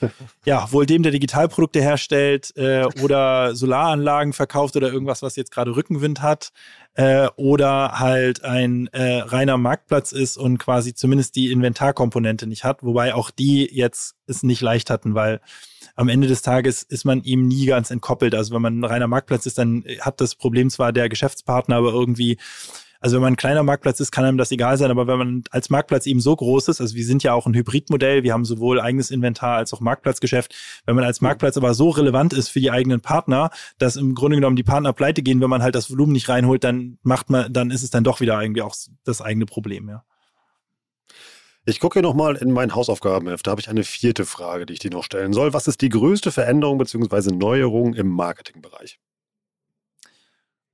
ja, 0.46 0.72
wohl 0.72 0.86
dem, 0.86 1.02
der 1.02 1.12
Digitalprodukte 1.12 1.82
herstellt 1.82 2.56
äh, 2.56 2.86
oder 3.02 3.54
Solaranlagen 3.54 4.32
verkauft 4.32 4.74
oder 4.76 4.90
irgendwas, 4.90 5.20
was 5.20 5.36
jetzt 5.36 5.50
gerade 5.50 5.76
Rückenwind 5.76 6.22
hat 6.22 6.52
äh, 6.94 7.28
oder 7.36 7.98
halt 7.98 8.42
ein 8.42 8.86
äh, 8.88 9.18
reiner 9.18 9.58
Marktplatz 9.58 10.12
ist 10.12 10.38
und 10.38 10.56
quasi 10.56 10.94
zumindest 10.94 11.36
die 11.36 11.52
Inventarkomponente 11.52 12.46
nicht 12.46 12.64
hat, 12.64 12.82
wobei 12.82 13.14
auch 13.14 13.30
die 13.30 13.68
jetzt 13.70 14.14
es 14.26 14.42
nicht 14.42 14.62
leicht 14.62 14.88
hatten, 14.88 15.14
weil 15.14 15.42
am 15.94 16.08
Ende 16.08 16.26
des 16.26 16.40
Tages 16.40 16.82
ist 16.82 17.04
man 17.04 17.22
ihm 17.22 17.48
nie 17.48 17.66
ganz 17.66 17.90
entkoppelt. 17.90 18.34
Also 18.34 18.54
wenn 18.54 18.62
man 18.62 18.80
ein 18.80 18.84
reiner 18.84 19.08
Marktplatz 19.08 19.44
ist, 19.44 19.58
dann 19.58 19.84
hat 20.00 20.22
das 20.22 20.36
Problem 20.36 20.70
zwar 20.70 20.92
der 20.92 21.10
Geschäftspartner, 21.10 21.76
aber 21.76 21.92
irgendwie 21.92 22.38
also 23.00 23.16
wenn 23.16 23.22
man 23.22 23.34
ein 23.34 23.36
kleiner 23.36 23.62
Marktplatz 23.62 24.00
ist, 24.00 24.10
kann 24.10 24.24
einem 24.24 24.38
das 24.38 24.50
egal 24.50 24.76
sein, 24.76 24.90
aber 24.90 25.06
wenn 25.06 25.18
man 25.18 25.44
als 25.50 25.70
Marktplatz 25.70 26.06
eben 26.06 26.20
so 26.20 26.34
groß 26.34 26.68
ist, 26.68 26.80
also 26.80 26.94
wir 26.94 27.04
sind 27.04 27.22
ja 27.22 27.32
auch 27.32 27.46
ein 27.46 27.54
Hybridmodell, 27.54 28.22
wir 28.24 28.32
haben 28.32 28.44
sowohl 28.44 28.80
eigenes 28.80 29.10
Inventar 29.10 29.56
als 29.56 29.72
auch 29.72 29.80
Marktplatzgeschäft, 29.80 30.54
wenn 30.86 30.96
man 30.96 31.04
als 31.04 31.20
Marktplatz 31.20 31.56
aber 31.56 31.74
so 31.74 31.90
relevant 31.90 32.32
ist 32.32 32.48
für 32.48 32.60
die 32.60 32.70
eigenen 32.70 33.00
Partner, 33.00 33.50
dass 33.78 33.96
im 33.96 34.14
Grunde 34.14 34.36
genommen 34.36 34.56
die 34.56 34.64
Partner 34.64 34.92
pleite 34.92 35.22
gehen, 35.22 35.40
wenn 35.40 35.50
man 35.50 35.62
halt 35.62 35.74
das 35.74 35.90
Volumen 35.90 36.12
nicht 36.12 36.28
reinholt, 36.28 36.64
dann 36.64 36.98
macht 37.02 37.30
man, 37.30 37.52
dann 37.52 37.70
ist 37.70 37.82
es 37.82 37.90
dann 37.90 38.04
doch 38.04 38.20
wieder 38.20 38.40
irgendwie 38.40 38.62
auch 38.62 38.74
das 39.04 39.22
eigene 39.22 39.46
Problem, 39.46 39.88
ja. 39.88 40.04
Ich 41.64 41.80
gucke 41.80 41.94
hier 41.94 42.02
nochmal 42.02 42.36
in 42.36 42.50
mein 42.50 42.74
Hausaufgabenheft. 42.74 43.46
Da 43.46 43.50
habe 43.50 43.60
ich 43.60 43.68
eine 43.68 43.84
vierte 43.84 44.24
Frage, 44.24 44.64
die 44.64 44.72
ich 44.72 44.78
dir 44.78 44.90
noch 44.90 45.04
stellen 45.04 45.34
soll. 45.34 45.52
Was 45.52 45.68
ist 45.68 45.82
die 45.82 45.90
größte 45.90 46.32
Veränderung 46.32 46.78
bzw. 46.78 47.34
Neuerung 47.34 47.92
im 47.92 48.08
Marketingbereich? 48.08 48.98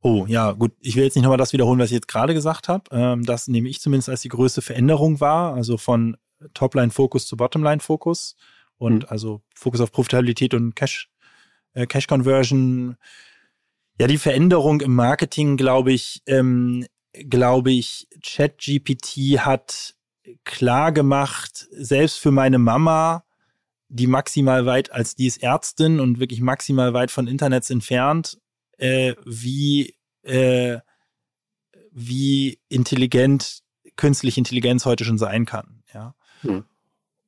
Oh, 0.07 0.27
ja, 0.29 0.53
gut. 0.53 0.73
Ich 0.81 0.97
will 0.97 1.05
jetzt 1.05 1.15
nicht 1.15 1.23
nochmal 1.23 1.39
das 1.39 1.55
wiederholen, 1.55 1.79
was 1.79 1.87
ich 1.87 1.95
jetzt 1.95 2.09
gerade 2.09 2.35
gesagt 2.35 2.69
habe. 2.69 2.85
Ähm, 2.91 3.25
das 3.25 3.49
nehme 3.49 3.71
ich 3.71 3.81
zumindest 3.81 4.11
als 4.11 4.21
die 4.21 4.29
größte 4.29 4.61
Veränderung 4.61 5.19
wahr, 5.21 5.55
also 5.55 5.79
von 5.79 6.19
Topline-Fokus 6.53 7.27
zu 7.27 7.37
Bottomline-Fokus. 7.39 8.37
und 8.77 9.05
Mhm. 9.05 9.09
also 9.09 9.41
Fokus 9.55 9.81
auf 9.81 9.93
Profitabilität 9.93 10.53
und 10.53 10.75
Cash, 10.75 11.09
äh, 11.75 11.87
Cash 11.87 12.07
Conversion. 12.09 12.97
Ja, 14.01 14.09
die 14.09 14.19
Veränderung 14.19 14.81
im 14.81 14.95
Marketing, 14.95 15.57
glaube 15.57 15.93
ich, 15.93 16.23
ähm, 16.27 16.85
glaube 17.13 17.71
ich, 17.71 18.09
ChatGPT 18.21 19.39
hat 19.39 19.95
klar 20.43 20.91
gemacht, 20.91 21.69
selbst 21.71 22.19
für 22.19 22.33
meine 22.33 22.59
Mama, 22.59 23.25
die 23.89 24.09
maximal 24.09 24.67
weit, 24.67 24.91
als 24.91 25.15
die 25.15 25.29
ist 25.29 25.41
Ärztin 25.43 26.01
und 26.01 26.19
wirklich 26.19 26.41
maximal 26.41 26.93
weit 26.93 27.13
von 27.13 27.29
Internets 27.29 27.71
entfernt, 27.71 28.39
äh, 28.79 29.15
wie, 29.25 29.95
äh, 30.23 30.79
wie 31.91 32.59
intelligent 32.69 33.63
künstliche 33.97 34.41
Intelligenz 34.41 34.85
heute 34.85 35.05
schon 35.05 35.19
sein 35.19 35.47
kann. 35.47 35.83
Ja. 35.93 36.15
Mhm. 36.43 36.65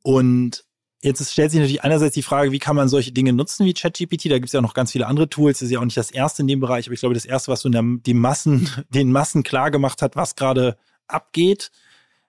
Und 0.03 0.65
jetzt 1.03 1.33
stellt 1.33 1.51
sich 1.51 1.61
natürlich 1.61 1.85
einerseits 1.85 2.15
die 2.15 2.23
Frage, 2.23 2.53
wie 2.53 2.59
kann 2.59 2.77
man 2.77 2.89
solche 2.89 3.13
Dinge 3.13 3.33
nutzen 3.33 3.67
wie 3.67 3.75
ChatGPT? 3.75 4.27
Da 4.27 4.35
gibt 4.35 4.47
es 4.47 4.53
ja 4.53 4.61
auch 4.61 4.65
noch 4.65 4.75
ganz 4.75 4.93
viele 4.93 5.07
andere 5.07 5.29
Tools. 5.29 5.59
Das 5.59 5.67
ist 5.67 5.73
ja 5.73 5.81
auch 5.81 5.85
nicht 5.85 5.97
das 5.97 6.11
erste 6.11 6.43
in 6.43 6.49
dem 6.49 6.61
Bereich, 6.61 6.87
aber 6.87 6.95
ich 6.95 7.01
glaube, 7.01 7.15
das 7.15 7.25
erste, 7.25 7.51
was 7.51 7.61
so 7.61 7.69
der, 7.69 7.83
die 7.85 8.15
Massen, 8.15 8.69
den 8.91 9.13
Massen 9.13 9.43
klar 9.43 9.71
gemacht 9.71 10.03
hat, 10.03 10.17
was 10.17 10.35
gerade 10.35 10.77
abgeht. 11.07 11.71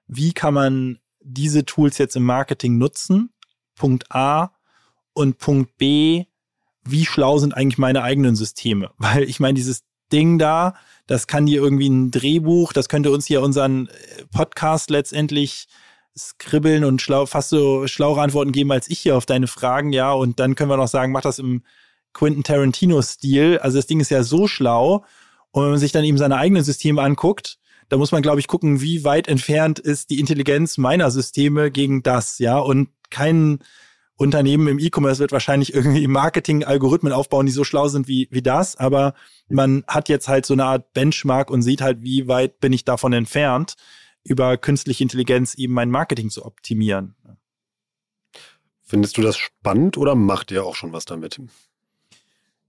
Wie 0.07 0.33
kann 0.33 0.53
man 0.53 0.99
diese 1.21 1.65
Tools 1.65 1.97
jetzt 1.97 2.15
im 2.15 2.23
Marketing 2.23 2.77
nutzen? 2.77 3.31
Punkt 3.75 4.11
A. 4.11 4.53
Und 5.13 5.39
Punkt 5.39 5.77
B, 5.77 6.25
wie 6.91 7.05
schlau 7.05 7.37
sind 7.37 7.55
eigentlich 7.55 7.77
meine 7.77 8.03
eigenen 8.03 8.35
Systeme? 8.35 8.91
Weil 8.97 9.23
ich 9.23 9.39
meine, 9.39 9.55
dieses 9.55 9.83
Ding 10.11 10.37
da, 10.37 10.75
das 11.05 11.27
kann 11.27 11.45
dir 11.45 11.61
irgendwie 11.61 11.89
ein 11.89 12.11
Drehbuch, 12.11 12.73
das 12.73 12.89
könnte 12.89 13.11
uns 13.11 13.25
hier 13.25 13.41
unseren 13.41 13.87
äh, 13.87 14.25
Podcast 14.31 14.89
letztendlich 14.89 15.67
skribbeln 16.17 16.83
und 16.83 17.01
schlau, 17.01 17.25
fast 17.25 17.49
so 17.49 17.87
schlauere 17.87 18.21
Antworten 18.21 18.51
geben 18.51 18.71
als 18.71 18.89
ich 18.89 18.99
hier 18.99 19.15
auf 19.15 19.25
deine 19.25 19.47
Fragen, 19.47 19.93
ja. 19.93 20.11
Und 20.11 20.39
dann 20.39 20.55
können 20.55 20.69
wir 20.69 20.77
noch 20.77 20.87
sagen, 20.87 21.11
mach 21.11 21.21
das 21.21 21.39
im 21.39 21.63
Quentin 22.13 22.43
Tarantino-Stil. 22.43 23.59
Also 23.59 23.77
das 23.77 23.87
Ding 23.87 23.99
ist 23.99 24.09
ja 24.09 24.23
so 24.23 24.47
schlau. 24.47 25.05
Und 25.51 25.63
wenn 25.63 25.71
man 25.71 25.79
sich 25.79 25.91
dann 25.91 26.03
eben 26.03 26.17
seine 26.17 26.37
eigenen 26.37 26.63
Systeme 26.63 27.01
anguckt, 27.01 27.59
da 27.89 27.97
muss 27.97 28.11
man, 28.11 28.21
glaube 28.21 28.39
ich, 28.39 28.47
gucken, 28.47 28.81
wie 28.81 29.03
weit 29.03 29.27
entfernt 29.27 29.79
ist 29.79 30.09
die 30.09 30.19
Intelligenz 30.19 30.77
meiner 30.77 31.09
Systeme 31.11 31.71
gegen 31.71 32.03
das, 32.03 32.39
ja. 32.39 32.57
Und 32.57 32.89
kein 33.09 33.59
Unternehmen 34.17 34.67
im 34.67 34.79
E-Commerce 34.79 35.19
wird 35.19 35.31
wahrscheinlich 35.31 35.73
irgendwie 35.73 36.07
Marketing-Algorithmen 36.07 37.13
aufbauen, 37.13 37.45
die 37.45 37.51
so 37.51 37.63
schlau 37.63 37.87
sind 37.87 38.07
wie, 38.07 38.27
wie 38.31 38.41
das. 38.41 38.75
Aber 38.75 39.13
man 39.47 39.83
hat 39.87 40.09
jetzt 40.09 40.27
halt 40.27 40.45
so 40.45 40.53
eine 40.53 40.65
Art 40.65 40.91
Benchmark 40.93 41.51
und 41.51 41.61
sieht 41.61 41.81
halt, 41.81 42.01
wie 42.01 42.27
weit 42.27 42.59
bin 42.59 42.73
ich 42.73 42.83
davon 42.83 43.13
entfernt, 43.13 43.75
über 44.23 44.57
künstliche 44.57 45.03
Intelligenz 45.03 45.53
eben 45.53 45.73
mein 45.73 45.91
Marketing 45.91 46.31
zu 46.31 46.45
optimieren. 46.45 47.15
Findest 48.81 49.17
du 49.17 49.21
das 49.21 49.37
spannend 49.37 49.97
oder 49.97 50.15
macht 50.15 50.49
ihr 50.51 50.65
auch 50.65 50.75
schon 50.75 50.93
was 50.93 51.05
damit? 51.05 51.39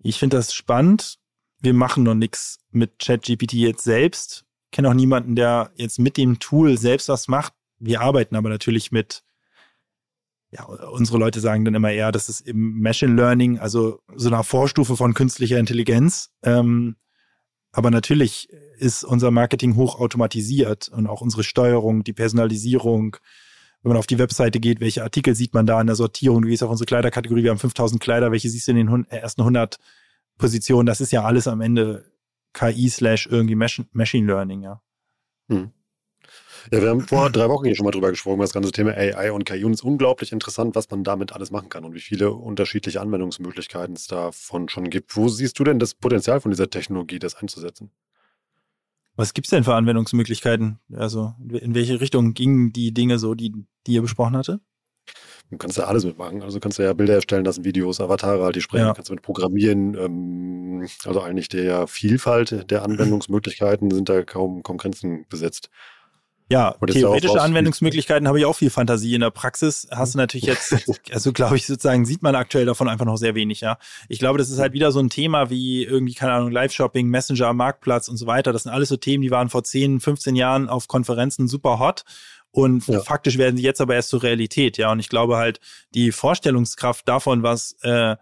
Ich 0.01 0.19
finde 0.19 0.37
das 0.37 0.53
spannend. 0.53 1.19
Wir 1.61 1.75
machen 1.75 2.03
noch 2.03 2.15
nichts 2.15 2.59
mit 2.71 2.99
ChatGPT 2.99 3.55
jetzt 3.55 3.85
selbst. 3.85 4.45
Ich 4.67 4.73
kenne 4.73 4.91
auch 4.91 4.95
niemanden, 4.95 5.35
der 5.35 5.73
jetzt 5.77 5.99
mit 5.99 6.17
dem 6.17 6.39
Tool 6.41 6.77
selbst 6.77 7.09
was 7.09 7.27
macht. 7.27 7.55
Wir 7.79 8.03
arbeiten 8.03 8.37
aber 8.37 8.49
natürlich 8.49 8.93
mit, 8.93 9.23
ja, 10.51 10.65
unsere 10.65 11.19
Leute 11.19 11.41
sagen 11.41 11.65
dann 11.65 11.75
immer 11.75 11.91
eher, 11.93 12.11
das 12.13 12.29
ist 12.29 12.41
im 12.41 12.81
Machine 12.81 13.15
Learning, 13.15 13.59
also 13.59 14.01
so 14.17 14.29
eine 14.33 14.43
Vorstufe 14.45 14.97
von 14.97 15.13
künstlicher 15.15 15.59
Intelligenz. 15.59 16.31
Ähm, 16.43 16.97
aber 17.73 17.91
natürlich 17.91 18.49
ist 18.79 19.05
unser 19.05 19.31
Marketing 19.31 19.77
hochautomatisiert 19.77 20.89
und 20.89 21.07
auch 21.07 21.21
unsere 21.21 21.45
Steuerung, 21.45 22.03
die 22.05 22.15
Personalisierung. 22.15 23.17
Wenn 23.83 23.91
man 23.91 23.99
auf 23.99 24.07
die 24.07 24.19
Webseite 24.19 24.59
geht, 24.59 24.81
welche 24.81 25.03
Artikel 25.05 25.35
sieht 25.35 25.53
man 25.55 25.67
da 25.67 25.81
in 25.81 25.87
der 25.87 25.97
Sortierung? 25.97 26.43
Du 26.43 26.49
gehst 26.49 26.63
auf 26.63 26.71
unsere 26.71 26.87
Kleiderkategorie, 26.87 27.45
wir 27.45 27.51
haben 27.51 27.59
5000 27.59 28.01
Kleider, 28.03 28.33
welche 28.33 28.49
siehst 28.49 28.67
du 28.67 28.73
in 28.73 28.79
den 28.79 28.91
hun- 28.91 29.07
ersten 29.09 29.43
100 29.43 29.77
Positionen? 30.39 30.87
Das 30.87 31.01
ist 31.01 31.13
ja 31.13 31.25
alles 31.25 31.47
am 31.47 31.61
Ende 31.61 32.11
KI 32.55 32.89
slash 32.89 33.27
irgendwie 33.31 33.55
Machine 33.55 34.27
Learning, 34.27 34.63
ja. 34.63 34.81
Ja, 36.71 36.83
wir 36.83 36.91
haben 36.91 37.01
vor 37.01 37.31
drei 37.31 37.49
Wochen 37.49 37.65
hier 37.65 37.75
schon 37.75 37.85
mal 37.85 37.91
drüber 37.93 38.11
gesprochen, 38.11 38.41
das 38.41 38.53
ganze 38.53 38.73
Thema 38.73 38.93
AI 38.93 39.33
und 39.33 39.45
KI. 39.45 39.65
Und 39.65 39.73
es 39.73 39.81
ist 39.81 39.85
unglaublich 39.85 40.33
interessant, 40.33 40.75
was 40.75 40.91
man 40.91 41.03
damit 41.05 41.33
alles 41.33 41.51
machen 41.51 41.69
kann 41.69 41.85
und 41.85 41.95
wie 41.95 42.01
viele 42.01 42.33
unterschiedliche 42.33 43.01
Anwendungsmöglichkeiten 43.01 43.95
es 43.97 44.07
davon 44.07 44.69
schon 44.69 44.91
gibt. 44.91 45.17
Wo 45.17 45.29
siehst 45.29 45.59
du 45.59 45.65
denn 45.65 45.79
das 45.79 45.95
Potenzial 45.95 46.41
von 46.41 46.51
dieser 46.51 46.69
Technologie, 46.69 47.19
das 47.19 47.37
einzusetzen? 47.37 47.91
Was 49.17 49.35
gibt's 49.35 49.51
denn 49.51 49.65
für 49.65 49.75
Anwendungsmöglichkeiten? 49.75 50.79
Also 50.95 51.35
in 51.51 51.75
welche 51.75 52.01
Richtung 52.01 52.35
gingen 52.35 52.73
die 52.73 52.93
Dinge 52.93 53.19
so, 53.19 53.35
die, 53.35 53.53
die 53.87 53.93
ihr 53.95 54.03
besprochen 54.03 54.37
hatte? 54.37 54.61
Du 55.51 55.57
kannst 55.57 55.79
ja 55.79 55.85
alles 55.85 56.05
mitmachen. 56.05 56.43
Also 56.43 56.61
kannst 56.61 56.79
du 56.79 56.83
ja 56.83 56.93
Bilder 56.93 57.15
erstellen 57.15 57.45
lassen, 57.45 57.65
Videos, 57.65 58.01
Avatare, 58.01 58.45
halt 58.45 58.57
die 58.57 58.61
sprechen, 58.61 58.87
Ja. 58.87 58.93
kannst 58.93 59.09
du 59.09 59.15
mit 59.15 59.23
programmieren. 59.23 59.95
Ähm, 59.95 60.87
also 61.05 61.23
eigentlich 61.23 61.49
der 61.49 61.87
Vielfalt 61.87 62.71
der 62.71 62.83
Anwendungsmöglichkeiten 62.85 63.91
sind 63.91 64.09
da 64.09 64.23
kaum, 64.23 64.63
kaum 64.63 64.77
Grenzen 64.77 65.27
gesetzt. 65.31 65.71
Ja, 66.51 66.71
Und 66.81 66.91
theoretische 66.93 67.43
Anwendungsmöglichkeiten 67.43 68.27
habe 68.27 68.39
ich 68.39 68.47
auch 68.47 68.55
viel 68.57 68.71
Fantasie. 68.71 69.15
In 69.15 69.21
der 69.21 69.31
Praxis 69.31 69.87
hast 69.91 70.15
du 70.15 70.19
natürlich 70.19 70.47
jetzt, 70.47 70.73
also 71.13 71.33
glaube 71.33 71.57
ich 71.57 71.67
sozusagen, 71.67 72.07
sieht 72.07 72.23
man 72.23 72.35
aktuell 72.35 72.65
davon 72.65 72.89
einfach 72.89 73.05
noch 73.05 73.19
sehr 73.19 73.35
wenig, 73.35 73.61
ja. 73.61 73.77
Ich 74.09 74.19
glaube, 74.19 74.39
das 74.39 74.49
ist 74.49 74.59
halt 74.59 74.73
wieder 74.73 74.91
so 74.91 75.01
ein 75.01 75.11
Thema 75.11 75.51
wie 75.51 75.85
irgendwie, 75.85 76.15
keine 76.15 76.33
Ahnung, 76.33 76.51
Live-Shopping, 76.51 77.07
Messenger, 77.09 77.53
Marktplatz 77.53 78.09
und 78.09 78.17
so 78.17 78.27
weiter. 78.27 78.53
Das 78.53 78.63
sind 78.63 78.73
alles 78.73 78.89
so 78.89 78.97
Themen, 78.97 79.23
die 79.23 79.31
waren 79.31 79.51
vor 79.51 79.63
10, 79.63 80.01
15 80.01 80.37
Jahren 80.37 80.69
auf 80.71 80.89
Konferenzen 80.89 81.49
super 81.49 81.79
hot. 81.79 82.05
Und 82.51 82.87
Ja. 82.87 83.01
faktisch 83.01 83.37
werden 83.37 83.59
sie 83.59 83.63
jetzt 83.63 83.81
aber 83.83 83.95
erst 83.95 84.09
zur 84.09 84.23
Realität, 84.23 84.79
ja. 84.79 84.91
Und 84.91 85.01
ich 85.01 85.11
glaube 85.11 85.37
halt, 85.37 85.61
die 85.95 86.13
Vorstellungskraft 86.13 87.07
davon, 87.07 87.43
was 87.43 87.77
äh, 87.83 88.17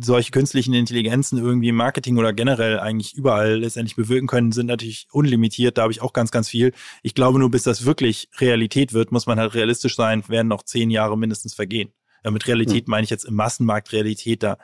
solche 0.00 0.30
künstlichen 0.30 0.74
Intelligenzen 0.74 1.38
irgendwie 1.38 1.68
im 1.68 1.76
Marketing 1.76 2.18
oder 2.18 2.32
generell 2.32 2.80
eigentlich 2.80 3.14
überall 3.14 3.60
letztendlich 3.60 3.96
bewirken 3.96 4.26
können, 4.26 4.52
sind 4.52 4.66
natürlich 4.66 5.06
unlimitiert. 5.12 5.78
Da 5.78 5.82
habe 5.82 5.92
ich 5.92 6.02
auch 6.02 6.12
ganz, 6.12 6.30
ganz 6.30 6.48
viel. 6.48 6.72
Ich 7.02 7.14
glaube 7.14 7.38
nur, 7.38 7.50
bis 7.50 7.62
das 7.62 7.84
wirklich 7.84 8.28
Realität 8.38 8.92
wird, 8.92 9.12
muss 9.12 9.26
man 9.26 9.38
halt 9.38 9.54
realistisch 9.54 9.96
sein, 9.96 10.26
werden 10.28 10.48
noch 10.48 10.62
zehn 10.62 10.90
Jahre 10.90 11.16
mindestens 11.16 11.54
vergehen. 11.54 11.92
Ja, 12.24 12.30
mit 12.30 12.46
Realität 12.48 12.88
meine 12.88 13.04
ich 13.04 13.10
jetzt 13.10 13.24
im 13.24 13.34
Massenmarkt 13.34 13.92
Realität. 13.92 14.42
Da 14.42 14.58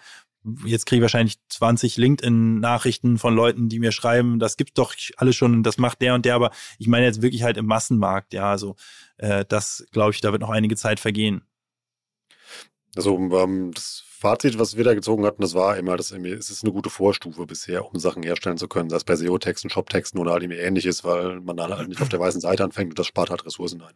jetzt 0.64 0.86
kriege 0.86 0.98
ich 0.98 1.02
wahrscheinlich 1.02 1.38
20 1.48 1.96
LinkedIn-Nachrichten 1.96 3.18
von 3.18 3.34
Leuten, 3.34 3.68
die 3.68 3.78
mir 3.78 3.92
schreiben, 3.92 4.38
das 4.38 4.56
gibt 4.56 4.76
doch 4.78 4.94
alles 5.16 5.36
schon, 5.36 5.62
das 5.62 5.78
macht 5.78 6.02
der 6.02 6.14
und 6.14 6.26
der, 6.26 6.34
aber 6.34 6.50
ich 6.78 6.86
meine 6.86 7.06
jetzt 7.06 7.22
wirklich 7.22 7.42
halt 7.42 7.56
im 7.56 7.66
Massenmarkt, 7.66 8.34
ja, 8.34 8.50
also 8.50 8.76
äh, 9.16 9.44
das 9.48 9.86
glaube 9.90 10.10
ich, 10.10 10.20
da 10.20 10.32
wird 10.32 10.42
noch 10.42 10.50
einige 10.50 10.76
Zeit 10.76 11.00
vergehen. 11.00 11.42
Also 12.94 13.16
ähm, 13.16 13.72
das 13.74 14.04
Fazit, 14.24 14.58
was 14.58 14.74
wir 14.74 14.84
da 14.84 14.94
gezogen 14.94 15.26
hatten, 15.26 15.42
das 15.42 15.52
war 15.52 15.76
immer, 15.76 15.98
dass 15.98 16.10
es 16.10 16.50
ist 16.50 16.64
eine 16.64 16.72
gute 16.72 16.88
Vorstufe 16.88 17.44
bisher, 17.44 17.84
um 17.84 17.98
Sachen 18.00 18.22
herstellen 18.22 18.56
zu 18.56 18.68
können, 18.68 18.88
sei 18.88 18.96
es 18.96 19.04
bei 19.04 19.16
SEO-Texten, 19.16 19.68
Shop-Texten 19.68 20.18
oder 20.18 20.32
irgendwie 20.32 20.56
ähnliches, 20.56 21.04
weil 21.04 21.40
man 21.40 21.58
dann 21.58 21.76
halt 21.76 21.88
nicht 21.88 22.00
auf 22.00 22.08
der 22.08 22.20
weißen 22.20 22.40
Seite 22.40 22.64
anfängt 22.64 22.92
und 22.92 22.98
das 22.98 23.06
spart 23.06 23.28
halt 23.28 23.44
Ressourcen 23.44 23.82
ein. 23.82 23.92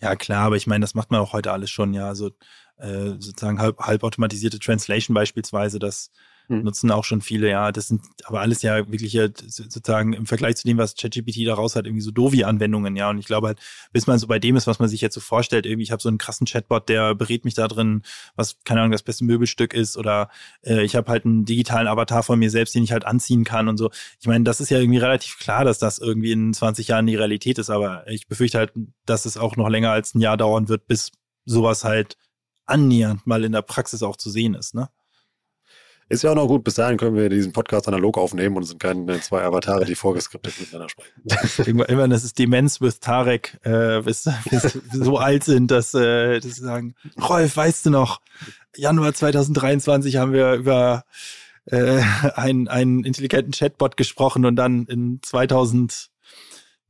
Ja, 0.00 0.16
klar, 0.16 0.46
aber 0.46 0.56
ich 0.56 0.66
meine, 0.66 0.82
das 0.82 0.96
macht 0.96 1.12
man 1.12 1.20
auch 1.20 1.32
heute 1.32 1.52
alles 1.52 1.70
schon, 1.70 1.94
ja. 1.94 2.08
Also 2.08 2.32
äh, 2.78 3.10
sozusagen 3.20 3.60
halb, 3.60 3.78
halbautomatisierte 3.78 4.58
Translation 4.58 5.14
beispielsweise, 5.14 5.78
das 5.78 6.10
Hm. 6.48 6.62
nutzen 6.62 6.90
auch 6.92 7.04
schon 7.04 7.22
viele, 7.22 7.50
ja. 7.50 7.72
Das 7.72 7.88
sind 7.88 8.02
aber 8.24 8.40
alles 8.40 8.62
ja 8.62 8.76
wirklich 8.90 9.12
ja, 9.12 9.26
sozusagen 9.26 10.12
im 10.12 10.26
Vergleich 10.26 10.56
zu 10.56 10.66
dem, 10.66 10.78
was 10.78 10.94
ChatGPT 10.94 11.46
daraus 11.46 11.74
hat, 11.74 11.86
irgendwie 11.86 12.02
so 12.02 12.12
Dovi-Anwendungen, 12.12 12.94
ja. 12.94 13.10
Und 13.10 13.18
ich 13.18 13.26
glaube 13.26 13.48
halt, 13.48 13.58
bis 13.92 14.06
man 14.06 14.18
so 14.18 14.28
bei 14.28 14.38
dem 14.38 14.56
ist, 14.56 14.66
was 14.66 14.78
man 14.78 14.88
sich 14.88 15.00
jetzt 15.00 15.14
so 15.14 15.20
vorstellt, 15.20 15.66
irgendwie, 15.66 15.82
ich 15.82 15.90
habe 15.90 16.00
so 16.00 16.08
einen 16.08 16.18
krassen 16.18 16.46
Chatbot, 16.46 16.88
der 16.88 17.14
berät 17.14 17.44
mich 17.44 17.54
da 17.54 17.66
drin, 17.66 18.02
was, 18.36 18.58
keine 18.64 18.80
Ahnung, 18.80 18.92
das 18.92 19.02
beste 19.02 19.24
Möbelstück 19.24 19.74
ist 19.74 19.96
oder 19.96 20.30
äh, 20.62 20.82
ich 20.84 20.94
habe 20.94 21.10
halt 21.10 21.24
einen 21.24 21.44
digitalen 21.44 21.88
Avatar 21.88 22.22
von 22.22 22.38
mir 22.38 22.50
selbst, 22.50 22.74
den 22.74 22.84
ich 22.84 22.92
halt 22.92 23.04
anziehen 23.04 23.44
kann 23.44 23.68
und 23.68 23.76
so. 23.76 23.90
Ich 24.20 24.26
meine, 24.28 24.44
das 24.44 24.60
ist 24.60 24.70
ja 24.70 24.78
irgendwie 24.78 24.98
relativ 24.98 25.38
klar, 25.38 25.64
dass 25.64 25.78
das 25.78 25.98
irgendwie 25.98 26.32
in 26.32 26.54
20 26.54 26.88
Jahren 26.88 27.06
die 27.06 27.16
Realität 27.16 27.58
ist, 27.58 27.70
aber 27.70 28.06
ich 28.08 28.28
befürchte 28.28 28.58
halt, 28.58 28.72
dass 29.04 29.24
es 29.24 29.36
auch 29.36 29.56
noch 29.56 29.68
länger 29.68 29.90
als 29.90 30.14
ein 30.14 30.20
Jahr 30.20 30.36
dauern 30.36 30.68
wird, 30.68 30.86
bis 30.86 31.10
sowas 31.44 31.84
halt 31.84 32.16
annähernd 32.66 33.26
mal 33.26 33.44
in 33.44 33.52
der 33.52 33.62
Praxis 33.62 34.02
auch 34.02 34.16
zu 34.16 34.30
sehen 34.30 34.54
ist, 34.54 34.74
ne? 34.74 34.88
Ist 36.08 36.22
ja 36.22 36.30
auch 36.30 36.36
noch 36.36 36.46
gut, 36.46 36.62
bis 36.62 36.74
dahin 36.74 36.98
können 36.98 37.16
wir 37.16 37.28
diesen 37.28 37.52
Podcast 37.52 37.88
analog 37.88 38.16
aufnehmen 38.16 38.56
und 38.56 38.62
sind 38.62 38.78
keine 38.78 39.20
zwei 39.20 39.42
Avatare, 39.42 39.84
die 39.84 39.96
vorgeskriptet 39.96 40.60
miteinander 40.60 40.88
sprechen. 40.88 41.12
Irgendwann, 41.58 41.88
irgendwann 41.88 42.10
ist 42.12 42.38
Demenz 42.38 42.80
with 42.80 43.00
Tarek, 43.00 43.58
äh, 43.64 44.02
bis, 44.02 44.28
bis 44.48 44.78
so 44.92 45.18
alt 45.18 45.42
sind, 45.42 45.70
dass, 45.72 45.94
äh, 45.94 46.38
dass 46.38 46.54
sie 46.54 46.62
sagen, 46.62 46.94
Rolf, 47.20 47.56
weißt 47.56 47.86
du 47.86 47.90
noch, 47.90 48.20
Januar 48.76 49.14
2023 49.14 50.16
haben 50.16 50.32
wir 50.32 50.52
über 50.54 51.04
äh, 51.64 52.00
einen, 52.34 52.68
einen 52.68 53.04
intelligenten 53.04 53.52
Chatbot 53.52 53.96
gesprochen 53.96 54.44
und 54.44 54.54
dann 54.54 54.86
in 54.86 55.20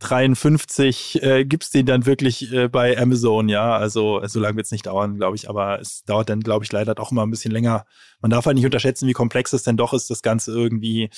2053 0.00 1.22
äh, 1.22 1.44
gibt's 1.44 1.70
den 1.70 1.86
dann 1.86 2.06
wirklich 2.06 2.52
äh, 2.52 2.68
bei 2.68 2.98
Amazon, 2.98 3.48
ja. 3.48 3.76
Also 3.76 4.20
so 4.26 4.40
lange 4.40 4.56
wird's 4.56 4.70
nicht 4.70 4.86
dauern, 4.86 5.16
glaube 5.16 5.36
ich, 5.36 5.48
aber 5.48 5.80
es 5.80 6.04
dauert 6.04 6.28
dann, 6.28 6.40
glaube 6.40 6.64
ich, 6.64 6.72
leider 6.72 6.94
doch 6.94 7.12
immer 7.12 7.24
ein 7.24 7.30
bisschen 7.30 7.52
länger. 7.52 7.86
Man 8.20 8.30
darf 8.30 8.46
halt 8.46 8.56
nicht 8.56 8.66
unterschätzen, 8.66 9.08
wie 9.08 9.12
komplex 9.12 9.52
es 9.52 9.62
denn 9.62 9.76
doch 9.76 9.94
ist, 9.94 10.10
das 10.10 10.22
Ganze 10.22 10.52
irgendwie 10.52 11.10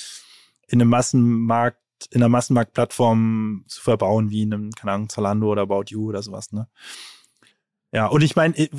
in 0.67 0.81
einem 0.81 0.89
Massenmarkt, 0.89 1.79
in 2.11 2.21
einer 2.21 2.29
Massenmarktplattform 2.29 3.65
zu 3.67 3.81
verbauen, 3.81 4.29
wie 4.29 4.43
in 4.43 4.53
einem, 4.53 4.71
keine 4.71 4.93
Ahnung, 4.93 5.09
Zalando 5.09 5.51
oder 5.51 5.63
About 5.63 5.85
You 5.87 6.07
oder 6.07 6.23
sowas, 6.23 6.51
ne? 6.51 6.67
Ja, 7.91 8.05
und 8.05 8.21
ich 8.21 8.35
meine, 8.35 8.55
äh, 8.55 8.69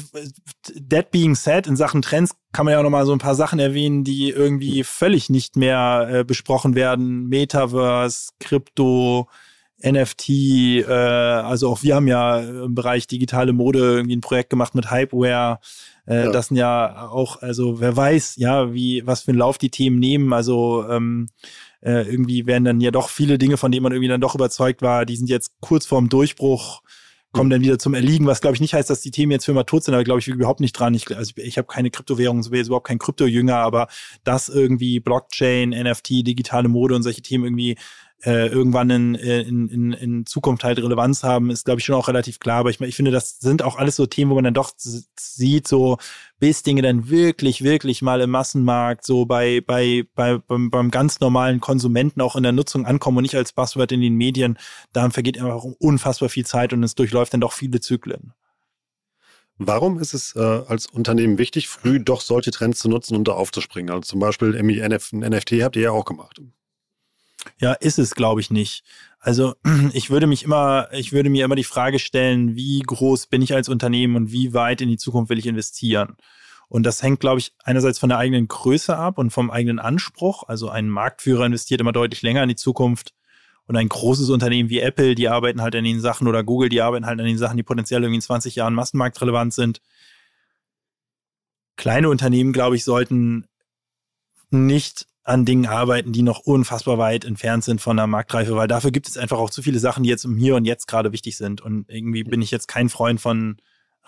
that 0.88 1.10
being 1.10 1.34
said, 1.34 1.66
in 1.66 1.74
Sachen 1.74 2.00
Trends 2.00 2.36
kann 2.52 2.64
man 2.64 2.72
ja 2.72 2.78
auch 2.78 2.84
noch 2.84 2.90
mal 2.90 3.06
so 3.06 3.12
ein 3.12 3.18
paar 3.18 3.34
Sachen 3.34 3.58
erwähnen, 3.58 4.04
die 4.04 4.30
irgendwie 4.30 4.84
völlig 4.84 5.30
nicht 5.30 5.56
mehr 5.56 6.08
äh, 6.10 6.24
besprochen 6.24 6.76
werden. 6.76 7.28
Metaverse, 7.28 8.30
Krypto, 8.38 9.28
NFT, 9.82 10.28
äh, 10.28 10.84
also 10.84 11.70
auch 11.70 11.82
wir 11.82 11.94
haben 11.94 12.08
ja 12.08 12.40
im 12.40 12.74
Bereich 12.74 13.06
digitale 13.06 13.52
Mode 13.52 13.78
irgendwie 13.78 14.16
ein 14.16 14.20
Projekt 14.20 14.50
gemacht 14.50 14.74
mit 14.74 14.90
Hypeware. 14.90 15.58
Äh, 16.06 16.24
ja. 16.24 16.30
Das 16.30 16.48
sind 16.48 16.56
ja 16.56 17.08
auch, 17.08 17.40
also 17.40 17.80
wer 17.80 17.96
weiß, 17.96 18.36
ja, 18.36 18.72
wie, 18.72 19.06
was 19.06 19.22
für 19.22 19.30
einen 19.30 19.38
Lauf 19.38 19.58
die 19.58 19.70
Themen 19.70 19.98
nehmen. 19.98 20.32
Also 20.32 20.84
ähm, 20.88 21.28
äh, 21.80 22.08
irgendwie 22.08 22.46
werden 22.46 22.64
dann 22.64 22.80
ja 22.80 22.90
doch 22.90 23.08
viele 23.08 23.38
Dinge, 23.38 23.56
von 23.56 23.72
denen 23.72 23.82
man 23.82 23.92
irgendwie 23.92 24.08
dann 24.08 24.20
doch 24.20 24.34
überzeugt 24.34 24.82
war, 24.82 25.06
die 25.06 25.16
sind 25.16 25.28
jetzt 25.28 25.52
kurz 25.60 25.86
vorm 25.86 26.08
Durchbruch 26.08 26.82
kommen 27.32 27.50
dann 27.50 27.60
wieder 27.60 27.78
zum 27.78 27.94
Erliegen, 27.94 28.26
was 28.26 28.40
glaube 28.40 28.56
ich 28.56 28.60
nicht 28.60 28.74
heißt, 28.74 28.90
dass 28.90 29.02
die 29.02 29.12
Themen 29.12 29.30
jetzt 29.30 29.44
für 29.44 29.52
immer 29.52 29.66
tot 29.66 29.84
sind, 29.84 29.94
aber 29.94 30.04
glaube 30.04 30.20
ich 30.20 30.28
überhaupt 30.28 30.60
nicht 30.60 30.72
dran. 30.72 30.94
Ich, 30.94 31.16
also 31.16 31.32
ich 31.36 31.58
habe 31.58 31.68
keine 31.68 31.90
Kryptowährungen, 31.90 32.42
so 32.42 32.50
wie 32.50 32.56
jetzt 32.56 32.66
überhaupt 32.66 32.88
kein 32.88 32.98
Krypto-Jünger, 32.98 33.56
aber 33.56 33.86
dass 34.24 34.48
irgendwie 34.48 34.98
Blockchain, 35.00 35.70
NFT, 35.70 36.26
digitale 36.26 36.68
Mode 36.68 36.96
und 36.96 37.02
solche 37.02 37.22
Themen 37.22 37.44
irgendwie 37.44 37.76
äh, 38.24 38.48
irgendwann 38.48 38.90
in, 38.90 39.14
in, 39.14 39.68
in, 39.68 39.92
in 39.92 40.26
Zukunft 40.26 40.64
halt 40.64 40.78
Relevanz 40.78 41.22
haben, 41.22 41.50
ist, 41.50 41.64
glaube 41.64 41.80
ich, 41.80 41.86
schon 41.86 41.94
auch 41.94 42.08
relativ 42.08 42.38
klar. 42.38 42.58
Aber 42.58 42.70
ich, 42.70 42.80
ich 42.80 42.96
finde, 42.96 43.10
das 43.10 43.38
sind 43.40 43.62
auch 43.62 43.76
alles 43.76 43.96
so 43.96 44.06
Themen, 44.06 44.30
wo 44.30 44.34
man 44.34 44.44
dann 44.44 44.54
doch 44.54 44.72
sieht, 44.76 45.66
so 45.66 45.98
bis 46.38 46.62
Dinge 46.62 46.82
dann 46.82 47.08
wirklich, 47.08 47.62
wirklich 47.62 48.02
mal 48.02 48.20
im 48.20 48.30
Massenmarkt, 48.30 49.04
so 49.04 49.26
bei, 49.26 49.60
bei, 49.66 50.04
bei 50.14 50.38
beim, 50.38 50.70
beim 50.70 50.90
ganz 50.90 51.20
normalen 51.20 51.60
Konsumenten 51.60 52.20
auch 52.20 52.36
in 52.36 52.42
der 52.42 52.52
Nutzung 52.52 52.86
ankommen 52.86 53.18
und 53.18 53.22
nicht 53.22 53.36
als 53.36 53.52
Passwort 53.52 53.92
in 53.92 54.00
den 54.00 54.16
Medien, 54.16 54.58
da 54.92 55.08
vergeht 55.10 55.38
einfach 55.38 55.64
unfassbar 55.64 56.28
viel 56.28 56.46
Zeit 56.46 56.72
und 56.72 56.82
es 56.82 56.94
durchläuft 56.94 57.32
dann 57.32 57.40
doch 57.40 57.52
viele 57.52 57.80
Zyklen. 57.80 58.32
Warum 59.62 59.98
ist 59.98 60.14
es 60.14 60.34
äh, 60.36 60.40
als 60.40 60.86
Unternehmen 60.86 61.36
wichtig, 61.36 61.68
früh 61.68 62.00
doch 62.00 62.22
solche 62.22 62.50
Trends 62.50 62.78
zu 62.78 62.88
nutzen 62.88 63.14
und 63.14 63.28
da 63.28 63.32
aufzuspringen? 63.32 63.90
Also 63.90 64.02
zum 64.02 64.20
Beispiel 64.20 64.54
NF, 64.54 65.12
NFT 65.12 65.52
habt 65.62 65.76
ihr 65.76 65.82
ja 65.82 65.90
auch 65.90 66.06
gemacht. 66.06 66.40
Ja, 67.58 67.72
ist 67.72 67.98
es, 67.98 68.14
glaube 68.14 68.40
ich, 68.40 68.50
nicht. 68.50 68.84
Also 69.18 69.54
ich 69.92 70.10
würde 70.10 70.26
mich 70.26 70.42
immer, 70.42 70.88
ich 70.92 71.12
würde 71.12 71.30
mir 71.30 71.44
immer 71.44 71.56
die 71.56 71.64
Frage 71.64 71.98
stellen, 71.98 72.56
wie 72.56 72.80
groß 72.80 73.26
bin 73.26 73.42
ich 73.42 73.54
als 73.54 73.68
Unternehmen 73.68 74.16
und 74.16 74.32
wie 74.32 74.54
weit 74.54 74.80
in 74.80 74.88
die 74.88 74.96
Zukunft 74.96 75.30
will 75.30 75.38
ich 75.38 75.46
investieren? 75.46 76.16
Und 76.68 76.84
das 76.84 77.02
hängt, 77.02 77.18
glaube 77.18 77.40
ich, 77.40 77.52
einerseits 77.64 77.98
von 77.98 78.08
der 78.08 78.18
eigenen 78.18 78.46
Größe 78.46 78.96
ab 78.96 79.18
und 79.18 79.30
vom 79.30 79.50
eigenen 79.50 79.80
Anspruch. 79.80 80.44
Also 80.46 80.68
ein 80.68 80.88
Marktführer 80.88 81.44
investiert 81.44 81.80
immer 81.80 81.92
deutlich 81.92 82.22
länger 82.22 82.44
in 82.44 82.48
die 82.48 82.56
Zukunft. 82.56 83.12
Und 83.66 83.76
ein 83.76 83.88
großes 83.88 84.30
Unternehmen 84.30 84.68
wie 84.68 84.80
Apple, 84.80 85.16
die 85.16 85.28
arbeiten 85.28 85.62
halt 85.62 85.74
an 85.74 85.84
den 85.84 86.00
Sachen 86.00 86.28
oder 86.28 86.44
Google, 86.44 86.68
die 86.68 86.80
arbeiten 86.80 87.06
halt 87.06 87.18
an 87.18 87.26
den 87.26 87.38
Sachen, 87.38 87.56
die 87.56 87.62
potenziell 87.64 88.02
irgendwie 88.02 88.16
in 88.16 88.22
20 88.22 88.54
Jahren 88.54 88.74
massenmarktrelevant 88.74 89.52
sind. 89.52 89.80
Kleine 91.76 92.08
Unternehmen, 92.08 92.52
glaube 92.52 92.76
ich, 92.76 92.84
sollten 92.84 93.46
nicht 94.50 95.06
an 95.22 95.44
Dingen 95.44 95.66
arbeiten, 95.66 96.12
die 96.12 96.22
noch 96.22 96.40
unfassbar 96.40 96.98
weit 96.98 97.24
entfernt 97.24 97.64
sind 97.64 97.80
von 97.80 97.96
der 97.96 98.06
Marktreife, 98.06 98.56
weil 98.56 98.68
dafür 98.68 98.90
gibt 98.90 99.08
es 99.08 99.18
einfach 99.18 99.38
auch 99.38 99.50
zu 99.50 99.62
viele 99.62 99.78
Sachen, 99.78 100.02
die 100.02 100.08
jetzt 100.08 100.24
im 100.24 100.36
Hier 100.36 100.56
und 100.56 100.64
Jetzt 100.64 100.88
gerade 100.88 101.12
wichtig 101.12 101.36
sind. 101.36 101.60
Und 101.60 101.84
irgendwie 101.88 102.24
bin 102.24 102.42
ich 102.42 102.50
jetzt 102.50 102.68
kein 102.68 102.88
Freund 102.88 103.20
von 103.20 103.58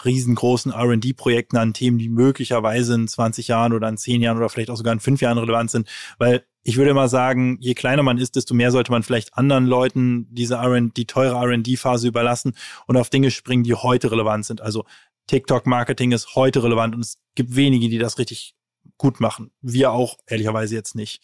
riesengroßen 0.04 0.72
R&D-Projekten 0.72 1.58
an 1.58 1.74
Themen, 1.74 1.98
die 1.98 2.08
möglicherweise 2.08 2.94
in 2.94 3.08
20 3.08 3.48
Jahren 3.48 3.72
oder 3.72 3.88
in 3.88 3.98
10 3.98 4.22
Jahren 4.22 4.38
oder 4.38 4.48
vielleicht 4.48 4.70
auch 4.70 4.76
sogar 4.76 4.92
in 4.92 5.00
5 5.00 5.20
Jahren 5.20 5.38
relevant 5.38 5.70
sind, 5.70 5.88
weil 6.18 6.44
ich 6.64 6.76
würde 6.76 6.92
immer 6.92 7.08
sagen, 7.08 7.58
je 7.60 7.74
kleiner 7.74 8.02
man 8.02 8.18
ist, 8.18 8.36
desto 8.36 8.54
mehr 8.54 8.70
sollte 8.70 8.92
man 8.92 9.02
vielleicht 9.02 9.36
anderen 9.36 9.66
Leuten 9.66 10.28
diese 10.30 10.54
R&D, 10.54 10.92
die 10.96 11.06
teure 11.06 11.36
R&D-Phase 11.36 12.08
überlassen 12.08 12.54
und 12.86 12.96
auf 12.96 13.10
Dinge 13.10 13.30
springen, 13.30 13.64
die 13.64 13.74
heute 13.74 14.10
relevant 14.10 14.46
sind. 14.46 14.60
Also 14.60 14.84
TikTok-Marketing 15.26 16.12
ist 16.12 16.34
heute 16.36 16.62
relevant 16.62 16.94
und 16.94 17.00
es 17.00 17.18
gibt 17.34 17.54
wenige, 17.56 17.88
die 17.88 17.98
das 17.98 18.18
richtig 18.18 18.54
gut 19.02 19.18
machen. 19.18 19.50
Wir 19.60 19.90
auch, 19.90 20.16
ehrlicherweise 20.26 20.76
jetzt 20.76 20.94
nicht. 20.94 21.22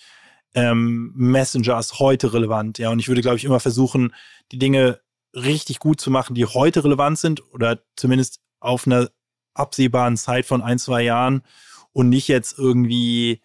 Ähm, 0.53 1.13
Messenger 1.15 1.79
ist 1.79 2.01
heute 2.01 2.35
relevant, 2.35 2.79
ja. 2.79 2.91
Und 2.91 2.99
ich 2.99 3.07
würde, 3.07 3.23
glaube 3.23 3.37
ich, 3.37 3.45
immer 3.45 3.61
versuchen, 3.61 4.13
die 4.51 4.59
Dinge 4.59 5.01
richtig 5.33 5.79
gut 5.79 6.01
zu 6.01 6.11
machen, 6.11 6.35
die 6.35 6.45
heute 6.45 6.83
relevant 6.83 7.19
sind 7.19 7.41
oder 7.55 7.81
zumindest 7.95 8.41
auf 8.59 8.87
einer 8.87 9.11
absehbaren 9.55 10.17
Zeit 10.17 10.45
von 10.45 10.61
ein, 10.61 10.81
zwei 10.81 11.03
Jahren 11.03 11.43
und 11.93 12.09
nicht 12.09 12.27
jetzt 12.27 12.59
irgendwie, 12.59 13.43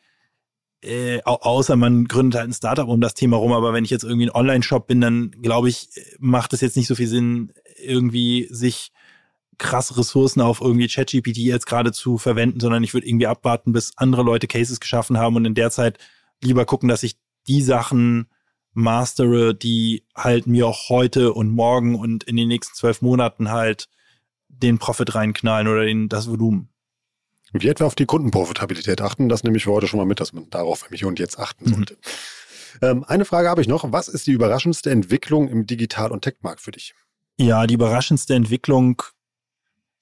äh, 0.82 1.22
außer 1.24 1.76
man 1.76 2.06
gründet 2.06 2.40
halt 2.40 2.50
ein 2.50 2.54
Startup 2.54 2.88
um 2.88 3.02
das 3.02 3.14
Thema 3.14 3.38
rum, 3.38 3.54
aber 3.54 3.72
wenn 3.72 3.86
ich 3.86 3.92
jetzt 3.92 4.04
irgendwie 4.04 4.26
ein 4.26 4.36
Online-Shop 4.36 4.88
bin, 4.88 5.00
dann 5.00 5.30
glaube 5.44 5.70
ich, 5.70 5.90
macht 6.18 6.54
es 6.54 6.62
jetzt 6.62 6.76
nicht 6.76 6.88
so 6.88 6.96
viel 6.96 7.08
Sinn, 7.08 7.54
irgendwie 7.78 8.48
sich 8.50 8.92
krasse 9.58 9.98
Ressourcen 9.98 10.42
auf 10.42 10.62
irgendwie 10.62 10.88
ChatGPT 10.88 11.38
jetzt 11.38 11.66
gerade 11.66 11.92
zu 11.92 12.18
verwenden, 12.18 12.60
sondern 12.60 12.84
ich 12.84 12.94
würde 12.94 13.08
irgendwie 13.08 13.28
abwarten, 13.28 13.74
bis 13.74 13.94
andere 13.98 14.24
Leute 14.24 14.48
Cases 14.48 14.80
geschaffen 14.80 15.18
haben 15.18 15.36
und 15.36 15.46
in 15.46 15.56
der 15.56 15.72
Zeit 15.72 15.98
lieber 16.42 16.66
gucken, 16.66 16.90
dass 16.90 17.04
ich 17.04 17.18
die 17.48 17.62
Sachen 17.62 18.28
mastere, 18.74 19.54
die 19.54 20.04
halt 20.16 20.48
mir 20.48 20.68
auch 20.68 20.90
heute 20.90 21.34
und 21.34 21.52
morgen 21.52 21.96
und 21.96 22.24
in 22.24 22.36
den 22.36 22.48
nächsten 22.48 22.76
zwölf 22.76 23.02
Monaten 23.02 23.52
halt 23.52 23.88
den 24.50 24.80
Profit 24.80 25.16
reinknallen 25.16 25.68
oder 25.68 25.86
den, 25.86 26.10
das 26.10 26.30
Volumen. 26.30 26.70
Wie 27.52 27.68
etwa 27.68 27.86
auf 27.86 27.96
die 27.96 28.06
Kundenprofitabilität 28.06 29.02
achten, 29.02 29.30
das 29.30 29.44
nehme 29.44 29.58
ich 29.58 29.66
für 29.66 29.72
heute 29.72 29.88
schon 29.88 30.00
mal 30.00 30.06
mit, 30.06 30.20
dass 30.20 30.34
man 30.34 30.50
darauf 30.50 30.86
im 30.90 30.98
Hier 30.98 31.08
und 31.08 31.20
Jetzt 31.20 31.38
achten 31.38 31.70
mhm. 31.70 31.76
sollte. 31.76 31.94
Mhm. 31.94 32.00
Ähm, 32.82 33.04
eine 33.04 33.26
Frage 33.26 33.50
habe 33.50 33.62
ich 33.62 33.68
noch. 33.68 33.92
Was 33.92 34.08
ist 34.08 34.26
die 34.26 34.32
überraschendste 34.32 34.90
Entwicklung 34.90 35.48
im 35.50 35.68
Digital- 35.68 36.12
und 36.12 36.22
Tech-Markt 36.24 36.62
für 36.62 36.72
dich? 36.72 36.96
Ja, 37.38 37.68
die 37.68 37.76
überraschendste 37.76 38.34
Entwicklung 38.34 39.02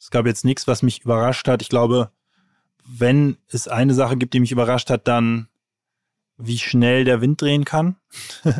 es 0.01 0.09
gab 0.09 0.25
jetzt 0.25 0.43
nichts, 0.45 0.65
was 0.65 0.81
mich 0.81 1.03
überrascht 1.03 1.47
hat. 1.47 1.61
Ich 1.61 1.69
glaube, 1.69 2.11
wenn 2.83 3.37
es 3.49 3.67
eine 3.67 3.93
Sache 3.93 4.17
gibt, 4.17 4.33
die 4.33 4.39
mich 4.39 4.51
überrascht 4.51 4.89
hat, 4.89 5.07
dann 5.07 5.47
wie 6.37 6.57
schnell 6.57 7.05
der 7.05 7.21
Wind 7.21 7.39
drehen 7.39 7.65
kann. 7.65 7.97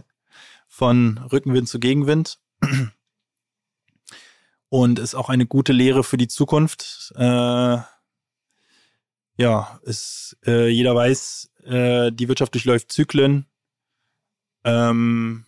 Von 0.68 1.18
Rückenwind 1.18 1.68
zu 1.68 1.80
Gegenwind. 1.80 2.40
Und 4.70 5.00
ist 5.00 5.16
auch 5.16 5.30
eine 5.30 5.48
gute 5.48 5.74
Lehre 5.74 6.04
für 6.04 6.18
die 6.18 6.28
Zukunft. 6.28 7.12
Äh, 7.16 7.78
ja, 9.38 9.80
ist, 9.82 10.38
äh, 10.46 10.68
jeder 10.68 10.94
weiß, 10.94 11.52
äh, 11.64 12.12
die 12.12 12.28
Wirtschaft 12.28 12.54
durchläuft 12.54 12.92
Zyklen. 12.92 13.48
Ähm, 14.64 15.46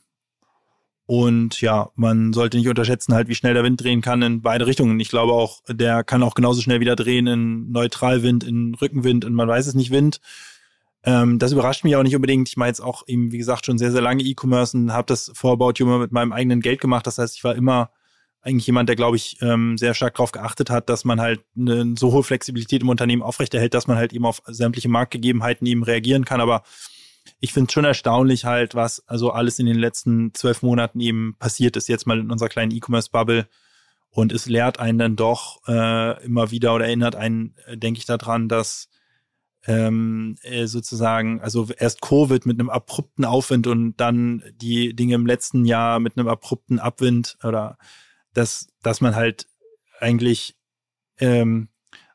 und 1.05 1.59
ja, 1.59 1.89
man 1.95 2.31
sollte 2.31 2.57
nicht 2.57 2.69
unterschätzen, 2.69 3.13
halt, 3.13 3.27
wie 3.27 3.35
schnell 3.35 3.53
der 3.53 3.63
Wind 3.63 3.83
drehen 3.83 4.01
kann 4.01 4.21
in 4.21 4.41
beide 4.41 4.65
Richtungen. 4.65 4.99
Ich 4.99 5.09
glaube 5.09 5.33
auch, 5.33 5.61
der 5.67 6.03
kann 6.03 6.23
auch 6.23 6.33
genauso 6.33 6.61
schnell 6.61 6.79
wieder 6.79 6.95
drehen 6.95 7.27
in 7.27 7.71
Neutralwind, 7.71 8.43
in 8.43 8.73
Rückenwind 8.75 9.25
und 9.25 9.33
man 9.33 9.47
weiß 9.47 9.67
es 9.67 9.73
nicht 9.73 9.91
Wind. 9.91 10.21
Ähm, 11.03 11.39
das 11.39 11.51
überrascht 11.51 11.83
mich 11.83 11.97
auch 11.97 12.03
nicht 12.03 12.15
unbedingt. 12.15 12.47
Ich 12.47 12.55
mache 12.55 12.69
jetzt 12.69 12.81
auch 12.81 13.03
eben, 13.07 13.33
wie 13.33 13.37
gesagt, 13.37 13.65
schon 13.65 13.77
sehr, 13.77 13.91
sehr 13.91 14.01
lange 14.01 14.23
E-Commerce 14.23 14.77
und 14.77 14.93
habe 14.93 15.05
das 15.05 15.31
vor 15.33 15.51
About 15.53 15.73
immer 15.79 15.99
mit 15.99 16.13
meinem 16.13 16.31
eigenen 16.31 16.61
Geld 16.61 16.79
gemacht. 16.79 17.05
Das 17.05 17.17
heißt, 17.17 17.35
ich 17.35 17.43
war 17.43 17.55
immer 17.55 17.91
eigentlich 18.41 18.67
jemand, 18.67 18.87
der, 18.87 18.95
glaube 18.95 19.17
ich, 19.17 19.37
ähm, 19.41 19.77
sehr 19.77 19.93
stark 19.93 20.15
darauf 20.15 20.31
geachtet 20.31 20.69
hat, 20.69 20.89
dass 20.89 21.03
man 21.03 21.19
halt 21.19 21.41
eine 21.57 21.95
so 21.97 22.13
hohe 22.13 22.23
Flexibilität 22.23 22.81
im 22.81 22.89
Unternehmen 22.89 23.21
aufrechterhält, 23.21 23.73
dass 23.73 23.87
man 23.87 23.97
halt 23.97 24.13
eben 24.13 24.25
auf 24.25 24.41
sämtliche 24.47 24.89
Marktgegebenheiten 24.89 25.67
eben 25.67 25.83
reagieren 25.83 26.23
kann. 26.23 26.41
Aber 26.41 26.63
ich 27.43 27.51
finde 27.51 27.67
es 27.67 27.73
schon 27.73 27.83
erstaunlich 27.83 28.45
halt, 28.45 28.73
was 28.73 29.05
also 29.05 29.31
alles 29.31 29.59
in 29.59 29.65
den 29.65 29.77
letzten 29.77 30.33
zwölf 30.33 30.61
Monaten 30.61 31.01
eben 31.01 31.35
passiert 31.39 31.75
ist, 31.75 31.89
jetzt 31.89 32.07
mal 32.07 32.17
in 32.17 32.31
unserer 32.31 32.47
kleinen 32.47 32.71
E-Commerce-Bubble. 32.71 33.49
Und 34.11 34.31
es 34.31 34.45
lehrt 34.45 34.79
einen 34.79 34.97
dann 34.97 35.15
doch 35.17 35.59
äh, 35.67 36.23
immer 36.23 36.51
wieder 36.51 36.73
oder 36.73 36.85
erinnert 36.85 37.17
einen, 37.17 37.53
äh, 37.65 37.75
denke 37.75 37.97
ich, 37.97 38.05
daran, 38.05 38.47
dass 38.47 38.87
ähm, 39.65 40.37
äh, 40.43 40.67
sozusagen, 40.67 41.41
also 41.41 41.67
erst 41.77 41.99
Covid 41.99 42.45
mit 42.45 42.61
einem 42.61 42.69
abrupten 42.69 43.25
Aufwind 43.25 43.67
und 43.67 43.97
dann 43.97 44.41
die 44.55 44.95
Dinge 44.95 45.15
im 45.15 45.25
letzten 45.25 45.65
Jahr 45.65 45.99
mit 45.99 46.17
einem 46.17 46.29
abrupten 46.29 46.79
Abwind 46.79 47.37
oder 47.43 47.77
dass, 48.33 48.69
dass 48.83 49.01
man 49.01 49.17
halt 49.17 49.47
eigentlich 49.99 50.55
ähm, 51.19 51.67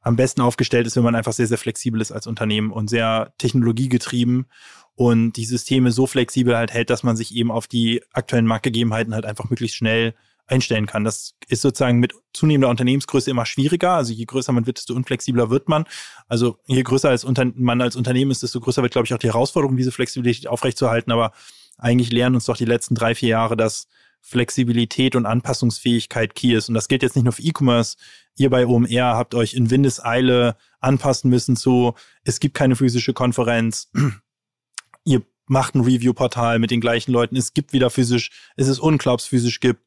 am 0.09 0.17
besten 0.17 0.41
aufgestellt 0.41 0.87
ist, 0.87 0.97
wenn 0.97 1.03
man 1.03 1.15
einfach 1.15 1.35
sehr, 1.35 1.47
sehr 1.47 1.59
flexibel 1.59 2.01
ist 2.01 2.13
als 2.13 2.27
Unternehmen 2.27 2.73
und 2.73 2.89
sehr 2.89 3.35
technologiegetrieben 3.37 4.47
und 4.95 5.33
die 5.33 5.45
Systeme 5.45 5.93
so 5.93 6.07
flexibel 6.07 6.57
halt 6.57 6.73
hält, 6.73 6.89
dass 6.89 7.03
man 7.03 7.15
sich 7.15 7.35
eben 7.35 7.51
auf 7.51 7.67
die 7.67 8.03
aktuellen 8.13 8.47
Marktgegebenheiten 8.47 9.15
halt 9.15 9.27
einfach 9.27 9.51
möglichst 9.51 9.77
schnell 9.77 10.15
einstellen 10.47 10.87
kann. 10.87 11.05
Das 11.05 11.35
ist 11.49 11.61
sozusagen 11.61 11.99
mit 11.99 12.15
zunehmender 12.33 12.71
Unternehmensgröße 12.71 13.31
immer 13.31 13.45
schwieriger. 13.45 13.93
Also 13.93 14.15
je 14.15 14.25
größer 14.25 14.51
man 14.51 14.67
wird, 14.67 14.79
desto 14.79 14.95
unflexibler 14.95 15.51
wird 15.51 15.69
man. 15.69 15.85
Also 16.27 16.59
je 16.67 16.83
größer 16.83 17.11
als 17.11 17.27
man 17.55 17.83
als 17.83 17.95
Unternehmen 17.95 18.31
ist, 18.31 18.43
desto 18.43 18.61
größer 18.61 18.81
wird, 18.83 18.93
glaube 18.93 19.05
ich, 19.05 19.13
auch 19.13 19.19
die 19.19 19.27
Herausforderung, 19.27 19.77
diese 19.77 19.93
Flexibilität 19.93 20.47
aufrechtzuerhalten. 20.47 21.13
Aber 21.13 21.33
eigentlich 21.77 22.11
lernen 22.13 22.37
uns 22.37 22.47
doch 22.47 22.57
die 22.57 22.65
letzten 22.65 22.95
drei, 22.95 23.15
vier 23.15 23.29
Jahre, 23.29 23.59
dass 23.59 23.89
Flexibilität 24.23 25.17
und 25.17 25.27
Anpassungsfähigkeit 25.27 26.35
key 26.35 26.55
ist. 26.55 26.71
Und 26.71 26.75
das 26.75 26.89
gilt 26.89 27.03
jetzt 27.03 27.15
nicht 27.15 27.25
nur 27.25 27.35
für 27.35 27.43
E-Commerce. 27.43 27.99
Ihr 28.39 28.51
bei 28.51 28.67
OMR 28.67 29.17
habt 29.17 29.35
euch 29.35 29.55
in 29.55 29.71
Windeseile 29.71 30.57
anpassen 30.81 31.29
müssen 31.29 31.57
zu, 31.57 31.95
es 32.25 32.41
gibt 32.41 32.55
keine 32.55 32.77
physische 32.77 33.13
Konferenz 33.13 33.91
ihr 35.05 35.23
macht 35.47 35.75
ein 35.75 35.81
Review-Portal 35.81 36.59
mit 36.59 36.71
den 36.71 36.81
gleichen 36.81 37.13
Leuten, 37.13 37.37
es 37.37 37.55
gibt 37.55 37.73
wieder 37.73 37.91
physisch, 37.91 38.31
es 38.57 38.69
ist 38.69 38.79
unklar, 38.79 39.15
ob 39.15 39.21
es 39.21 39.27
physisch 39.27 39.61
gibt. 39.61 39.83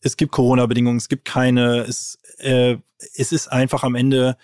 es 0.00 0.16
gibt 0.16 0.32
Corona-Bedingungen, 0.32 0.96
es 0.96 1.08
gibt 1.08 1.24
keine, 1.24 1.80
es, 1.82 2.18
äh, 2.38 2.76
es 3.14 3.30
ist 3.30 3.48
einfach 3.48 3.84
am 3.84 3.94
Ende 3.94 4.36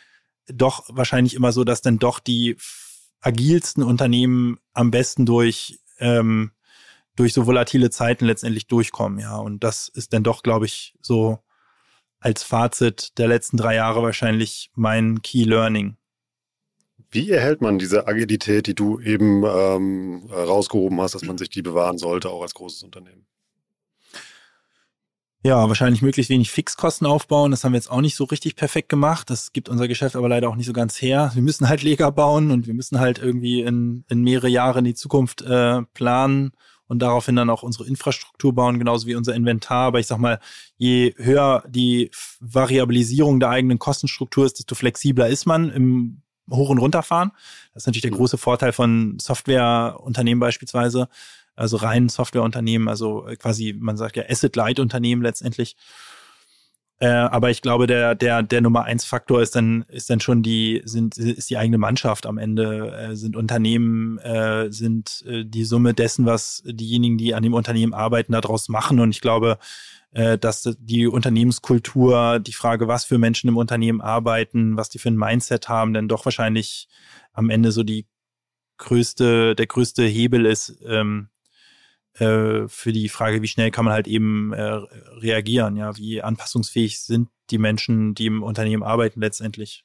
doch 0.47 0.85
wahrscheinlich 0.89 1.35
immer 1.35 1.53
so, 1.53 1.65
dass 1.65 1.83
dann 1.83 1.99
doch 1.99 2.21
die 2.21 2.57
agilsten 3.21 3.83
Unternehmen 3.83 4.59
am 4.73 4.91
besten 4.91 5.27
durch, 5.27 5.81
ähm, 5.99 6.53
durch 7.17 7.33
so 7.33 7.47
volatile 7.47 7.91
Zeiten 7.91 8.27
letztendlich 8.27 8.69
durchkommen, 8.69 9.19
ja. 9.19 9.37
Und 9.37 9.65
das 9.65 9.89
ist 9.89 10.13
dann 10.13 10.23
doch, 10.23 10.45
glaube 10.45 10.67
ich, 10.67 10.95
so 11.01 11.41
als 12.21 12.43
Fazit 12.43 13.19
der 13.19 13.29
letzten 13.29 13.57
drei 13.57 13.75
Jahre 13.75 14.03
wahrscheinlich 14.03 14.71
mein 14.75 15.23
Key 15.23 15.45
Learning. 15.45 15.97
Wie 17.11 17.31
erhält 17.31 17.63
man 17.63 17.79
diese 17.79 18.07
Agilität, 18.07 18.67
die 18.67 18.75
du 18.75 19.01
eben 19.01 19.43
ähm, 19.45 20.29
rausgehoben 20.31 21.01
hast, 21.01 21.15
dass 21.15 21.25
man 21.25 21.39
sich 21.39 21.49
die 21.49 21.63
bewahren 21.63 21.97
sollte, 21.97 22.29
auch 22.29 22.43
als 22.43 22.55
großes 22.55 22.83
Unternehmen? 22.83 23.27
Ja, 25.45 25.69
wahrscheinlich 25.69 26.03
möglichst 26.03 26.31
wenig 26.31 26.51
Fixkosten 26.51 27.07
aufbauen. 27.07 27.53
Das 27.53 27.63
haben 27.63 27.73
wir 27.73 27.79
jetzt 27.79 27.91
auch 27.91 28.01
nicht 28.01 28.17
so 28.17 28.25
richtig 28.25 28.57
perfekt 28.57 28.89
gemacht. 28.89 29.31
Das 29.31 29.53
gibt 29.53 29.69
unser 29.69 29.87
Geschäft 29.87 30.17
aber 30.17 30.29
leider 30.29 30.49
auch 30.49 30.57
nicht 30.57 30.67
so 30.67 30.73
ganz 30.73 31.01
her. 31.01 31.31
Wir 31.33 31.43
müssen 31.43 31.69
halt 31.69 31.83
Lega 31.83 32.11
bauen 32.11 32.51
und 32.51 32.67
wir 32.67 32.75
müssen 32.75 32.99
halt 32.99 33.19
irgendwie 33.19 33.63
in, 33.63 34.05
in 34.09 34.23
mehrere 34.23 34.49
Jahre 34.49 34.81
in 34.81 34.85
die 34.85 34.95
Zukunft 34.95 35.43
äh, 35.43 35.83
planen 35.95 36.51
und 36.89 37.01
daraufhin 37.01 37.37
dann 37.37 37.51
auch 37.51 37.63
unsere 37.63 37.87
Infrastruktur 37.87 38.55
bauen, 38.55 38.79
genauso 38.79 39.07
wie 39.07 39.15
unser 39.15 39.35
Inventar. 39.35 39.87
Aber 39.87 40.01
ich 40.01 40.07
sag 40.07 40.19
mal, 40.19 40.41
je 40.77 41.15
höher 41.17 41.63
die 41.69 42.11
Variabilisierung 42.41 43.39
der 43.39 43.51
eigenen 43.51 43.79
Kostenstruktur 43.79 44.47
ist, 44.47 44.59
desto 44.59 44.75
flexibler 44.75 45.29
ist 45.29 45.47
man 45.47 45.71
im 45.71 46.23
Hoch- 46.51 46.71
und 46.71 46.79
Runterfahren. 46.79 47.33
Das 47.75 47.83
ist 47.83 47.87
natürlich 47.87 48.03
der 48.03 48.11
große 48.13 48.39
Vorteil 48.39 48.73
von 48.73 49.19
Softwareunternehmen 49.21 50.41
beispielsweise, 50.41 51.09
also 51.55 51.77
rein 51.77 52.09
Softwareunternehmen, 52.09 52.89
also 52.89 53.29
quasi, 53.39 53.75
man 53.79 53.97
sagt 53.97 54.17
ja 54.17 54.25
Asset-Light-Unternehmen 54.29 55.23
letztendlich. 55.23 55.77
Äh, 57.01 57.07
aber 57.09 57.51
ich 57.51 57.63
glaube, 57.63 57.87
der, 57.87 58.17
der, 58.17 58.43
der 58.43 58.61
Nummer 58.61 58.85
eins 58.85 59.05
Faktor 59.05 59.41
ist 59.41 59.55
dann, 59.55 59.85
ist 59.89 60.11
dann 60.11 60.19
schon 60.19 60.43
die, 60.43 60.83
sind, 60.85 61.17
ist 61.17 61.49
die 61.49 61.57
eigene 61.57 61.79
Mannschaft 61.79 62.27
am 62.27 62.39
Ende, 62.39 62.93
äh, 62.93 63.15
sind 63.15 63.37
Unternehmen, 63.37 64.19
äh, 64.19 64.71
sind 64.73 65.25
äh, 65.27 65.45
die 65.45 65.65
Summe 65.65 65.95
dessen, 65.95 66.27
was 66.27 66.63
diejenigen, 66.67 67.17
die 67.17 67.35
an 67.35 67.45
dem 67.45 67.55
Unternehmen 67.55 67.95
arbeiten, 67.95 68.33
daraus 68.33 68.69
machen. 68.69 68.99
Und 68.99 69.11
ich 69.11 69.21
glaube, 69.21 69.59
äh, 70.11 70.39
dass 70.39 70.69
die 70.81 71.07
Unternehmenskultur, 71.07 72.41
die 72.41 72.53
Frage, 72.53 72.89
was 72.89 73.05
für 73.05 73.19
Menschen 73.19 73.49
im 73.49 73.57
Unternehmen 73.57 74.01
arbeiten, 74.01 74.77
was 74.77 74.89
die 74.89 74.99
für 74.99 75.11
ein 75.11 75.17
Mindset 75.17 75.69
haben, 75.69 75.95
dann 75.95 76.09
doch 76.09 76.25
wahrscheinlich 76.25 76.89
am 77.33 77.49
Ende 77.51 77.71
so 77.71 77.85
die 77.85 78.07
größte, 78.79 79.55
der 79.55 79.67
größte 79.67 80.05
Hebel 80.05 80.47
ist, 80.47 80.81
ähm, 80.85 81.29
äh, 82.19 82.69
für 82.69 82.93
die 82.93 83.09
Frage, 83.09 83.43
wie 83.43 83.49
schnell 83.49 83.71
kann 83.71 83.85
man 83.85 83.95
halt 83.95 84.09
eben 84.09 84.53
äh, 84.53 84.81
reagieren, 85.21 85.77
ja, 85.77 85.97
wie 85.97 86.23
anpassungsfähig 86.23 87.01
sind 87.01 87.29
die 87.51 87.59
Menschen, 87.59 88.15
die 88.15 88.27
im 88.27 88.43
Unternehmen 88.43 88.83
arbeiten 88.83 89.21
letztendlich. 89.21 89.85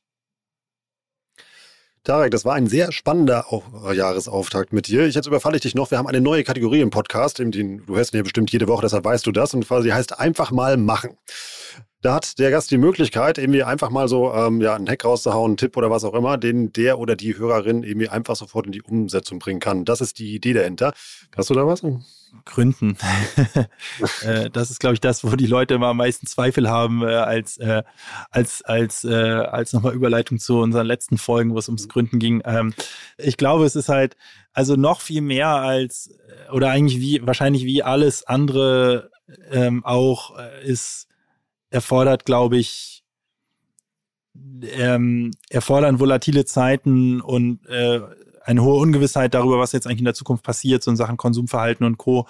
Tarek, 2.03 2.31
das 2.31 2.43
war 2.43 2.55
ein 2.55 2.67
sehr 2.67 2.91
spannender 2.91 3.45
Jahresauftakt 3.93 4.73
mit 4.73 4.87
dir. 4.87 5.07
Jetzt 5.07 5.25
überfalle 5.25 5.55
ich 5.55 5.61
dich 5.61 5.73
noch. 5.73 5.89
Wir 5.89 5.97
haben 5.97 6.07
eine 6.07 6.19
neue 6.19 6.43
Kategorie 6.43 6.81
im 6.81 6.89
Podcast. 6.89 7.39
Den, 7.39 7.51
du 7.85 7.95
hörst 7.95 8.13
ihn 8.13 8.17
ja 8.17 8.23
bestimmt 8.23 8.51
jede 8.51 8.67
Woche, 8.67 8.81
deshalb 8.81 9.05
weißt 9.05 9.25
du 9.25 9.31
das. 9.31 9.53
Und 9.53 9.65
quasi 9.65 9.87
heißt 9.87 10.19
einfach 10.19 10.51
mal 10.51 10.75
machen. 10.75 11.17
Da 12.01 12.15
hat 12.15 12.37
der 12.39 12.51
Gast 12.51 12.71
die 12.71 12.77
Möglichkeit, 12.77 13.37
irgendwie 13.37 13.63
einfach 13.63 13.89
mal 13.89 14.09
so 14.09 14.33
ähm, 14.33 14.59
ja, 14.59 14.75
einen 14.75 14.89
Hack 14.89 15.05
rauszuhauen, 15.05 15.51
einen 15.51 15.57
Tipp 15.57 15.77
oder 15.77 15.89
was 15.89 16.03
auch 16.03 16.13
immer, 16.13 16.37
den 16.37 16.73
der 16.73 16.99
oder 16.99 17.15
die 17.15 17.37
Hörerin 17.37 17.83
irgendwie 17.83 18.09
einfach 18.09 18.35
sofort 18.35 18.65
in 18.65 18.73
die 18.73 18.81
Umsetzung 18.81 19.39
bringen 19.39 19.61
kann. 19.61 19.85
Das 19.85 20.01
ist 20.01 20.19
die 20.19 20.35
Idee 20.35 20.51
dahinter. 20.51 20.93
Hast 21.37 21.49
du 21.49 21.53
da 21.53 21.65
was? 21.65 21.83
Gründen. 22.45 22.97
Äh, 24.21 24.49
das 24.49 24.71
ist, 24.71 24.79
glaube 24.79 24.95
ich, 24.95 25.01
das, 25.01 25.23
wo 25.23 25.35
die 25.35 25.45
Leute 25.45 25.73
immer 25.73 25.87
am 25.87 25.97
meisten 25.97 26.25
Zweifel 26.25 26.69
haben, 26.69 27.03
äh, 27.03 27.13
als, 27.13 27.57
äh, 27.57 27.83
als, 28.31 28.61
als, 28.63 29.03
äh, 29.03 29.13
als 29.13 29.73
nochmal 29.73 29.93
Überleitung 29.93 30.39
zu 30.39 30.59
unseren 30.59 30.87
letzten 30.87 31.17
Folgen, 31.17 31.53
wo 31.53 31.59
es 31.59 31.67
ums 31.67 31.87
Gründen 31.89 32.19
ging. 32.19 32.41
Ähm, 32.45 32.73
ich 33.17 33.37
glaube, 33.37 33.65
es 33.65 33.75
ist 33.75 33.89
halt, 33.89 34.15
also 34.53 34.75
noch 34.75 35.01
viel 35.01 35.21
mehr 35.21 35.49
als, 35.49 36.17
oder 36.51 36.69
eigentlich 36.69 36.99
wie, 36.99 37.25
wahrscheinlich 37.25 37.65
wie 37.65 37.83
alles 37.83 38.23
andere 38.23 39.11
ähm, 39.51 39.83
auch, 39.85 40.37
ist, 40.63 41.07
erfordert, 41.69 42.25
glaube 42.25 42.57
ich, 42.57 43.03
ähm, 44.61 45.31
erfordern 45.49 45.99
volatile 45.99 46.45
Zeiten 46.45 47.21
und 47.21 47.65
äh, 47.67 48.01
eine 48.43 48.63
hohe 48.63 48.79
Ungewissheit 48.79 49.33
darüber, 49.33 49.59
was 49.59 49.71
jetzt 49.71 49.87
eigentlich 49.87 49.99
in 49.99 50.05
der 50.05 50.13
Zukunft 50.13 50.43
passiert, 50.43 50.83
so 50.83 50.91
in 50.91 50.97
Sachen 50.97 51.17
Konsumverhalten 51.17 51.85
und 51.85 51.97
Co., 51.97 52.27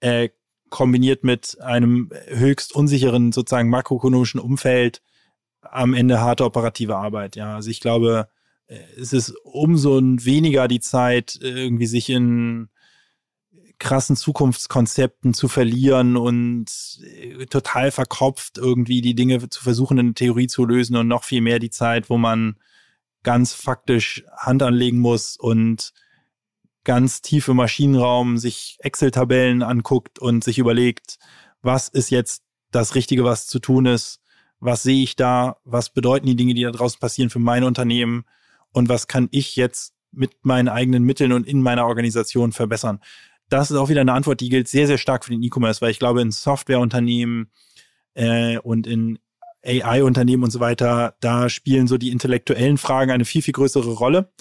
äh, 0.00 0.30
kombiniert 0.68 1.22
mit 1.22 1.60
einem 1.60 2.10
höchst 2.28 2.74
unsicheren, 2.74 3.30
sozusagen 3.30 3.68
makroökonomischen 3.68 4.40
Umfeld, 4.40 5.02
am 5.60 5.94
Ende 5.94 6.20
harte 6.20 6.44
operative 6.44 6.96
Arbeit. 6.96 7.36
Ja, 7.36 7.54
also 7.54 7.70
ich 7.70 7.80
glaube, 7.80 8.28
äh, 8.66 8.78
es 8.98 9.12
ist 9.12 9.34
umso 9.44 10.00
weniger 10.00 10.68
die 10.68 10.80
Zeit, 10.80 11.38
irgendwie 11.40 11.86
sich 11.86 12.10
in 12.10 12.68
krassen 13.78 14.16
Zukunftskonzepten 14.16 15.34
zu 15.34 15.48
verlieren 15.48 16.16
und 16.16 16.66
äh, 17.02 17.46
total 17.46 17.90
verkopft 17.90 18.58
irgendwie 18.58 19.00
die 19.00 19.14
Dinge 19.14 19.48
zu 19.48 19.62
versuchen, 19.62 19.98
in 19.98 20.14
Theorie 20.14 20.46
zu 20.46 20.64
lösen 20.64 20.96
und 20.96 21.08
noch 21.08 21.24
viel 21.24 21.40
mehr 21.40 21.58
die 21.58 21.70
Zeit, 21.70 22.08
wo 22.08 22.16
man 22.16 22.56
ganz 23.22 23.52
faktisch 23.52 24.24
Hand 24.36 24.62
anlegen 24.62 24.98
muss 24.98 25.36
und 25.36 25.92
ganz 26.84 27.22
tief 27.22 27.48
im 27.48 27.56
Maschinenraum 27.56 28.38
sich 28.38 28.76
Excel-Tabellen 28.80 29.62
anguckt 29.62 30.18
und 30.18 30.42
sich 30.42 30.58
überlegt, 30.58 31.18
was 31.62 31.88
ist 31.88 32.10
jetzt 32.10 32.42
das 32.72 32.94
Richtige, 32.94 33.24
was 33.24 33.46
zu 33.46 33.60
tun 33.60 33.86
ist, 33.86 34.20
was 34.58 34.82
sehe 34.82 35.02
ich 35.02 35.16
da, 35.16 35.56
was 35.64 35.90
bedeuten 35.90 36.26
die 36.26 36.36
Dinge, 36.36 36.54
die 36.54 36.62
da 36.62 36.70
draußen 36.70 36.98
passieren 36.98 37.30
für 37.30 37.38
mein 37.38 37.64
Unternehmen 37.64 38.24
und 38.72 38.88
was 38.88 39.06
kann 39.06 39.28
ich 39.30 39.56
jetzt 39.56 39.94
mit 40.10 40.32
meinen 40.42 40.68
eigenen 40.68 41.04
Mitteln 41.04 41.32
und 41.32 41.46
in 41.46 41.62
meiner 41.62 41.86
Organisation 41.86 42.52
verbessern. 42.52 43.00
Das 43.48 43.70
ist 43.70 43.76
auch 43.76 43.88
wieder 43.88 44.00
eine 44.00 44.12
Antwort, 44.12 44.40
die 44.40 44.48
gilt 44.48 44.68
sehr, 44.68 44.86
sehr 44.86 44.98
stark 44.98 45.24
für 45.24 45.30
den 45.30 45.42
E-Commerce, 45.42 45.80
weil 45.80 45.90
ich 45.90 45.98
glaube, 45.98 46.22
in 46.22 46.30
Softwareunternehmen 46.30 47.50
äh, 48.14 48.58
und 48.58 48.86
in 48.86 49.18
AI-Unternehmen 49.64 50.44
und 50.44 50.50
so 50.50 50.60
weiter, 50.60 51.14
da 51.20 51.48
spielen 51.48 51.86
so 51.86 51.98
die 51.98 52.10
intellektuellen 52.10 52.78
Fragen 52.78 53.10
eine 53.10 53.24
viel, 53.24 53.42
viel 53.42 53.52
größere 53.52 53.90
Rolle. 53.90 54.32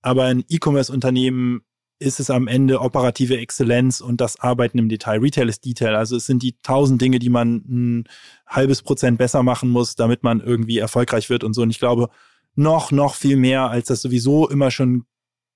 Aber 0.00 0.30
in 0.30 0.44
E-Commerce-Unternehmen 0.48 1.62
ist 1.98 2.20
es 2.20 2.30
am 2.30 2.48
Ende 2.48 2.80
operative 2.80 3.38
Exzellenz 3.38 4.00
und 4.00 4.20
das 4.20 4.38
Arbeiten 4.40 4.78
im 4.78 4.88
Detail. 4.88 5.20
Retail 5.20 5.48
ist 5.48 5.64
Detail. 5.64 5.94
Also 5.94 6.16
es 6.16 6.26
sind 6.26 6.42
die 6.42 6.56
tausend 6.62 7.00
Dinge, 7.00 7.18
die 7.18 7.28
man 7.28 7.56
ein 7.68 8.04
halbes 8.46 8.82
Prozent 8.82 9.18
besser 9.18 9.42
machen 9.42 9.70
muss, 9.70 9.94
damit 9.94 10.22
man 10.22 10.40
irgendwie 10.40 10.78
erfolgreich 10.78 11.30
wird 11.30 11.44
und 11.44 11.54
so. 11.54 11.62
Und 11.62 11.70
ich 11.70 11.78
glaube, 11.78 12.08
noch, 12.54 12.90
noch 12.90 13.14
viel 13.14 13.36
mehr, 13.36 13.70
als 13.70 13.88
das 13.88 14.02
sowieso 14.02 14.48
immer 14.48 14.70
schon 14.70 15.04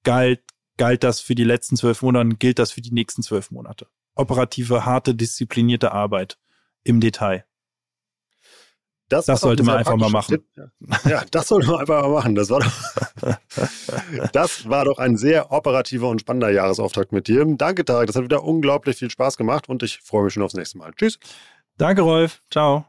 galt, 0.04 0.40
galt 0.76 1.02
das 1.02 1.20
für 1.20 1.34
die 1.34 1.44
letzten 1.44 1.76
zwölf 1.76 2.02
Monate, 2.02 2.36
gilt 2.36 2.58
das 2.58 2.70
für 2.70 2.80
die 2.80 2.92
nächsten 2.92 3.22
zwölf 3.22 3.50
Monate. 3.50 3.88
Operative, 4.14 4.86
harte, 4.86 5.14
disziplinierte 5.14 5.92
Arbeit 5.92 6.38
im 6.84 7.00
Detail. 7.00 7.44
Das, 9.08 9.26
das 9.26 9.40
sollte 9.40 9.62
man 9.62 9.76
einfach 9.76 9.96
mal 9.96 10.10
machen. 10.10 10.44
Ja, 11.04 11.22
das 11.30 11.48
sollte 11.48 11.68
man 11.68 11.80
einfach 11.80 12.02
mal 12.02 12.10
machen. 12.10 12.34
Das 12.34 12.50
war, 12.50 12.60
doch, 12.60 14.28
das 14.32 14.68
war 14.68 14.84
doch 14.84 14.98
ein 14.98 15.16
sehr 15.16 15.52
operativer 15.52 16.08
und 16.08 16.20
spannender 16.20 16.50
Jahresauftakt 16.50 17.12
mit 17.12 17.28
dir. 17.28 17.44
Danke, 17.46 17.84
Tarek. 17.84 18.08
Das 18.08 18.16
hat 18.16 18.24
wieder 18.24 18.42
unglaublich 18.42 18.96
viel 18.96 19.10
Spaß 19.10 19.36
gemacht 19.36 19.68
und 19.68 19.82
ich 19.84 20.00
freue 20.02 20.24
mich 20.24 20.32
schon 20.32 20.42
aufs 20.42 20.54
nächste 20.54 20.78
Mal. 20.78 20.92
Tschüss. 20.96 21.18
Danke, 21.78 22.02
Rolf. 22.02 22.42
Ciao. 22.50 22.86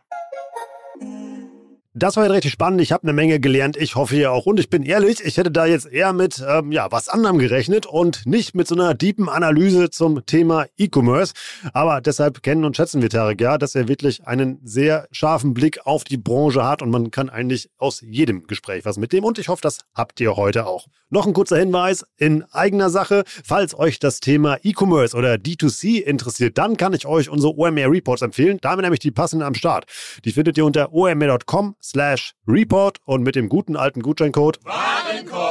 Das 1.98 2.16
war 2.16 2.30
richtig 2.30 2.52
spannend. 2.52 2.80
Ich 2.82 2.92
habe 2.92 3.02
eine 3.04 3.14
Menge 3.14 3.40
gelernt. 3.40 3.76
Ich 3.76 3.96
hoffe 3.96 4.16
ihr 4.16 4.32
auch. 4.32 4.46
Und 4.46 4.60
ich 4.60 4.70
bin 4.70 4.84
ehrlich, 4.84 5.20
ich 5.26 5.38
hätte 5.38 5.50
da 5.50 5.66
jetzt 5.66 5.92
eher 5.92 6.14
mit 6.14 6.44
ähm, 6.48 6.72
ja, 6.72 6.92
was 6.92 7.10
anderem 7.10 7.40
gerechnet 7.40 7.88
und 7.88 8.28
nicht 8.28 8.54
mit 8.54 8.68
so 8.68 8.76
einer 8.76 8.94
deepen 8.94 9.30
Analyse 9.30 9.90
zum 9.90 10.24
Thema 10.28 10.68
E-Commerce. 10.78 11.34
Aber 11.74 12.00
deshalb 12.00 12.44
kennen 12.44 12.66
und 12.66 12.78
schätzen 12.78 13.02
wir 13.02 13.10
Tarek 13.10 13.42
ja, 13.42 13.58
dass 13.58 13.74
er 13.74 13.88
wirklich 13.88 14.28
einen 14.28 14.60
sehr 14.64 15.08
scharfen 15.12 15.56
Blick 15.56 15.88
auf 15.88 16.04
die 16.04 16.18
Branche 16.18 16.64
hat 16.64 16.84
und 16.84 16.92
man 16.92 17.10
kann 17.10 17.32
eigentlich 17.32 17.72
aus 17.80 18.02
jedem 18.02 18.46
Gespräch 18.46 18.86
was 18.86 18.98
mitnehmen. 18.98 19.26
Und 19.26 19.40
ich 19.40 19.48
hoffe, 19.48 19.64
das 19.64 19.80
habt 19.96 20.20
ihr 20.20 20.36
heute 20.36 20.68
auch. 20.68 20.86
Noch 21.10 21.26
ein 21.26 21.34
kurzer 21.34 21.58
Hinweis 21.58 22.06
in 22.18 22.44
eigener 22.52 22.92
Sache. 22.92 23.24
Falls 23.26 23.74
euch 23.74 23.98
das 23.98 24.20
Thema 24.20 24.58
E-Commerce 24.62 25.18
oder 25.18 25.36
D2C 25.36 26.04
interessiert, 26.04 26.60
dann 26.60 26.78
kann 26.78 26.94
ich 26.94 27.08
euch 27.08 27.30
unsere 27.30 27.58
OMR 27.58 27.90
Reports 27.90 28.22
empfehlen. 28.22 28.60
Da 28.62 28.72
haben 28.72 28.80
wir 28.80 28.84
nämlich 28.84 29.00
die 29.00 29.12
passenden 29.12 29.48
am 29.48 29.56
Start. 29.56 29.86
Die 30.26 30.32
findet 30.32 30.58
ihr 30.58 30.66
unter 30.66 30.94
omr.com 30.94 31.76
slash 31.88 32.34
report 32.48 32.98
und 33.06 33.24
mit 33.24 33.36
dem 33.36 33.48
guten 33.48 33.78
alten 33.78 34.02
Gutscheincode 34.02 34.60
Warenkorb 34.66 35.47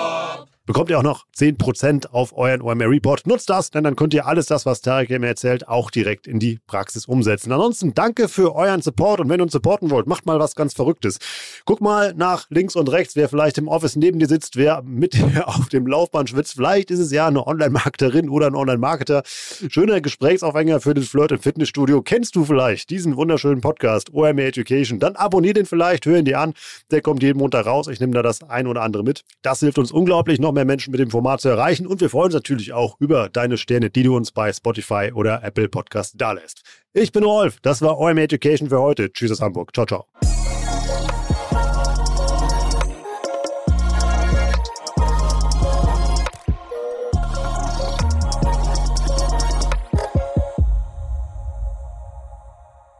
bekommt 0.66 0.90
ihr 0.90 0.98
auch 0.98 1.04
noch 1.04 1.24
10% 1.36 2.08
auf 2.08 2.36
euren 2.36 2.60
OMR 2.60 2.90
Report. 2.90 3.26
Nutzt 3.26 3.48
das, 3.48 3.70
denn 3.70 3.84
dann 3.84 3.96
könnt 3.96 4.12
ihr 4.12 4.26
alles 4.26 4.46
das, 4.46 4.66
was 4.66 4.80
Tarek 4.82 5.08
mir 5.08 5.26
erzählt, 5.28 5.68
auch 5.68 5.90
direkt 5.90 6.26
in 6.26 6.40
die 6.40 6.58
Praxis 6.66 7.06
umsetzen. 7.06 7.52
Ansonsten 7.52 7.94
danke 7.94 8.28
für 8.28 8.54
euren 8.54 8.82
Support 8.82 9.20
und 9.20 9.28
wenn 9.28 9.40
ihr 9.40 9.44
uns 9.44 9.52
supporten 9.52 9.90
wollt, 9.90 10.06
macht 10.06 10.26
mal 10.26 10.40
was 10.40 10.54
ganz 10.54 10.74
Verrücktes. 10.74 11.18
Guck 11.64 11.80
mal 11.80 12.12
nach 12.14 12.46
links 12.50 12.76
und 12.76 12.90
rechts, 12.90 13.16
wer 13.16 13.28
vielleicht 13.28 13.58
im 13.58 13.68
Office 13.68 13.96
neben 13.96 14.18
dir 14.18 14.26
sitzt, 14.26 14.56
wer 14.56 14.82
mit 14.82 15.14
dir 15.14 15.46
auf 15.48 15.68
dem 15.68 15.86
Laufband 15.86 16.30
schwitzt. 16.30 16.54
Vielleicht 16.54 16.90
ist 16.90 16.98
es 16.98 17.12
ja 17.12 17.28
eine 17.28 17.46
Online-Marketerin 17.46 18.28
oder 18.28 18.48
ein 18.48 18.56
Online-Marketer. 18.56 19.22
Schöner 19.24 20.00
Gesprächsaufhänger 20.00 20.80
für 20.80 20.94
den 20.94 21.04
Flirt 21.04 21.30
im 21.30 21.38
Fitnessstudio. 21.38 22.02
Kennst 22.02 22.34
du 22.34 22.44
vielleicht 22.44 22.90
diesen 22.90 23.16
wunderschönen 23.16 23.60
Podcast 23.60 24.12
OMR 24.12 24.38
Education? 24.38 24.98
Dann 24.98 25.14
abonnier 25.14 25.54
den 25.54 25.66
vielleicht, 25.66 26.06
hör 26.06 26.18
ihn 26.18 26.24
dir 26.24 26.40
an. 26.40 26.54
Der 26.90 27.00
kommt 27.00 27.22
jeden 27.22 27.38
Montag 27.38 27.66
raus. 27.66 27.86
Ich 27.86 28.00
nehme 28.00 28.12
da 28.12 28.22
das 28.22 28.42
ein 28.42 28.66
oder 28.66 28.82
andere 28.82 29.04
mit. 29.04 29.22
Das 29.42 29.60
hilft 29.60 29.78
uns 29.78 29.92
unglaublich, 29.92 30.40
noch 30.40 30.55
mehr 30.56 30.64
Menschen 30.64 30.90
mit 30.90 30.98
dem 30.98 31.10
Format 31.10 31.40
zu 31.40 31.48
erreichen. 31.48 31.86
Und 31.86 32.00
wir 32.00 32.10
freuen 32.10 32.26
uns 32.26 32.34
natürlich 32.34 32.72
auch 32.72 32.96
über 32.98 33.28
deine 33.28 33.56
Sterne, 33.56 33.90
die 33.90 34.02
du 34.02 34.16
uns 34.16 34.32
bei 34.32 34.52
Spotify 34.52 35.12
oder 35.14 35.44
Apple 35.44 35.68
Podcast 35.68 36.14
dalässt. 36.16 36.62
Ich 36.92 37.12
bin 37.12 37.22
Rolf. 37.22 37.60
Das 37.62 37.80
war 37.82 37.98
OMR 37.98 38.22
Education 38.22 38.68
für 38.68 38.80
heute. 38.80 39.12
Tschüss 39.12 39.30
aus 39.30 39.40
Hamburg. 39.40 39.72
Ciao, 39.72 39.86
ciao. 39.86 40.06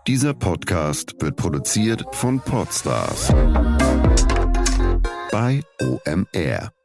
Dieser 0.07 0.35
Podcast 0.35 1.21
wird 1.21 1.35
produziert 1.35 2.05
von 2.13 2.39
Podstars 2.39 3.33
bei 5.33 5.61
OMR. 5.81 6.76